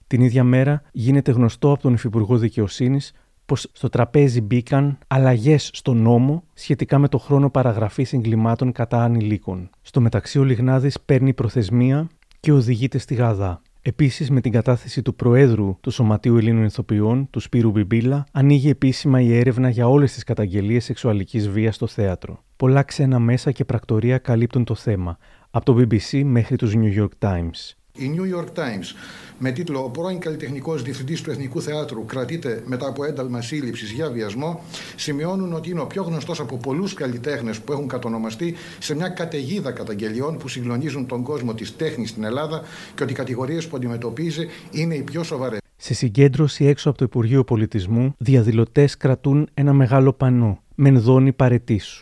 Την 0.07 0.21
ίδια 0.21 0.43
μέρα 0.43 0.81
γίνεται 0.91 1.31
γνωστό 1.31 1.71
από 1.71 1.81
τον 1.81 1.93
Υφυπουργό 1.93 2.37
Δικαιοσύνης 2.37 3.13
πως 3.49 3.69
στο 3.71 3.89
τραπέζι 3.89 4.41
μπήκαν 4.41 4.97
αλλαγές 5.07 5.69
στο 5.73 5.93
νόμο 5.93 6.43
σχετικά 6.53 6.97
με 6.97 7.07
το 7.07 7.17
χρόνο 7.17 7.49
παραγραφής 7.49 8.13
εγκλημάτων 8.13 8.71
κατά 8.71 9.03
ανηλίκων. 9.03 9.69
Στο 9.81 10.01
μεταξύ, 10.01 10.39
ο 10.39 10.43
Λιγνάδης 10.43 10.99
παίρνει 10.99 11.33
προθεσμία 11.33 12.07
και 12.39 12.51
οδηγείται 12.51 12.97
στη 12.97 13.13
Γαδά. 13.13 13.61
Επίσης, 13.81 14.29
με 14.29 14.41
την 14.41 14.51
κατάθεση 14.51 15.01
του 15.01 15.15
Προέδρου 15.15 15.77
του 15.81 15.91
Σωματείου 15.91 16.37
Ελλήνων 16.37 16.63
Ηθοποιών, 16.63 17.27
του 17.29 17.39
Σπύρου 17.39 17.71
Μπιμπίλα, 17.71 18.23
ανοίγει 18.31 18.69
επίσημα 18.69 19.21
η 19.21 19.37
έρευνα 19.37 19.69
για 19.69 19.87
όλες 19.87 20.13
τις 20.13 20.23
καταγγελίες 20.23 20.83
σεξουαλικής 20.83 21.49
βίας 21.49 21.75
στο 21.75 21.87
θέατρο. 21.87 22.43
Πολλά 22.55 22.83
ξένα 22.83 23.19
μέσα 23.19 23.51
και 23.51 23.65
πρακτορία 23.65 24.17
καλύπτουν 24.17 24.63
το 24.63 24.75
θέμα, 24.75 25.17
από 25.49 25.65
το 25.65 25.77
BBC 25.81 26.23
μέχρι 26.23 26.55
τους 26.55 26.73
New 26.75 26.99
York 26.99 27.29
Times. 27.29 27.78
Η 27.97 28.11
New 28.15 28.37
York 28.37 28.47
Times 28.59 28.95
με 29.39 29.51
τίτλο 29.51 29.83
Ο 29.83 29.89
πρώην 29.89 30.19
καλλιτεχνικός 30.19 30.81
διευθυντής 30.81 31.21
του 31.21 31.31
Εθνικού 31.31 31.61
Θεάτρου 31.61 32.05
κρατείται 32.05 32.63
μετά 32.65 32.87
από 32.87 33.03
ένταλμα 33.03 33.41
σύλληψης 33.41 33.91
για 33.91 34.09
βιασμό, 34.09 34.61
σημειώνουν 34.95 35.53
ότι 35.53 35.69
είναι 35.69 35.81
ο 35.81 35.87
πιο 35.87 36.03
γνωστός 36.03 36.39
από 36.39 36.57
πολλούς 36.57 36.93
καλλιτέχνες 36.93 37.59
που 37.59 37.71
έχουν 37.71 37.87
κατονομαστεί 37.87 38.55
σε 38.79 38.95
μια 38.95 39.09
καταιγίδα 39.09 39.71
καταγγελιών 39.71 40.37
που 40.37 40.47
συγκλονίζουν 40.47 41.05
τον 41.05 41.23
κόσμο 41.23 41.53
της 41.53 41.75
τέχνης 41.75 42.09
στην 42.09 42.23
Ελλάδα 42.23 42.61
και 42.95 43.03
ότι 43.03 43.11
οι 43.11 43.15
κατηγορίες 43.15 43.67
που 43.67 43.75
αντιμετωπίζει 43.75 44.47
είναι 44.71 44.95
οι 44.95 45.01
πιο 45.01 45.23
σοβαρές. 45.23 45.59
Σε 45.75 45.93
συγκέντρωση 45.93 46.65
έξω 46.65 46.89
από 46.89 46.97
το 46.97 47.05
Υπουργείο 47.05 47.43
Πολιτισμού, 47.43 48.13
διαδηλωτές 48.17 48.97
κρατούν 48.97 49.49
ένα 49.53 49.73
μεγάλο 49.73 50.13
πανό. 50.13 50.63
Μενδώνει 50.75 51.33
παρετήσου. 51.33 52.01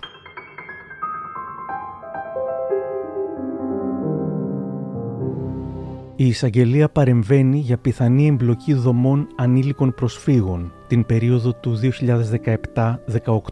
Η 6.19 6.27
εισαγγελία 6.27 6.89
παρεμβαίνει 6.89 7.57
για 7.57 7.77
πιθανή 7.77 8.27
εμπλοκή 8.27 8.73
δομών 8.73 9.27
ανήλικων 9.35 9.93
προσφύγων 9.93 10.73
την 10.87 11.05
περίοδο 11.05 11.53
του 11.53 11.79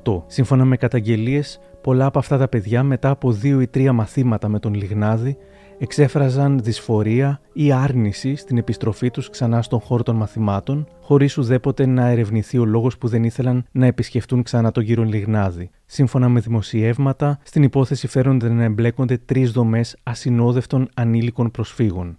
2017-18. 0.04 0.24
Σύμφωνα 0.26 0.66
με 0.66 0.78
καταγγελίες, 0.78 1.60
πολλά 1.82 2.06
από 2.06 2.20
αυτά 2.20 2.38
τα 2.38 2.48
παιδιά 2.48 2.84
μετά 2.84 3.10
από 3.10 3.32
δύο 3.32 3.62
ή 3.62 3.68
τρία 3.68 3.94
μαθήματα 3.94 4.48
με 4.48 4.60
τον 4.60 4.74
Λιγνάδη 4.74 5.38
εξέφραζαν 5.78 6.60
δυσφορία 6.64 7.42
ή 7.54 7.72
άρνηση 7.72 8.36
στην 8.36 8.58
επιστροφή 8.58 9.12
τους 9.12 9.30
ξανά 9.30 9.62
στον 9.62 9.80
χώρο 9.80 10.04
των 10.04 10.16
μαθημάτων, 10.16 10.88
χωρίς 11.02 11.38
ουδέποτε 11.38 11.86
να 11.86 12.08
ερευνηθεί 12.08 12.58
ο 12.58 12.66
λόγος 12.66 12.98
που 12.98 13.08
δεν 13.08 13.24
ήθελαν 13.24 13.66
να 13.72 13.86
επισκεφτούν 13.86 14.44
ξανά 14.44 14.72
τον 14.72 14.86
κύριο 14.86 15.04
Λιγνάδη. 15.04 15.70
Σύμφωνα 15.86 16.30
με 16.30 16.40
δημοσιεύματα, 16.40 17.40
στην 17.44 17.64
υπόθεση 17.64 18.08
φέρονται 18.08 18.50
να 18.50 18.64
εμπλέκονται 18.64 19.18
τρεις 19.18 19.52
δομές 19.52 19.98
ασυνόδευτων 20.04 20.90
ανήλικων 20.94 21.52
προσφύγων. 21.52 22.18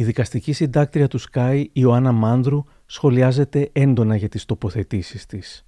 Η 0.00 0.04
δικαστική 0.04 0.52
συντάκτρια 0.52 1.08
του 1.08 1.20
Sky, 1.20 1.64
Ιωάννα 1.72 2.12
Μάνδρου, 2.12 2.64
σχολιάζεται 2.86 3.70
έντονα 3.72 4.16
για 4.16 4.28
τις 4.28 4.44
τοποθετήσεις 4.44 5.26
της 5.26 5.66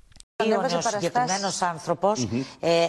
ο 0.76 0.80
συγκεκριμένος 0.80 1.62
άνθρωπος 1.62 2.28
ε, 2.60 2.86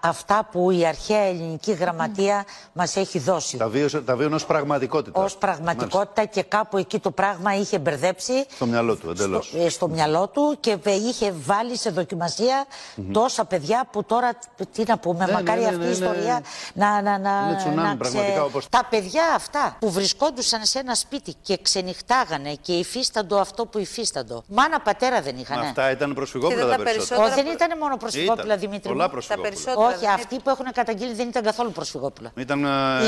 αυτά 0.00 0.48
που 0.52 0.70
η 0.70 0.86
αρχαία 0.86 1.22
ελληνική 1.22 1.72
γραμματεία 1.72 2.44
mm. 2.44 2.68
μας 2.72 2.96
έχει 2.96 3.18
δώσει. 3.18 3.56
Τα 3.56 3.68
βίωσε, 3.68 4.00
τα 4.00 4.16
ως 4.32 4.46
πραγματικότητα. 4.46 5.22
Ω 5.22 5.26
πραγματικότητα 5.38 6.24
και 6.24 6.42
κάπου 6.42 6.76
εκεί 6.78 6.98
το 6.98 7.10
πράγμα 7.10 7.56
είχε 7.56 7.78
μπερδέψει. 7.78 8.46
Στο 8.54 8.66
μυαλό 8.66 8.96
του, 8.96 9.10
εντελώς. 9.10 9.46
Στο, 9.46 9.58
ε, 9.58 9.68
στο, 9.68 9.88
μυαλό 9.88 10.28
του 10.28 10.56
και 10.60 10.78
είχε 10.84 11.34
βάλει 11.44 11.76
σε 11.76 11.90
δοκιμασία 11.90 12.66
τόσα 13.12 13.44
παιδιά 13.44 13.88
που 13.90 14.04
τώρα. 14.04 14.30
Τι 14.72 14.82
να 14.86 14.98
πούμε, 14.98 15.24
ναι, 15.24 15.32
μακάρι 15.32 15.60
ναι, 15.60 15.66
ναι, 15.66 15.72
αυτή 15.72 15.82
η 15.82 15.86
ναι, 15.86 15.92
ιστορία 15.92 16.42
να. 16.72 17.02
να, 17.02 17.18
να, 17.18 17.58
να 17.74 17.96
ξε... 18.00 18.18
όπως... 18.44 18.68
Τα 18.68 18.86
παιδιά 18.90 19.22
αυτά 19.34 19.76
που 19.78 19.90
βρισκόντουσαν 19.90 20.64
σε 20.64 20.78
ένα 20.78 20.94
σπίτι 20.94 21.34
και 21.42 21.58
ξενυχτάγανε 21.62 22.54
και 22.54 22.72
υφίσταντο 22.72 23.36
αυτό 23.36 23.66
που 23.66 23.78
υφίσταντο. 23.78 24.42
Μάνα 24.48 24.80
πατέρα 24.80 25.22
δεν 25.22 25.36
είχαν. 25.36 25.58
Αυτά 25.58 25.90
ήταν 25.90 26.14
προσφυγόπουλα 26.14 26.76
περισσότερα. 26.92 27.24
Όχι, 27.24 27.34
δεν 27.42 27.52
ήταν 27.52 27.78
μόνο 27.78 27.96
προσφυγόπουλα, 27.96 28.56
Δημήτρη. 28.56 28.88
Πολλά 28.88 29.10
προσφυγόπουλα. 29.10 29.76
Όχι, 29.76 30.06
αυτοί 30.06 30.36
που 30.36 30.50
έχουν 30.50 30.66
καταγγείλει 30.72 31.14
δεν 31.14 31.28
ήταν 31.28 31.42
καθόλου 31.42 31.72
προσφυγόπουλα. 31.72 32.32
Ήταν 32.36 32.60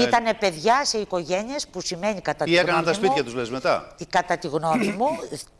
Ήτανε 0.06 0.34
παιδιά 0.38 0.84
σε 0.84 0.98
οικογένειες 0.98 1.66
που 1.68 1.80
σημαίνει 1.80 2.20
κατά 2.20 2.44
τη 2.44 2.50
γνώμη 2.50 2.64
μου. 2.64 2.66
Ή 2.66 2.70
έκαναν 2.70 2.84
τα 2.84 2.92
σπίτια 2.92 3.24
τους, 3.24 3.34
λες 3.34 3.50
μετά. 3.50 3.94
Κατά 4.08 4.38
τη 4.38 4.48
γνώμη 4.48 4.86
μου, 4.86 5.08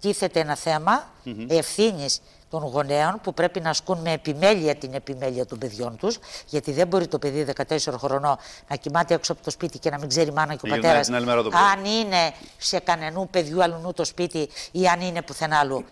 τίθεται 0.01 0.41
ένα 0.41 0.57
θέμα 0.57 1.11
ευθύνης 1.49 2.21
των 2.51 2.63
γονέων 2.63 3.21
που 3.23 3.35
πρέπει 3.35 3.61
να 3.61 3.71
ασκούν 3.71 3.99
με 3.99 4.13
επιμέλεια 4.13 4.75
την 4.75 4.95
επιμέλεια 4.95 5.47
των 5.47 5.59
παιδιών 5.59 5.97
τους. 5.97 6.19
Γιατί 6.47 6.73
δεν 6.73 6.87
μπορεί 6.87 7.07
το 7.07 7.19
παιδί 7.19 7.47
14 7.69 7.77
χρονών 7.97 8.37
να 8.69 8.77
κοιμάται 8.77 9.15
έξω 9.15 9.33
από 9.33 9.43
το 9.43 9.51
σπίτι 9.51 9.79
και 9.79 9.91
να 9.91 9.99
μην 9.99 10.09
ξέρει 10.09 10.29
η 10.29 10.33
μάνα 10.33 10.55
και 10.55 10.61
ο 10.65 10.69
πατέρας 10.69 11.11
αν 11.73 11.85
είναι 11.85 12.33
σε 12.57 12.79
κανενού 12.79 13.29
παιδιού 13.31 13.63
αλλού 13.63 13.93
το 13.95 14.05
σπίτι 14.05 14.49
ή 14.73 14.89
αν 14.89 15.01
είναι 15.01 15.23
πουθενά 15.23 15.59
άλλου. 15.59 15.85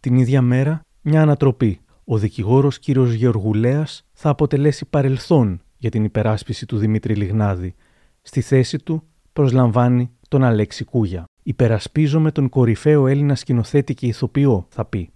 Την 0.00 0.16
ίδια 0.16 0.42
μέρα 0.42 0.80
μια 1.08 1.22
ανατροπή. 1.22 1.80
Ο 2.04 2.18
δικηγόρος 2.18 2.78
κύριος 2.78 3.12
Γεωργουλέας 3.12 4.06
θα 4.12 4.28
αποτελέσει 4.28 4.84
παρελθόν 4.84 5.62
για 5.76 5.90
την 5.90 6.04
υπεράσπιση 6.04 6.66
του 6.66 6.78
Δημήτρη 6.78 7.14
Λιγνάδη. 7.14 7.74
Στη 8.22 8.40
θέση 8.40 8.78
του 8.78 9.02
προσλαμβάνει 9.32 10.10
τον 10.28 10.44
Αλέξη 10.44 10.84
Κούγια. 10.84 11.24
«Υπερασπίζομαι 11.42 12.30
τον 12.30 12.48
κορυφαίο 12.48 13.06
Έλληνα 13.06 13.34
σκηνοθέτη 13.34 13.94
και 13.94 14.06
ηθοποιό», 14.06 14.66
θα 14.68 14.84
πει. 14.84 15.10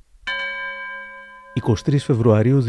23 1.85 1.97
Φεβρουαρίου 1.99 2.65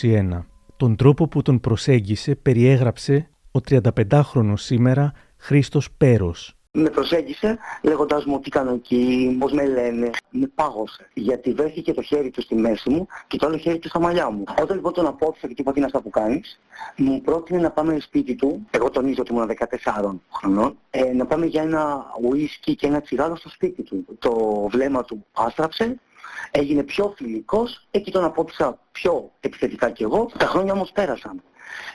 2021. 0.00 0.46
Τον 0.76 0.96
τρόπο 0.96 1.28
που 1.28 1.42
τον 1.42 1.60
προσέγγισε 1.60 2.34
περιέγραψε 2.34 3.28
ο 3.50 3.60
35χρονος 3.68 4.54
σήμερα 4.56 5.12
Χρήστος 5.36 5.92
Πέρος, 5.96 6.56
με 6.76 6.90
προσέγγισε 6.90 7.58
λέγοντάς 7.82 8.24
μου 8.24 8.40
τι 8.40 8.50
κάνω 8.50 8.74
εκεί, 8.74 9.36
πώς 9.38 9.52
με 9.52 9.66
λένε. 9.66 10.10
Με 10.30 10.50
πάγωσε. 10.54 11.08
Γιατί 11.14 11.52
βρέθηκε 11.52 11.92
το 11.94 12.02
χέρι 12.02 12.30
του 12.30 12.40
στη 12.40 12.54
μέση 12.54 12.90
μου 12.90 13.06
και 13.26 13.36
το 13.36 13.46
άλλο 13.46 13.56
χέρι 13.56 13.78
του 13.78 13.88
στα 13.88 14.00
μαλλιά 14.00 14.30
μου. 14.30 14.44
Όταν 14.62 14.76
λοιπόν 14.76 14.92
τον 14.92 15.06
απόψε 15.06 15.46
και 15.46 15.62
τι 15.62 15.72
είναι 15.74 15.84
αυτά 15.84 16.00
που 16.00 16.10
κάνεις, 16.10 16.60
μου 16.96 17.20
πρότεινε 17.20 17.60
να 17.60 17.70
πάμε 17.70 18.00
σπίτι 18.00 18.34
του. 18.34 18.66
Εγώ 18.70 18.90
τονίζω 18.90 19.20
ότι 19.20 19.32
ήμουν 19.32 19.50
14 19.82 20.14
χρονών. 20.30 20.78
Ε, 20.90 21.12
να 21.12 21.26
πάμε 21.26 21.46
για 21.46 21.62
ένα 21.62 22.04
ουίσκι 22.22 22.74
και 22.74 22.86
ένα 22.86 23.00
τσιγάρο 23.00 23.36
στο 23.36 23.48
σπίτι 23.48 23.82
του. 23.82 24.04
Το 24.18 24.66
βλέμμα 24.70 25.04
του 25.04 25.26
άστραψε 25.32 26.00
έγινε 26.50 26.82
πιο 26.82 27.14
φιλικός, 27.16 27.86
εκεί 27.90 28.10
τον 28.10 28.24
απόψα 28.24 28.78
πιο 28.92 29.30
επιθετικά 29.40 29.90
κι 29.90 30.02
εγώ. 30.02 30.30
Τα 30.38 30.46
χρόνια 30.46 30.72
όμως 30.72 30.90
πέρασαν. 30.90 31.42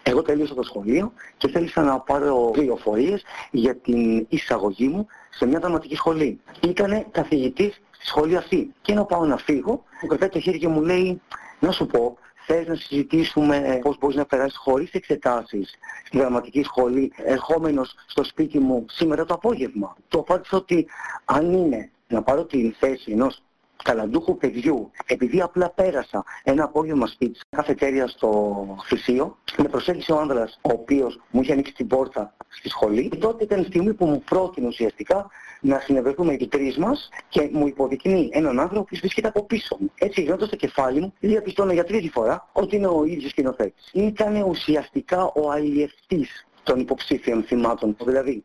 Εγώ 0.04 0.22
τελείωσα 0.22 0.54
το 0.54 0.64
σχολείο 0.64 1.14
και 1.38 1.48
θέλησα 1.48 1.82
να 1.82 2.00
πάρω 2.00 2.50
πληροφορίες 2.54 3.24
για 3.52 3.76
την 3.76 4.26
εισαγωγή 4.30 4.88
μου 4.88 5.08
σε 5.30 5.46
μια 5.46 5.60
δραματική 5.60 5.96
σχολή. 5.96 6.42
Ήτανε 6.62 7.06
καθηγητής 7.12 7.82
στη 7.92 8.06
σχολή 8.06 8.36
αυτή. 8.36 8.74
Και 8.82 8.94
να 8.94 9.06
πάω 9.06 9.26
να 9.26 9.38
φύγω, 9.38 9.84
μου 10.02 10.08
κρατάει 10.08 10.30
το 10.30 10.40
χέρι 10.40 10.58
και 10.58 10.68
μου 10.68 10.82
λέει, 10.82 11.22
να 11.60 11.72
σου 11.72 11.86
πω, 11.86 12.18
θες 12.46 12.68
να 12.68 12.76
συζητήσουμε 12.76 13.80
πώς 13.82 13.98
μπορείς 13.98 14.16
να 14.16 14.26
περάσεις 14.26 14.58
χωρίς 14.58 14.92
εξετάσεις 14.92 15.74
στη 16.06 16.18
δραματική 16.18 16.64
σχολή, 16.64 17.12
ερχόμενος 17.16 17.96
στο 18.06 18.24
σπίτι 18.24 18.60
μου 18.60 18.86
σήμερα 18.90 19.26
το 19.26 19.34
απόγευμα. 19.34 19.96
Το 20.08 20.20
απάντησα 20.20 20.58
ότι 20.58 20.88
αν 21.26 21.54
είναι 21.54 21.92
να 22.08 22.22
πάρω 22.22 22.46
τη 22.46 22.72
θέση 22.72 23.12
ενός 23.12 23.44
καλαντούχου 23.84 24.38
παιδιού, 24.38 24.92
επειδή 25.06 25.42
απλά 25.42 25.70
πέρασα 25.70 26.24
ένα 26.44 26.64
απόγευμα 26.64 27.08
σπίτι, 27.08 27.40
καφετέρια 27.50 28.08
στο 28.08 28.78
Φυσίο, 28.84 29.38
με 29.58 29.68
προσέγγισε 29.68 30.12
ο 30.12 30.20
άνδρας, 30.20 30.60
ο 30.62 30.72
οποίος 30.72 31.20
μου 31.32 31.42
είχε 31.42 31.52
ανοίξει 31.52 31.74
την 31.74 31.88
πόρτα 31.88 32.34
στη 32.48 32.70
σχολή. 32.70 33.12
Τότε 33.20 33.44
ήταν 33.44 33.62
η 33.62 33.64
στιγμή 33.64 33.94
που 33.94 34.06
μου 34.06 34.24
πρότεινε 34.30 34.68
ουσιαστικά 34.68 35.30
να 35.62 35.80
συνευρεθούμε 35.80 36.34
οι 36.34 36.48
τρεις 36.48 36.78
μας 36.78 37.10
και 37.30 37.50
μου 37.52 37.68
υποδεικνύει 37.68 38.30
έναν 38.32 38.60
άνθρωπο 38.60 38.84
που 38.84 38.96
βρίσκεται 38.96 39.28
από 39.28 39.44
πίσω 39.44 39.78
μου. 39.80 39.92
Έτσι 39.98 40.22
γινόταν 40.22 40.48
στο 40.48 40.56
κεφάλι 40.56 41.00
μου, 41.00 41.14
διαπιστώνω 41.20 41.74
για 41.74 41.84
τρίτη 41.84 42.10
φορά 42.10 42.50
ότι 42.52 42.76
είναι 42.76 42.88
ο 42.88 43.04
ίδιος 43.04 43.32
σκηνοθέτης. 43.32 43.90
Ήταν 43.94 44.42
ουσιαστικά 44.42 45.24
ο 45.24 45.52
αλλιευτής 45.52 46.48
των 46.70 46.80
υποψήφιων 46.80 47.43
θυμάτων. 47.43 47.95
Δηλαδή, 48.05 48.43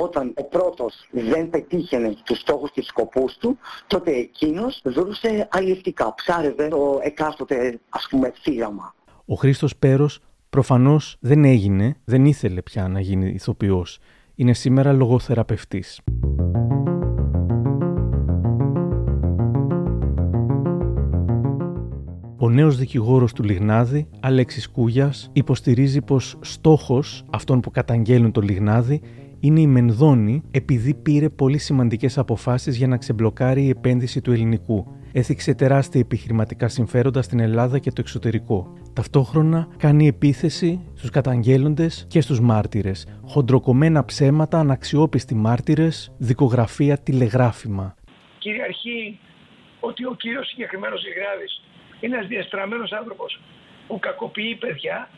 όταν 0.00 0.32
ο 0.36 0.44
πρώτος 0.44 1.08
δεν 1.10 1.50
πετύχαινε 1.50 2.14
τους 2.24 2.38
στόχους 2.38 2.70
και 2.70 2.80
τους 2.80 2.88
σκοπούς 2.88 3.36
του, 3.36 3.58
τότε 3.86 4.10
εκείνος 4.10 4.80
δρούσε 4.84 5.48
αλληλευτικά, 5.50 6.14
ψάρευε 6.14 6.68
το 6.68 7.00
εκάστοτε 7.02 7.80
ας 7.88 8.06
πούμε 8.10 8.32
θύραμα. 8.42 8.94
Ο 9.24 9.34
Χρήστος 9.34 9.76
Πέρος 9.76 10.20
προφανώς 10.50 11.16
δεν 11.20 11.44
έγινε, 11.44 11.96
δεν 12.04 12.24
ήθελε 12.24 12.62
πια 12.62 12.88
να 12.88 13.00
γίνει 13.00 13.30
ηθοποιός. 13.30 13.98
Είναι 14.34 14.52
σήμερα 14.52 14.92
λογοθεραπευτής. 14.92 16.00
Ο 22.44 22.50
νέος 22.50 22.76
δικηγόρος 22.76 23.32
του 23.32 23.42
Λιγνάδη, 23.42 24.08
Αλέξης 24.20 24.70
Κούγιας, 24.70 25.30
υποστηρίζει 25.32 26.02
πως 26.02 26.38
στόχος 26.40 27.24
αυτών 27.30 27.60
που 27.60 27.70
καταγγέλνουν 27.70 28.32
το 28.32 28.40
Λιγνάδη 28.40 29.00
είναι 29.40 29.60
η 29.60 29.66
Μενδώνη 29.66 30.42
επειδή 30.50 30.94
πήρε 30.94 31.28
πολύ 31.28 31.58
σημαντικές 31.58 32.18
αποφάσεις 32.18 32.76
για 32.76 32.86
να 32.86 32.96
ξεμπλοκάρει 32.96 33.62
η 33.62 33.68
επένδυση 33.68 34.20
του 34.20 34.32
ελληνικού. 34.32 34.86
Έθιξε 35.12 35.54
τεράστια 35.54 36.00
επιχειρηματικά 36.00 36.68
συμφέροντα 36.68 37.22
στην 37.22 37.40
Ελλάδα 37.40 37.78
και 37.78 37.90
το 37.90 38.00
εξωτερικό. 38.00 38.72
Ταυτόχρονα 38.92 39.68
κάνει 39.76 40.06
επίθεση 40.06 40.80
στους 40.94 41.10
καταγγέλλοντες 41.10 42.06
και 42.08 42.20
στους 42.20 42.40
μάρτυρες. 42.40 43.06
Χοντροκομμένα 43.24 44.04
ψέματα, 44.04 44.58
αναξιόπιστοι 44.58 45.34
μάρτυρες, 45.34 46.14
δικογραφία, 46.18 46.98
τηλεγράφημα. 46.98 47.94
Κυριαρχεί 48.38 49.18
ότι 49.80 50.04
ο 50.04 50.14
κύριος 50.14 50.46
συγκεκριμένος 50.48 51.02
Λιγνάδης 51.04 51.62
είναι 52.04 52.16
ένας 52.16 52.28
διαστραμμένος 52.28 52.92
άνθρωπος 52.92 53.40
που 53.86 53.98
κακοποιεί 53.98 54.54
παιδιά, 54.54 55.08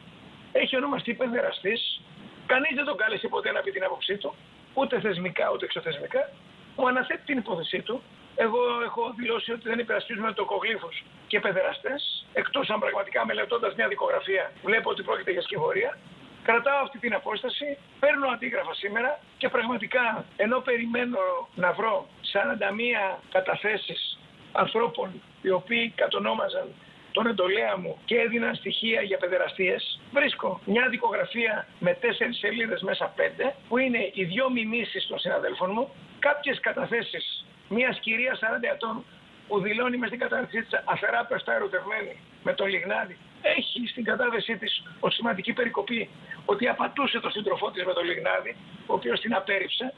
έχει 0.53 0.77
ονομαστεί 0.77 1.15
παιδεραστής. 1.15 2.01
Κανείς 2.47 2.75
δεν 2.75 2.85
τον 2.85 2.97
κάλεσε 2.97 3.29
ποτέ 3.29 3.53
να 3.53 3.61
πει 3.61 3.71
την 3.71 3.85
άποψή 3.85 4.17
του, 4.17 4.35
ούτε 4.75 5.01
θεσμικά 5.01 5.51
ούτε 5.53 5.65
εξωθεσμικά. 5.65 6.31
Μου 6.77 6.89
αναθέτει 6.89 7.23
την 7.25 7.39
υπόθεσή 7.39 7.81
του. 7.81 8.03
Εγώ 8.37 8.61
έχω 8.85 9.15
δηλώσει 9.17 9.53
ότι 9.53 9.69
δεν 9.69 9.79
υπερασπίζουμε 9.79 10.33
τοκογλύφου 10.33 10.89
και 11.27 11.41
παιδεραστές, 11.41 12.27
εκτός 12.33 12.71
αν 12.71 12.79
πραγματικά 12.79 13.27
μελετώντας 13.27 13.75
μια 13.75 13.89
δικογραφία 13.89 14.53
βλέπω 14.65 14.91
ότι 14.91 15.03
πρόκειται 15.03 15.31
για 15.31 15.43
σκευωρία. 15.43 15.99
Κρατάω 16.43 16.81
αυτή 16.83 16.99
την 16.99 17.15
απόσταση, 17.15 17.79
παίρνω 18.01 18.29
αντίγραφα 18.29 18.75
σήμερα 18.75 19.21
και 19.37 19.49
πραγματικά 19.49 20.25
ενώ 20.37 20.59
περιμένω 20.61 21.19
να 21.55 21.73
βρω 21.73 22.07
41 23.15 23.19
καταθέσεις 23.31 24.19
ανθρώπων 24.57 25.23
οι 25.43 25.51
οποίοι 25.51 25.93
κατονόμαζαν 25.97 26.69
τον 27.13 27.27
εντολέα 27.27 27.77
μου 27.79 27.99
και 28.05 28.17
έδιναν 28.17 28.55
στοιχεία 28.55 29.01
για 29.03 29.19
παιδεραστίες, 29.19 30.01
βρίσκω 30.13 30.61
μια 30.65 30.89
δικογραφία 30.89 31.67
με 31.79 31.93
τέσσερις 31.95 32.39
σελίδες 32.39 32.83
μέσα 32.83 33.13
πέντε, 33.17 33.55
που 33.69 33.79
είναι 33.79 34.11
οι 34.13 34.25
δυο 34.25 34.51
μηνύσεις 34.51 35.07
των 35.07 35.19
συναδέλφων 35.19 35.71
μου, 35.73 35.89
κάποιες 36.19 36.61
καταθέσεις 36.61 37.45
μιας 37.69 37.99
κυρίας 37.99 38.39
40 38.39 38.73
ετών 38.75 39.05
που 39.49 39.61
δηλώνει 39.61 39.97
μες 39.97 40.09
στην 40.09 40.21
κατάθεσή 40.21 40.63
της 40.63 40.83
αφεράπεστα 40.85 41.55
ερωτευμένη 41.55 42.15
με 42.43 42.53
τον 42.53 42.67
Λιγνάδη. 42.69 43.17
Έχει 43.43 43.87
στην 43.87 44.05
κατάθεσή 44.05 44.57
της 44.57 44.83
ως 45.01 45.15
σημαντική 45.15 45.53
περικοπή 45.53 46.11
ότι 46.45 46.69
απατούσε 46.69 47.21
τον 47.21 47.31
σύντροφό 47.31 47.71
της 47.71 47.85
με 47.85 47.93
τον 47.93 48.05
Λιγνάδη, 48.05 48.57
ο 48.87 48.93
οποίος 48.95 49.21
την 49.21 49.35
απέρριψε 49.35 49.95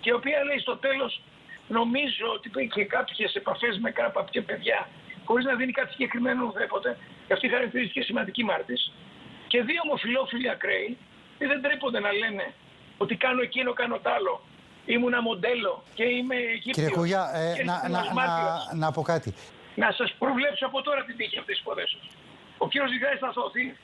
και 0.00 0.10
η 0.10 0.12
οποία 0.12 0.44
λέει 0.44 0.58
στο 0.58 0.76
τέλος 0.76 1.20
νομίζω 1.68 2.26
ότι 2.34 2.50
είχε 2.64 2.84
κάποιες 2.84 3.34
επαφές 3.34 3.78
με 3.78 3.90
κάποια 3.90 4.42
παιδιά 4.42 4.88
χωρίς 5.24 5.44
να 5.44 5.54
δίνει 5.54 5.72
κάτι 5.72 5.90
συγκεκριμένο 5.90 6.44
ουδέποτε 6.44 6.98
και 7.26 7.32
αυτή 7.32 7.48
χαρακτηρίστηκε 7.48 8.02
σημαντική 8.02 8.44
μάρτης 8.44 8.92
και 9.46 9.62
δύο 9.62 9.80
ομοφιλόφιλοι 9.84 10.50
ακραίοι 10.50 10.96
δεν 11.38 11.62
τρέπονται 11.62 12.00
να 12.00 12.12
λένε 12.12 12.54
ότι 12.98 13.16
κάνω 13.16 13.42
εκείνο, 13.42 13.72
κάνω 13.72 13.98
τ' 13.98 14.06
άλλο 14.06 14.40
Ήμουνα 14.86 15.22
μοντέλο 15.22 15.82
και 15.94 16.04
είμαι 16.04 16.36
Αιγύπτιος. 16.36 16.74
Κύριε 16.76 16.90
Κουγιά, 16.90 17.22
ε, 17.34 17.64
να, 17.64 17.88
να, 17.88 18.12
να, 18.12 18.26
να 18.74 18.92
πω 18.92 19.02
κάτι. 19.02 19.34
Να 19.74 19.92
σας 19.92 20.14
προβλέψω 20.18 20.66
από 20.66 20.82
τώρα 20.82 21.04
την 21.04 21.16
τύχη 21.16 21.38
αυτής 21.38 21.54
της 21.54 21.64
υποδέσεως. 21.64 22.08
Ο 22.58 22.68
κύριος 22.68 22.90
Ζυγάης 22.90 23.18
θα 23.18 23.32
σωθεί. 23.32 23.76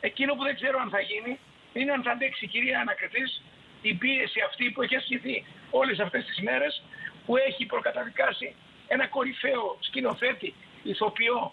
Εκείνο 0.00 0.34
που 0.34 0.42
δεν 0.42 0.54
ξέρω 0.54 0.76
αν 0.80 0.88
θα 0.90 1.00
γίνει 1.00 1.38
είναι 1.72 1.92
αν 1.92 2.02
θα 2.02 2.10
αντέξει 2.10 2.44
η 2.44 2.48
κυρία 2.48 2.80
Ανακριτής 2.80 3.42
την 3.82 3.98
πίεση 3.98 4.40
αυτή 4.48 4.64
που 4.70 4.82
έχει 4.82 4.96
ασκηθεί 4.96 5.36
όλες 5.80 5.98
αυτές 6.00 6.24
τις 6.24 6.40
μέρες 6.40 6.82
που 7.26 7.36
έχει 7.36 7.66
προκαταδικάσει 7.66 8.54
ένα 8.88 9.06
κορυφαίο 9.06 9.76
σκηνοθέτη, 9.80 10.54
ηθοποιό, 10.82 11.52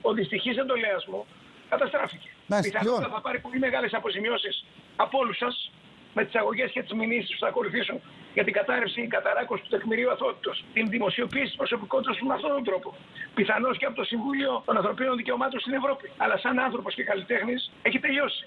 ο 0.00 0.12
δυστυχής 0.12 0.56
εντολέας 0.56 1.06
μου, 1.06 1.26
καταστράφηκε. 1.68 2.28
Πιθανότατα 2.62 3.08
θα 3.14 3.20
πάρει 3.20 3.38
πολύ 3.38 3.58
μεγάλες 3.58 3.92
αποζημιώσεις 3.94 4.64
από 4.96 5.18
όλους 5.18 5.36
σας 5.36 5.70
με 6.14 6.24
τις 6.24 6.34
αγωγές 6.34 6.70
και 6.70 6.82
τις 6.82 6.92
μηνύσεις 6.92 7.30
που 7.32 7.40
θα 7.44 7.48
ακολουθήσουν 7.48 8.00
για 8.34 8.44
την 8.44 8.52
κατάρρευση 8.52 9.00
ή 9.00 9.06
καταράκωσης 9.06 9.64
του 9.64 9.70
τεκμηρίου 9.76 10.10
αθότητος, 10.10 10.64
την 10.72 10.88
δημοσιοποίηση 10.88 11.44
της 11.44 11.56
προσωπικότητας 11.56 12.16
του 12.16 12.26
με 12.26 12.34
αυτόν 12.34 12.50
τον 12.50 12.64
τρόπο. 12.64 12.94
Πιθανώς 13.34 13.78
και 13.78 13.86
από 13.86 13.96
το 13.96 14.04
Συμβούλιο 14.04 14.62
των 14.66 14.76
Ανθρωπίνων 14.76 15.16
Δικαιωμάτων 15.16 15.60
στην 15.60 15.72
Ευρώπη. 15.72 16.10
Αλλά 16.16 16.36
σαν 16.38 16.58
άνθρωπος 16.58 16.94
και 16.94 17.04
καλλιτέχνης 17.04 17.72
έχει 17.82 17.98
τελειώσει. 17.98 18.46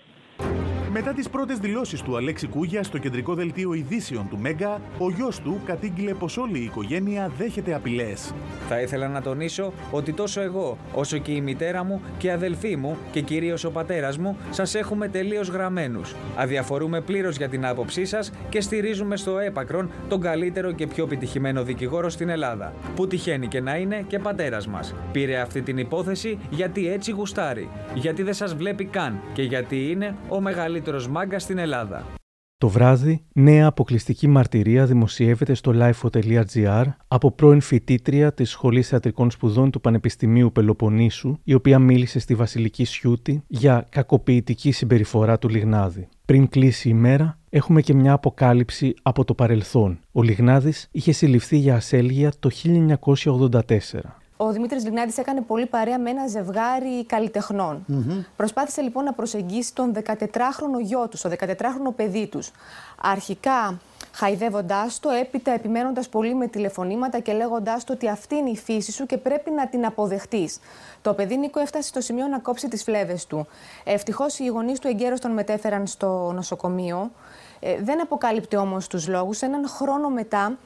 Μετά 0.99 1.13
τις 1.13 1.29
πρώτες 1.29 1.57
δηλώσεις 1.57 2.01
του 2.01 2.17
Αλέξη 2.17 2.47
Κούγια 2.47 2.83
στο 2.83 2.97
κεντρικό 2.97 3.33
δελτίο 3.33 3.73
ειδήσεων 3.73 4.29
του 4.29 4.37
Μέγκα, 4.37 4.81
ο 4.97 5.09
γιος 5.09 5.39
του 5.39 5.61
κατήγγειλε 5.65 6.13
πως 6.13 6.37
όλη 6.37 6.59
η 6.59 6.63
οικογένεια 6.63 7.31
δέχεται 7.37 7.73
απειλές. 7.73 8.33
Θα 8.67 8.81
ήθελα 8.81 9.07
να 9.07 9.21
τονίσω 9.21 9.73
ότι 9.91 10.13
τόσο 10.13 10.41
εγώ, 10.41 10.77
όσο 10.93 11.17
και 11.17 11.31
η 11.31 11.41
μητέρα 11.41 11.83
μου 11.83 12.01
και 12.17 12.27
η 12.27 12.29
αδελφή 12.29 12.75
μου 12.75 12.97
και 13.11 13.21
κυρίως 13.21 13.63
ο 13.63 13.71
πατέρας 13.71 14.17
μου, 14.17 14.37
σας 14.49 14.75
έχουμε 14.75 15.07
τελείως 15.07 15.47
γραμμένους. 15.47 16.15
Αδιαφορούμε 16.35 17.01
πλήρως 17.01 17.37
για 17.37 17.49
την 17.49 17.65
άποψή 17.65 18.05
σας 18.05 18.31
και 18.49 18.61
στηρίζουμε 18.61 19.17
στο 19.17 19.39
έπακρον 19.39 19.89
τον 20.09 20.21
καλύτερο 20.21 20.71
και 20.71 20.87
πιο 20.87 21.03
επιτυχημένο 21.03 21.63
δικηγόρο 21.63 22.09
στην 22.09 22.29
Ελλάδα. 22.29 22.73
Που 22.95 23.07
τυχαίνει 23.07 23.47
και 23.47 23.61
να 23.61 23.75
είναι 23.75 24.03
και 24.07 24.19
πατέρας 24.19 24.67
μας. 24.67 24.95
Πήρε 25.11 25.37
αυτή 25.37 25.61
την 25.61 25.77
υπόθεση 25.77 26.37
γιατί 26.49 26.91
έτσι 26.91 27.11
γουστάρει. 27.11 27.69
Γιατί 27.93 28.23
δεν 28.23 28.33
σας 28.33 28.55
βλέπει 28.55 28.85
καν 28.85 29.19
και 29.33 29.41
γιατί 29.41 29.91
είναι 29.91 30.15
ο 30.29 30.41
μεγαλύτερος 30.41 30.85
στην 31.37 31.57
Ελλάδα. 31.57 32.05
Το 32.59 32.69
βράδυ, 32.69 33.23
νέα 33.33 33.67
αποκλειστική 33.67 34.27
μαρτυρία 34.27 34.85
δημοσιεύεται 34.85 35.53
στο 35.53 35.71
lifeo.gr 35.75 36.83
από 37.07 37.31
πρώην 37.31 37.61
φοιτήτρια 37.61 38.33
της 38.33 38.49
Σχολής 38.49 38.87
Θεατρικών 38.87 39.31
Σπουδών 39.31 39.71
του 39.71 39.81
Πανεπιστημίου 39.81 40.51
Πελοποννήσου, 40.51 41.37
η 41.43 41.53
οποία 41.53 41.79
μίλησε 41.79 42.19
στη 42.19 42.35
Βασιλική 42.35 42.85
Σιούτη 42.85 43.43
για 43.47 43.85
κακοποιητική 43.89 44.71
συμπεριφορά 44.71 45.37
του 45.37 45.49
Λιγνάδη. 45.49 46.07
Πριν 46.25 46.49
κλείσει 46.49 46.89
η 46.89 46.93
μέρα, 46.93 47.39
έχουμε 47.49 47.81
και 47.81 47.93
μια 47.93 48.13
αποκάλυψη 48.13 48.93
από 49.01 49.23
το 49.23 49.33
παρελθόν. 49.33 49.99
Ο 50.11 50.21
Λιγνάδης 50.21 50.87
είχε 50.91 51.11
συλληφθεί 51.11 51.57
για 51.57 51.75
ασέλγεια 51.75 52.31
το 52.39 52.49
1984. 52.49 53.61
Ο 54.37 54.51
Δημήτρης 54.51 54.83
Λιγνάδη 54.83 55.13
έκανε 55.17 55.41
πολύ 55.41 55.65
παρέα 55.65 55.99
με 55.99 56.09
ένα 56.09 56.27
ζευγάρι 56.27 57.05
καλλιτεχνών. 57.05 57.85
Προσπάθησε 58.35 58.81
λοιπόν 58.81 59.03
να 59.03 59.13
προσεγγίσει 59.13 59.73
τον 59.73 59.93
14χρονο 60.05 60.81
γιο 60.81 61.07
τους, 61.07 61.21
το 61.21 61.29
14χρονο 61.39 61.95
παιδί 61.95 62.27
τους. 62.27 62.51
Αρχικά 63.01 63.79
χαϊδεύοντάς 64.11 64.99
το, 64.99 65.09
έπειτα 65.09 65.51
επιμένοντας 65.51 66.09
πολύ 66.09 66.35
με 66.35 66.47
τηλεφωνήματα 66.47 67.19
και 67.19 67.33
λέγοντάς 67.33 67.83
του 67.83 67.91
ότι 67.95 68.09
αυτή 68.09 68.35
είναι 68.35 68.49
η 68.49 68.57
φύση 68.57 68.91
σου 68.91 69.05
και 69.05 69.17
πρέπει 69.17 69.51
να 69.51 69.67
την 69.67 69.85
αποδεχτείς. 69.85 70.59
Το 71.01 71.13
παιδί 71.13 71.37
Νίκο 71.37 71.59
έφτασε 71.59 71.87
στο 71.87 72.01
σημείο 72.01 72.27
να 72.27 72.39
κόψει 72.39 72.67
τις 72.67 72.83
φλέβες 72.83 73.25
του. 73.25 73.47
Ευτυχώς 73.83 74.39
οι 74.39 74.45
γονείς 74.45 74.79
του 74.79 74.87
εγκαίρως 74.87 75.19
τον 75.19 75.31
μετέφεραν 75.31 75.87
στο 75.87 76.31
νοσοκομείο. 76.35 77.11
Ε, 77.59 77.81
δεν 77.81 78.01
αποκάλυπτε 78.01 78.57
όμως 78.57 78.87
τους 78.87 79.07
λόγους. 79.07 79.41
Έναν 79.41 79.67
χρόνο 79.67 80.09
μετά 80.09 80.57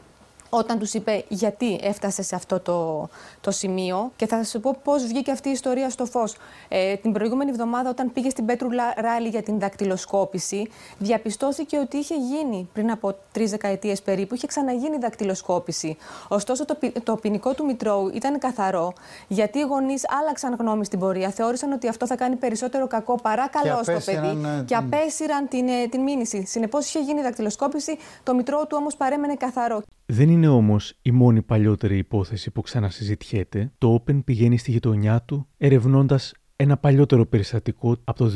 όταν 0.54 0.80
τους 0.80 0.93
είπε 0.93 1.24
γιατί 1.28 1.80
έφτασε 1.84 2.22
σε 2.22 2.36
αυτό 2.36 2.60
το, 2.60 3.10
το 3.41 3.52
σημείο 3.52 4.12
και 4.16 4.28
θα 4.28 4.43
σας 4.43 4.62
πω 4.62 4.76
πώς 4.84 5.04
βγήκε 5.04 5.32
αυτή 5.32 5.49
η 5.49 5.52
ιστορία 5.52 5.89
στο 5.89 6.06
φως. 6.06 6.36
Ε, 6.68 6.95
την 6.95 7.12
προηγούμενη 7.12 7.49
εβδομάδα 7.49 7.89
όταν 7.89 8.14
πήγε 8.14 8.30
στην 8.30 8.45
Πέτρου 8.45 8.68
Ράλη 8.95 9.28
για 9.28 9.43
την 9.43 9.60
δακτυλοσκόπηση 9.60 10.70
διαπιστώθηκε 10.97 11.78
ότι 11.78 11.97
είχε 11.97 12.16
γίνει 12.16 12.70
πριν 12.74 12.91
από 12.91 13.16
τρεις 13.32 13.52
δεκαετίες 13.52 14.02
περίπου, 14.02 14.36
είχε 14.36 14.47
ξαναγίνει 14.47 14.97
δακτυλοσκόπηση. 14.97 15.97
Ωστόσο 16.28 16.66
το, 16.66 16.78
το 17.04 17.16
ποινικό 17.16 17.54
του 17.54 17.66
Μητρώου 17.66 18.12
ήταν 18.14 18.39
καθαρό 18.39 18.93
γιατί 19.28 19.60
οι 19.60 19.62
γονείς 19.62 20.04
άλλαξαν 20.22 20.56
γνώμη 20.60 20.86
στην 20.86 20.99
πορεία, 20.99 21.30
θεώρησαν 21.30 21.72
ότι 21.72 21.88
αυτό 21.88 22.08
θα 22.08 22.16
κάνει 22.16 22.36
περισσότερο 22.36 22.88
κακό 22.88 23.16
παρά 23.22 23.47
καλό 23.47 23.84
στο 23.84 24.12
παιδί 24.12 24.28
ε, 24.28 24.64
και 24.66 24.76
απέσυραν 24.76 25.47
την, 25.47 25.68
ε, 25.68 25.88
την 25.89 26.02
μήνυση. 26.02 26.45
Συνεπώς 26.45 26.88
είχε 26.88 26.99
γίνει 26.99 27.22
δακτυλοσκόπηση, 27.22 27.97
το 28.24 28.36
Μητρώου 28.36 28.68
του 28.68 28.78
όμως 28.80 28.95
παρέμενε 28.95 29.36
καθαρό. 29.36 29.82
Δεν 30.06 30.30
είναι 30.30 30.41
όμως 30.48 30.94
η 31.02 31.12
μόνη 31.12 31.42
παλιότερη 31.42 31.98
υπόθεση 31.98 32.52
που 32.52 32.62
ξανασυζητιέται. 32.62 33.72
Το 33.78 34.04
Open 34.04 34.24
πηγαίνει 34.24 34.58
στη 34.58 34.72
γειτονιά 34.72 35.22
του 35.22 35.48
ερευνώντας 35.58 36.34
ένα 36.56 36.78
παλιότερο 36.78 37.26
περιστατικό 37.26 37.98
από 38.04 38.18
το 38.24 38.32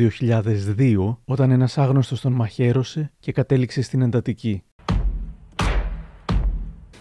2002 0.77 1.17
όταν 1.25 1.51
ένας 1.51 1.77
άγνωστος 1.77 2.21
τον 2.21 2.33
μαχαίρωσε 2.33 3.11
και 3.19 3.31
κατέληξε 3.31 3.81
στην 3.81 4.01
εντατική. 4.01 4.63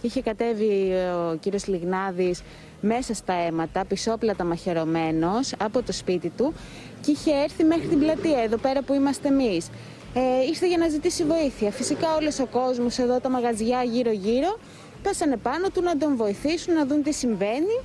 Είχε 0.00 0.22
κατέβει 0.22 0.92
ο 1.32 1.36
κύριος 1.36 1.66
Λιγνάδης 1.66 2.42
μέσα 2.80 3.14
στα 3.14 3.32
αίματα, 3.32 3.84
πισόπλατα 3.84 4.44
μαχαιρωμένος 4.44 5.52
από 5.58 5.82
το 5.82 5.92
σπίτι 5.92 6.28
του 6.28 6.52
και 7.00 7.10
είχε 7.10 7.30
έρθει 7.30 7.64
μέχρι 7.64 7.86
την 7.86 7.98
πλατεία 7.98 8.38
εδώ 8.38 8.56
πέρα 8.56 8.82
που 8.82 8.94
είμαστε 8.94 9.28
εμείς 9.28 9.70
ε, 10.14 10.46
ήρθε 10.48 10.68
για 10.68 10.78
να 10.78 10.88
ζητήσει 10.88 11.24
βοήθεια. 11.24 11.70
Φυσικά 11.70 12.14
όλος 12.14 12.38
ο 12.38 12.46
κόσμος 12.46 12.98
εδώ, 12.98 13.20
τα 13.20 13.30
μαγαζιά 13.30 13.82
γύρω-γύρω, 13.82 14.58
πέσανε 15.04 15.36
πάνω 15.36 15.68
του 15.68 15.82
να 15.82 15.96
τον 15.96 16.16
βοηθήσουν, 16.16 16.74
να 16.74 16.86
δουν 16.86 17.02
τι 17.02 17.12
συμβαίνει, 17.12 17.76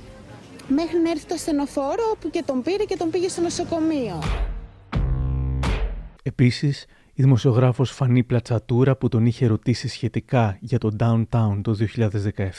μέχρι 0.68 0.98
να 0.98 1.10
έρθει 1.10 1.26
το 1.26 1.34
ασθενοφόρο 1.34 2.16
που 2.20 2.30
και 2.30 2.42
τον 2.46 2.62
πήρε 2.62 2.84
και 2.84 2.96
τον 2.96 3.10
πήγε 3.10 3.28
στο 3.28 3.40
νοσοκομείο. 3.40 4.22
Επίσης, 6.22 6.86
η 7.14 7.22
δημοσιογράφος 7.22 7.90
Φανή 7.90 8.22
Πλατσατούρα 8.24 8.96
που 8.96 9.08
τον 9.08 9.26
είχε 9.26 9.46
ρωτήσει 9.46 9.88
σχετικά 9.88 10.56
για 10.60 10.78
το 10.78 10.96
Downtown 11.00 11.60
το 11.62 11.76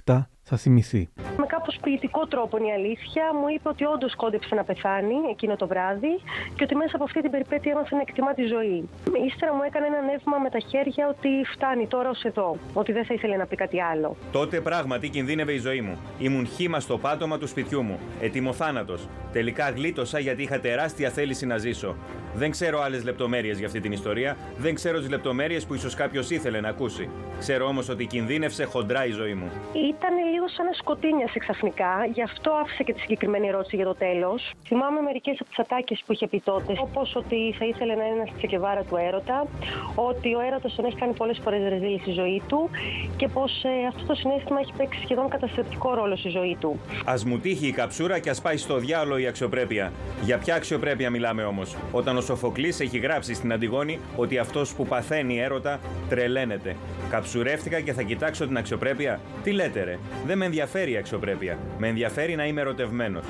2017 0.06 0.22
θα 0.52 0.58
θυμηθεί. 0.58 1.10
Με 1.38 1.46
κάπως 1.46 1.76
ποιητικό 1.84 2.28
τρόπο 2.28 2.58
είναι 2.58 2.68
η 2.68 2.72
αλήθεια 2.80 3.24
μου 3.40 3.48
είπε 3.54 3.68
ότι 3.70 3.84
όντως 3.86 4.16
κόντεψε 4.16 4.56
να 4.56 4.64
πεθάνει 4.64 5.18
εκείνο 5.30 5.56
το 5.56 5.68
βράδυ 5.68 6.14
και 6.56 6.64
ότι 6.64 6.76
μέσα 6.76 6.96
από 6.96 7.04
αυτή 7.04 7.22
την 7.22 7.32
περιπέτεια 7.32 7.72
έμαθε 7.72 7.96
να 7.96 8.02
εκτιμά 8.02 8.34
τη 8.34 8.44
ζωή. 8.44 8.90
Ύστερα 9.28 9.54
μου 9.56 9.64
έκανε 9.70 9.86
ένα 9.86 10.02
νεύμα 10.02 10.38
με 10.38 10.50
τα 10.50 10.60
χέρια 10.60 11.04
ότι 11.14 11.30
φτάνει 11.54 11.88
τώρα 11.88 12.10
ως 12.10 12.24
εδώ, 12.24 12.58
ότι 12.74 12.92
δεν 12.92 13.06
θα 13.06 13.14
ήθελε 13.14 13.36
να 13.36 13.46
πει 13.46 13.56
κάτι 13.56 13.82
άλλο. 13.82 14.16
Τότε 14.32 14.62
πράγματι 14.62 15.10
κινδύνευε 15.10 15.54
η 15.54 15.58
ζωή 15.58 15.82
μου. 15.82 15.96
Ήμουν 16.20 16.46
χήμα 16.48 16.80
στο 16.80 16.98
πάτωμα 16.98 17.38
του 17.38 17.48
σπιτιού 17.48 17.82
μου. 17.82 18.00
Έτοιμο 18.22 18.54
θάνατος. 18.54 19.08
Τελικά 19.32 19.70
γλίτωσα 19.70 20.20
γιατί 20.20 20.42
είχα 20.44 20.60
τεράστια 20.60 21.10
θέληση 21.10 21.46
να 21.46 21.58
ζήσω. 21.58 21.96
Δεν 22.36 22.52
ξέρω 22.52 22.82
άλλες 22.82 23.04
λεπτομέρειες 23.04 23.58
για 23.58 23.68
αυτή 23.68 23.80
την 23.80 23.92
ιστορία. 23.92 24.38
Δεν 24.58 24.76
ξέρω 24.76 25.00
τις 25.00 25.10
λεπτομέρειες 25.10 25.66
που 25.66 25.74
ίσως 25.74 25.96
κάποιος 25.96 26.30
ήθελε 26.30 26.60
να 26.62 26.70
ακούσει. 26.70 27.10
Ξέρω 27.40 27.66
όμως 27.66 27.90
ότι 27.90 28.06
κινδύνευσε 28.06 28.64
χοντρά 28.64 29.06
η 29.06 29.12
ζωή 29.12 29.34
μου. 29.34 29.52
Ήταν 29.74 30.14
λίγο 30.34 30.41
σαν 30.48 30.66
να 30.66 30.74
σκοτίνιασε 30.74 31.40
ξαφνικά, 31.40 31.94
γι' 32.14 32.22
αυτό 32.22 32.52
άφησε 32.52 32.84
και 32.84 32.94
τη 32.94 33.00
συγκεκριμένη 33.00 33.48
ερώτηση 33.48 33.76
για 33.76 33.86
το 33.86 33.96
τέλος. 33.96 34.52
Θυμάμαι 34.68 35.02
μερικές 35.02 35.36
από 35.40 35.50
τις 35.50 35.60
ατάκες 35.60 36.04
που 36.06 36.12
είχε 36.14 36.28
πει 36.28 36.40
τότε, 36.40 36.74
όπως 36.80 37.16
ότι 37.16 37.56
θα 37.60 37.66
ήθελε 37.66 37.96
να 37.96 38.06
είναι 38.06 38.16
ένας 38.16 38.32
τσεκεβάρα 38.38 38.84
του 38.84 38.96
έρωτα, 38.96 39.48
ότι 39.96 40.34
ο 40.36 40.42
έρωτας 40.48 40.76
τον 40.76 40.86
έχει 40.86 40.96
κάνει 40.96 41.14
πολλές 41.14 41.40
φορές 41.44 41.70
ρεζίλη 41.70 42.00
στη 42.00 42.12
ζωή 42.12 42.42
του 42.48 42.70
και 43.16 43.28
πως 43.28 43.64
ε, 43.64 43.88
αυτό 43.88 44.04
το 44.06 44.16
συνέστημα 44.16 44.60
έχει 44.60 44.74
παίξει 44.78 45.00
σχεδόν 45.04 45.30
καταστρεπτικό 45.30 45.94
ρόλο 45.94 46.16
στη 46.16 46.30
ζωή 46.30 46.58
του. 46.60 46.80
Α 47.06 47.14
μου 47.26 47.40
τύχει 47.40 47.68
η 47.68 47.72
καψούρα 47.72 48.20
και 48.20 48.30
ας 48.30 48.42
πάει 48.42 48.58
στο 48.58 48.78
διάλογο 48.78 49.18
η 49.18 49.28
αξιοπρέπεια. 49.28 49.92
Για 50.24 50.38
ποια 50.38 50.56
αξιοπρέπεια 50.56 51.10
μιλάμε 51.10 51.44
όμως, 51.44 51.76
όταν 51.92 52.18
ο 52.18 52.22
Σοφοκλής 52.22 52.80
έχει 52.80 52.98
γράψει 52.98 53.34
στην 53.34 53.54
Αντιγόνη 53.54 54.00
ότι 54.16 54.38
αυτός 54.38 54.74
που 54.74 54.86
παθαίνει 54.86 55.40
έρωτα 55.40 55.80
τρελαίνεται. 56.10 56.76
Καψουρεύτηκα 57.10 57.80
και 57.80 57.94
θα 57.94 58.02
κοιτάξω 58.02 58.48
την 58.48 58.58
αξιοπρέπεια. 58.58 59.20
Τι 59.44 59.52
λέτε, 59.52 59.84
ρε; 59.84 59.98
Δεν 60.32 60.40
με 60.40 60.46
ενδιαφέρει 60.46 60.92
η 60.92 60.98
αξιοπρέπεια. 60.98 61.60
Με 61.78 61.88
ενδιαφέρει 61.88 62.36
να 62.36 62.48
είμαι 62.48 62.62
ερωτευμένος. 62.62 63.26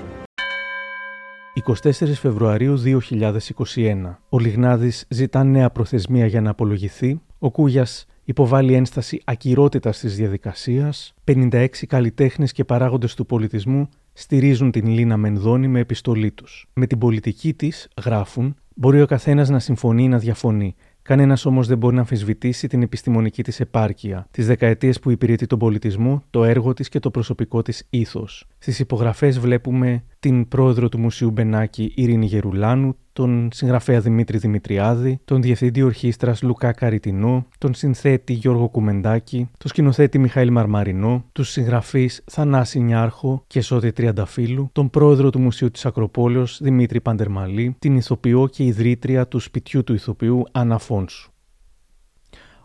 24 1.83 1.89
Φεβρουαρίου 2.13 2.77
2021. 2.77 4.19
Ο 4.29 4.39
Λιγνάδης 4.39 5.05
ζητά 5.09 5.43
νέα 5.43 5.69
προθεσμία 5.69 6.25
για 6.25 6.41
να 6.41 6.49
απολογηθεί. 6.49 7.21
Ο 7.39 7.51
Κούγιας 7.51 8.05
υποβάλλει 8.23 8.73
ένσταση 8.73 9.21
ακυρότητας 9.23 9.99
της 9.99 10.15
διαδικασίας. 10.15 11.13
56 11.23 11.87
καλλιτέχνες 11.87 12.51
και 12.51 12.63
παράγοντες 12.63 13.15
του 13.15 13.25
πολιτισμού 13.25 13.89
στηρίζουν 14.13 14.71
την 14.71 14.87
Λίνα 14.87 15.17
Μενδώνη 15.17 15.67
με 15.67 15.79
επιστολή 15.79 16.31
τους. 16.31 16.67
Με 16.73 16.85
την 16.85 16.97
πολιτική 16.97 17.53
της, 17.53 17.87
γράφουν, 18.03 18.55
μπορεί 18.75 19.01
ο 19.01 19.05
καθένας 19.05 19.49
να 19.49 19.59
συμφωνεί 19.59 20.03
ή 20.03 20.07
να 20.07 20.17
διαφωνεί. 20.17 20.75
Κανένας 21.01 21.45
όμως 21.45 21.67
δεν 21.67 21.77
μπορεί 21.77 21.95
να 21.95 22.01
αμφισβητήσει 22.01 22.67
την 22.67 22.81
επιστημονική 22.81 23.43
της 23.43 23.59
επάρκεια, 23.59 24.27
τις 24.31 24.47
δεκαετίες 24.47 24.99
που 24.99 25.09
υπηρετεί 25.09 25.45
τον 25.45 25.59
πολιτισμό, 25.59 26.23
το 26.29 26.43
έργο 26.43 26.73
της 26.73 26.89
και 26.89 26.99
το 26.99 27.11
προσωπικό 27.11 27.61
της 27.61 27.87
ήθος. 27.89 28.47
Στις 28.57 28.79
υπογραφές 28.79 29.39
βλέπουμε 29.39 30.03
την 30.19 30.47
πρόεδρο 30.47 30.89
του 30.89 30.99
Μουσείου 30.99 31.31
Μπενάκη 31.31 31.91
Ειρήνη 31.95 32.25
Γερουλάνου, 32.25 32.95
τον 33.13 33.49
συγγραφέα 33.53 33.99
Δημήτρη 33.99 34.37
Δημητριάδη, 34.37 35.19
τον 35.25 35.41
διευθυντή 35.41 35.81
ορχήστρας 35.81 36.41
Λουκά 36.41 36.71
Καριτινό, 36.71 37.45
τον 37.57 37.73
συνθέτη 37.73 38.33
Γιώργο 38.33 38.69
Κουμεντάκη, 38.69 39.49
τον 39.57 39.69
σκηνοθέτη 39.69 40.19
Μιχαήλ 40.19 40.51
Μαρμαρινό, 40.51 41.25
τους 41.31 41.49
συγγραφείς 41.49 42.23
Θανάση 42.25 42.79
Νιάρχο 42.79 43.43
και 43.47 43.61
Σώτη 43.61 43.91
Τριανταφύλλου, 43.91 44.69
τον 44.71 44.89
πρόεδρο 44.89 45.29
του 45.29 45.39
Μουσείου 45.39 45.71
της 45.71 45.85
Ακροπόλεως 45.85 46.59
Δημήτρη 46.61 47.01
Παντερμαλή, 47.01 47.75
την 47.79 47.95
ηθοποιό 47.95 48.47
και 48.47 48.63
ιδρύτρια 48.63 49.27
του 49.27 49.39
σπιτιού 49.39 49.83
του 49.83 49.93
ηθοποιού 49.93 50.43
Άννα 50.51 50.77
Φόνσου. 50.77 51.31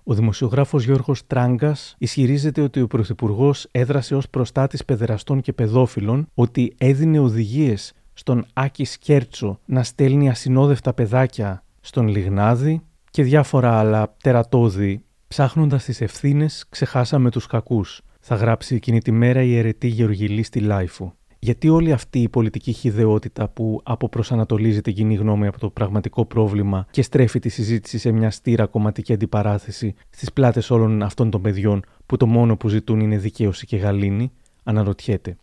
Ο 0.08 0.14
δημοσιογράφος 0.14 0.84
Γιώργος 0.84 1.26
Τράγκας 1.26 1.94
ισχυρίζεται 1.98 2.60
ότι 2.60 2.80
ο 2.80 2.86
Πρωθυπουργός 2.86 3.68
έδρασε 3.70 4.14
ως 4.14 4.28
προστάτης 4.28 4.84
παιδεραστών 4.84 5.40
και 5.40 5.52
παιδόφιλων, 5.52 6.28
ότι 6.34 6.74
έδινε 6.78 7.18
οδηγίες 7.18 7.92
στον 8.18 8.46
Άκη 8.52 8.84
Σκέρτσο 8.84 9.60
να 9.64 9.82
στέλνει 9.82 10.28
ασυνόδευτα 10.28 10.92
παιδάκια 10.92 11.64
στον 11.80 12.08
Λιγνάδη 12.08 12.82
και 13.10 13.22
διάφορα 13.22 13.78
άλλα 13.78 14.14
τερατώδη. 14.22 15.04
Ψάχνοντας 15.28 15.84
τις 15.84 16.00
ευθύνες, 16.00 16.66
ξεχάσαμε 16.68 17.30
τους 17.30 17.46
κακούς. 17.46 18.02
Θα 18.20 18.34
γράψει 18.34 18.74
εκείνη 18.74 19.00
τη 19.00 19.12
μέρα 19.12 19.42
η 19.42 19.56
Αρετή 19.56 19.86
Γεωργιλή 19.86 20.42
στη 20.42 20.60
LiFO. 20.60 21.14
Γιατί 21.38 21.68
όλη 21.68 21.92
αυτή 21.92 22.22
η 22.22 22.28
πολιτική 22.28 22.72
χιδεότητα 22.72 23.48
που 23.48 23.80
αποπροσανατολίζει 23.84 24.80
την 24.80 24.94
κοινή 24.94 25.14
γνώμη 25.14 25.46
από 25.46 25.58
το 25.58 25.70
πραγματικό 25.70 26.24
πρόβλημα 26.24 26.86
και 26.90 27.02
στρέφει 27.02 27.38
τη 27.38 27.48
συζήτηση 27.48 27.98
σε 27.98 28.10
μια 28.10 28.30
στείρα 28.30 28.66
κομματική 28.66 29.12
αντιπαράθεση 29.12 29.94
στις 30.10 30.32
πλάτες 30.32 30.70
όλων 30.70 31.02
αυτών 31.02 31.30
των 31.30 31.42
παιδιών 31.42 31.82
που 32.06 32.16
το 32.16 32.26
μόνο 32.26 32.56
που 32.56 32.68
ζητούν 32.68 33.00
είναι 33.00 33.18
δικαίωση 33.18 33.66
και 33.66 33.76
γαλήνη, 33.76 34.32
αναρωτιέται. 34.64 35.36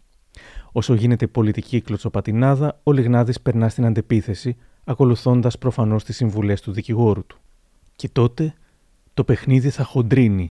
Όσο 0.76 0.94
γίνεται 0.94 1.28
πολιτική 1.28 1.82
κλωτσοπατινάδα, 1.82 2.80
ο 2.84 2.92
Λιγνάδης 2.92 3.42
περνά 3.42 3.70
στην 3.70 3.86
αντεπίθεση, 3.86 4.56
ακολουθώντας 4.84 5.58
προφανώς 5.58 6.04
τις 6.04 6.16
συμβουλές 6.16 6.62
του 6.62 6.72
δικηγόρου 6.72 7.26
του. 7.26 7.38
Και 7.96 8.10
τότε 8.10 8.54
το 9.14 9.24
παιχνίδι 9.24 9.70
θα 9.70 9.84
χοντρίνει. 9.84 10.48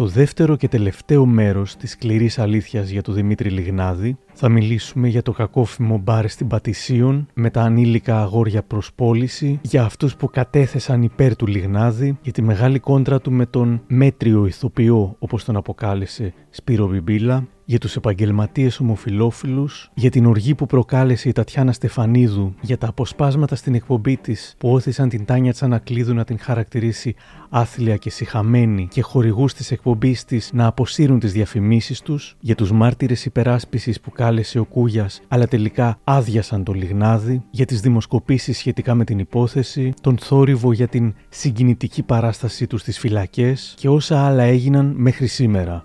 Στο 0.00 0.08
δεύτερο 0.08 0.56
και 0.56 0.68
τελευταίο 0.68 1.26
μέρος 1.26 1.76
της 1.76 1.90
σκληρής 1.90 2.38
αλήθειας 2.38 2.88
για 2.88 3.02
τον 3.02 3.14
Δημήτρη 3.14 3.50
Λιγνάδη 3.50 4.16
θα 4.32 4.48
μιλήσουμε 4.48 5.08
για 5.08 5.22
το 5.22 5.32
κακόφημο 5.32 5.98
μπάρ 5.98 6.28
στην 6.28 6.46
Πατησίων 6.46 7.28
με 7.34 7.50
τα 7.50 7.62
ανήλικα 7.62 8.20
αγόρια 8.20 8.62
προς 8.62 8.92
πώληση, 8.94 9.58
για 9.62 9.84
αυτούς 9.84 10.16
που 10.16 10.30
κατέθεσαν 10.30 11.02
υπέρ 11.02 11.36
του 11.36 11.46
Λιγνάδη, 11.46 12.18
για 12.22 12.32
τη 12.32 12.42
μεγάλη 12.42 12.78
κόντρα 12.78 13.20
του 13.20 13.32
με 13.32 13.46
τον 13.46 13.82
μέτριο 13.86 14.46
ηθοποιό 14.46 15.16
όπως 15.18 15.44
τον 15.44 15.56
αποκάλεσε 15.56 16.32
Σπύρο 16.50 16.86
Μπιμπίλα, 16.86 17.46
για 17.70 17.78
τους 17.78 17.96
επαγγελματίες 17.96 18.80
ομοφιλόφιλους, 18.80 19.90
για 19.94 20.10
την 20.10 20.26
οργή 20.26 20.54
που 20.54 20.66
προκάλεσε 20.66 21.28
η 21.28 21.32
Τατιάνα 21.32 21.72
Στεφανίδου, 21.72 22.54
για 22.60 22.78
τα 22.78 22.88
αποσπάσματα 22.88 23.56
στην 23.56 23.74
εκπομπή 23.74 24.16
της 24.16 24.54
που 24.58 24.72
όθησαν 24.72 25.08
την 25.08 25.24
Τάνια 25.24 25.52
Τσανακλείδου 25.52 26.14
να 26.14 26.24
την 26.24 26.38
χαρακτηρίσει 26.38 27.14
άθλια 27.48 27.96
και 27.96 28.10
συχαμένη 28.10 28.88
και 28.90 29.02
χορηγούς 29.02 29.54
της 29.54 29.70
εκπομπής 29.70 30.24
της 30.24 30.50
να 30.52 30.66
αποσύρουν 30.66 31.18
τις 31.18 31.32
διαφημίσεις 31.32 32.00
τους, 32.00 32.36
για 32.40 32.54
τους 32.54 32.72
μάρτυρες 32.72 33.24
υπεράσπισης 33.24 34.00
που 34.00 34.10
κάλεσε 34.10 34.58
ο 34.58 34.64
Κούγιας 34.64 35.20
αλλά 35.28 35.46
τελικά 35.46 35.98
άδειασαν 36.04 36.64
το 36.64 36.72
Λιγνάδι, 36.72 37.42
για 37.50 37.66
τις 37.66 37.80
δημοσκοπήσεις 37.80 38.58
σχετικά 38.58 38.94
με 38.94 39.04
την 39.04 39.18
υπόθεση, 39.18 39.92
τον 40.00 40.18
θόρυβο 40.18 40.72
για 40.72 40.88
την 40.88 41.14
συγκινητική 41.28 42.02
παράστασή 42.02 42.66
τους 42.66 42.80
στις 42.80 42.98
φυλακές 42.98 43.74
και 43.76 43.88
όσα 43.88 44.26
άλλα 44.26 44.42
έγιναν 44.42 44.94
μέχρι 44.96 45.26
σήμερα. 45.26 45.84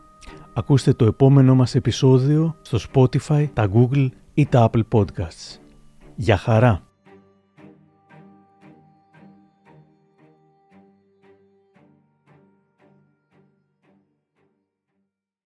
Ακούστε 0.58 0.94
το 0.94 1.06
επόμενο 1.06 1.56
μας 1.56 1.76
επεισόδιο 1.76 2.56
στο 2.62 2.80
Spotify, 2.94 3.48
τα 3.54 3.70
Google 3.74 4.08
ή 4.34 4.46
τα 4.46 4.70
Apple 4.70 4.84
Podcasts. 4.92 5.60
Για 6.16 6.38
χαρά! 6.38 6.85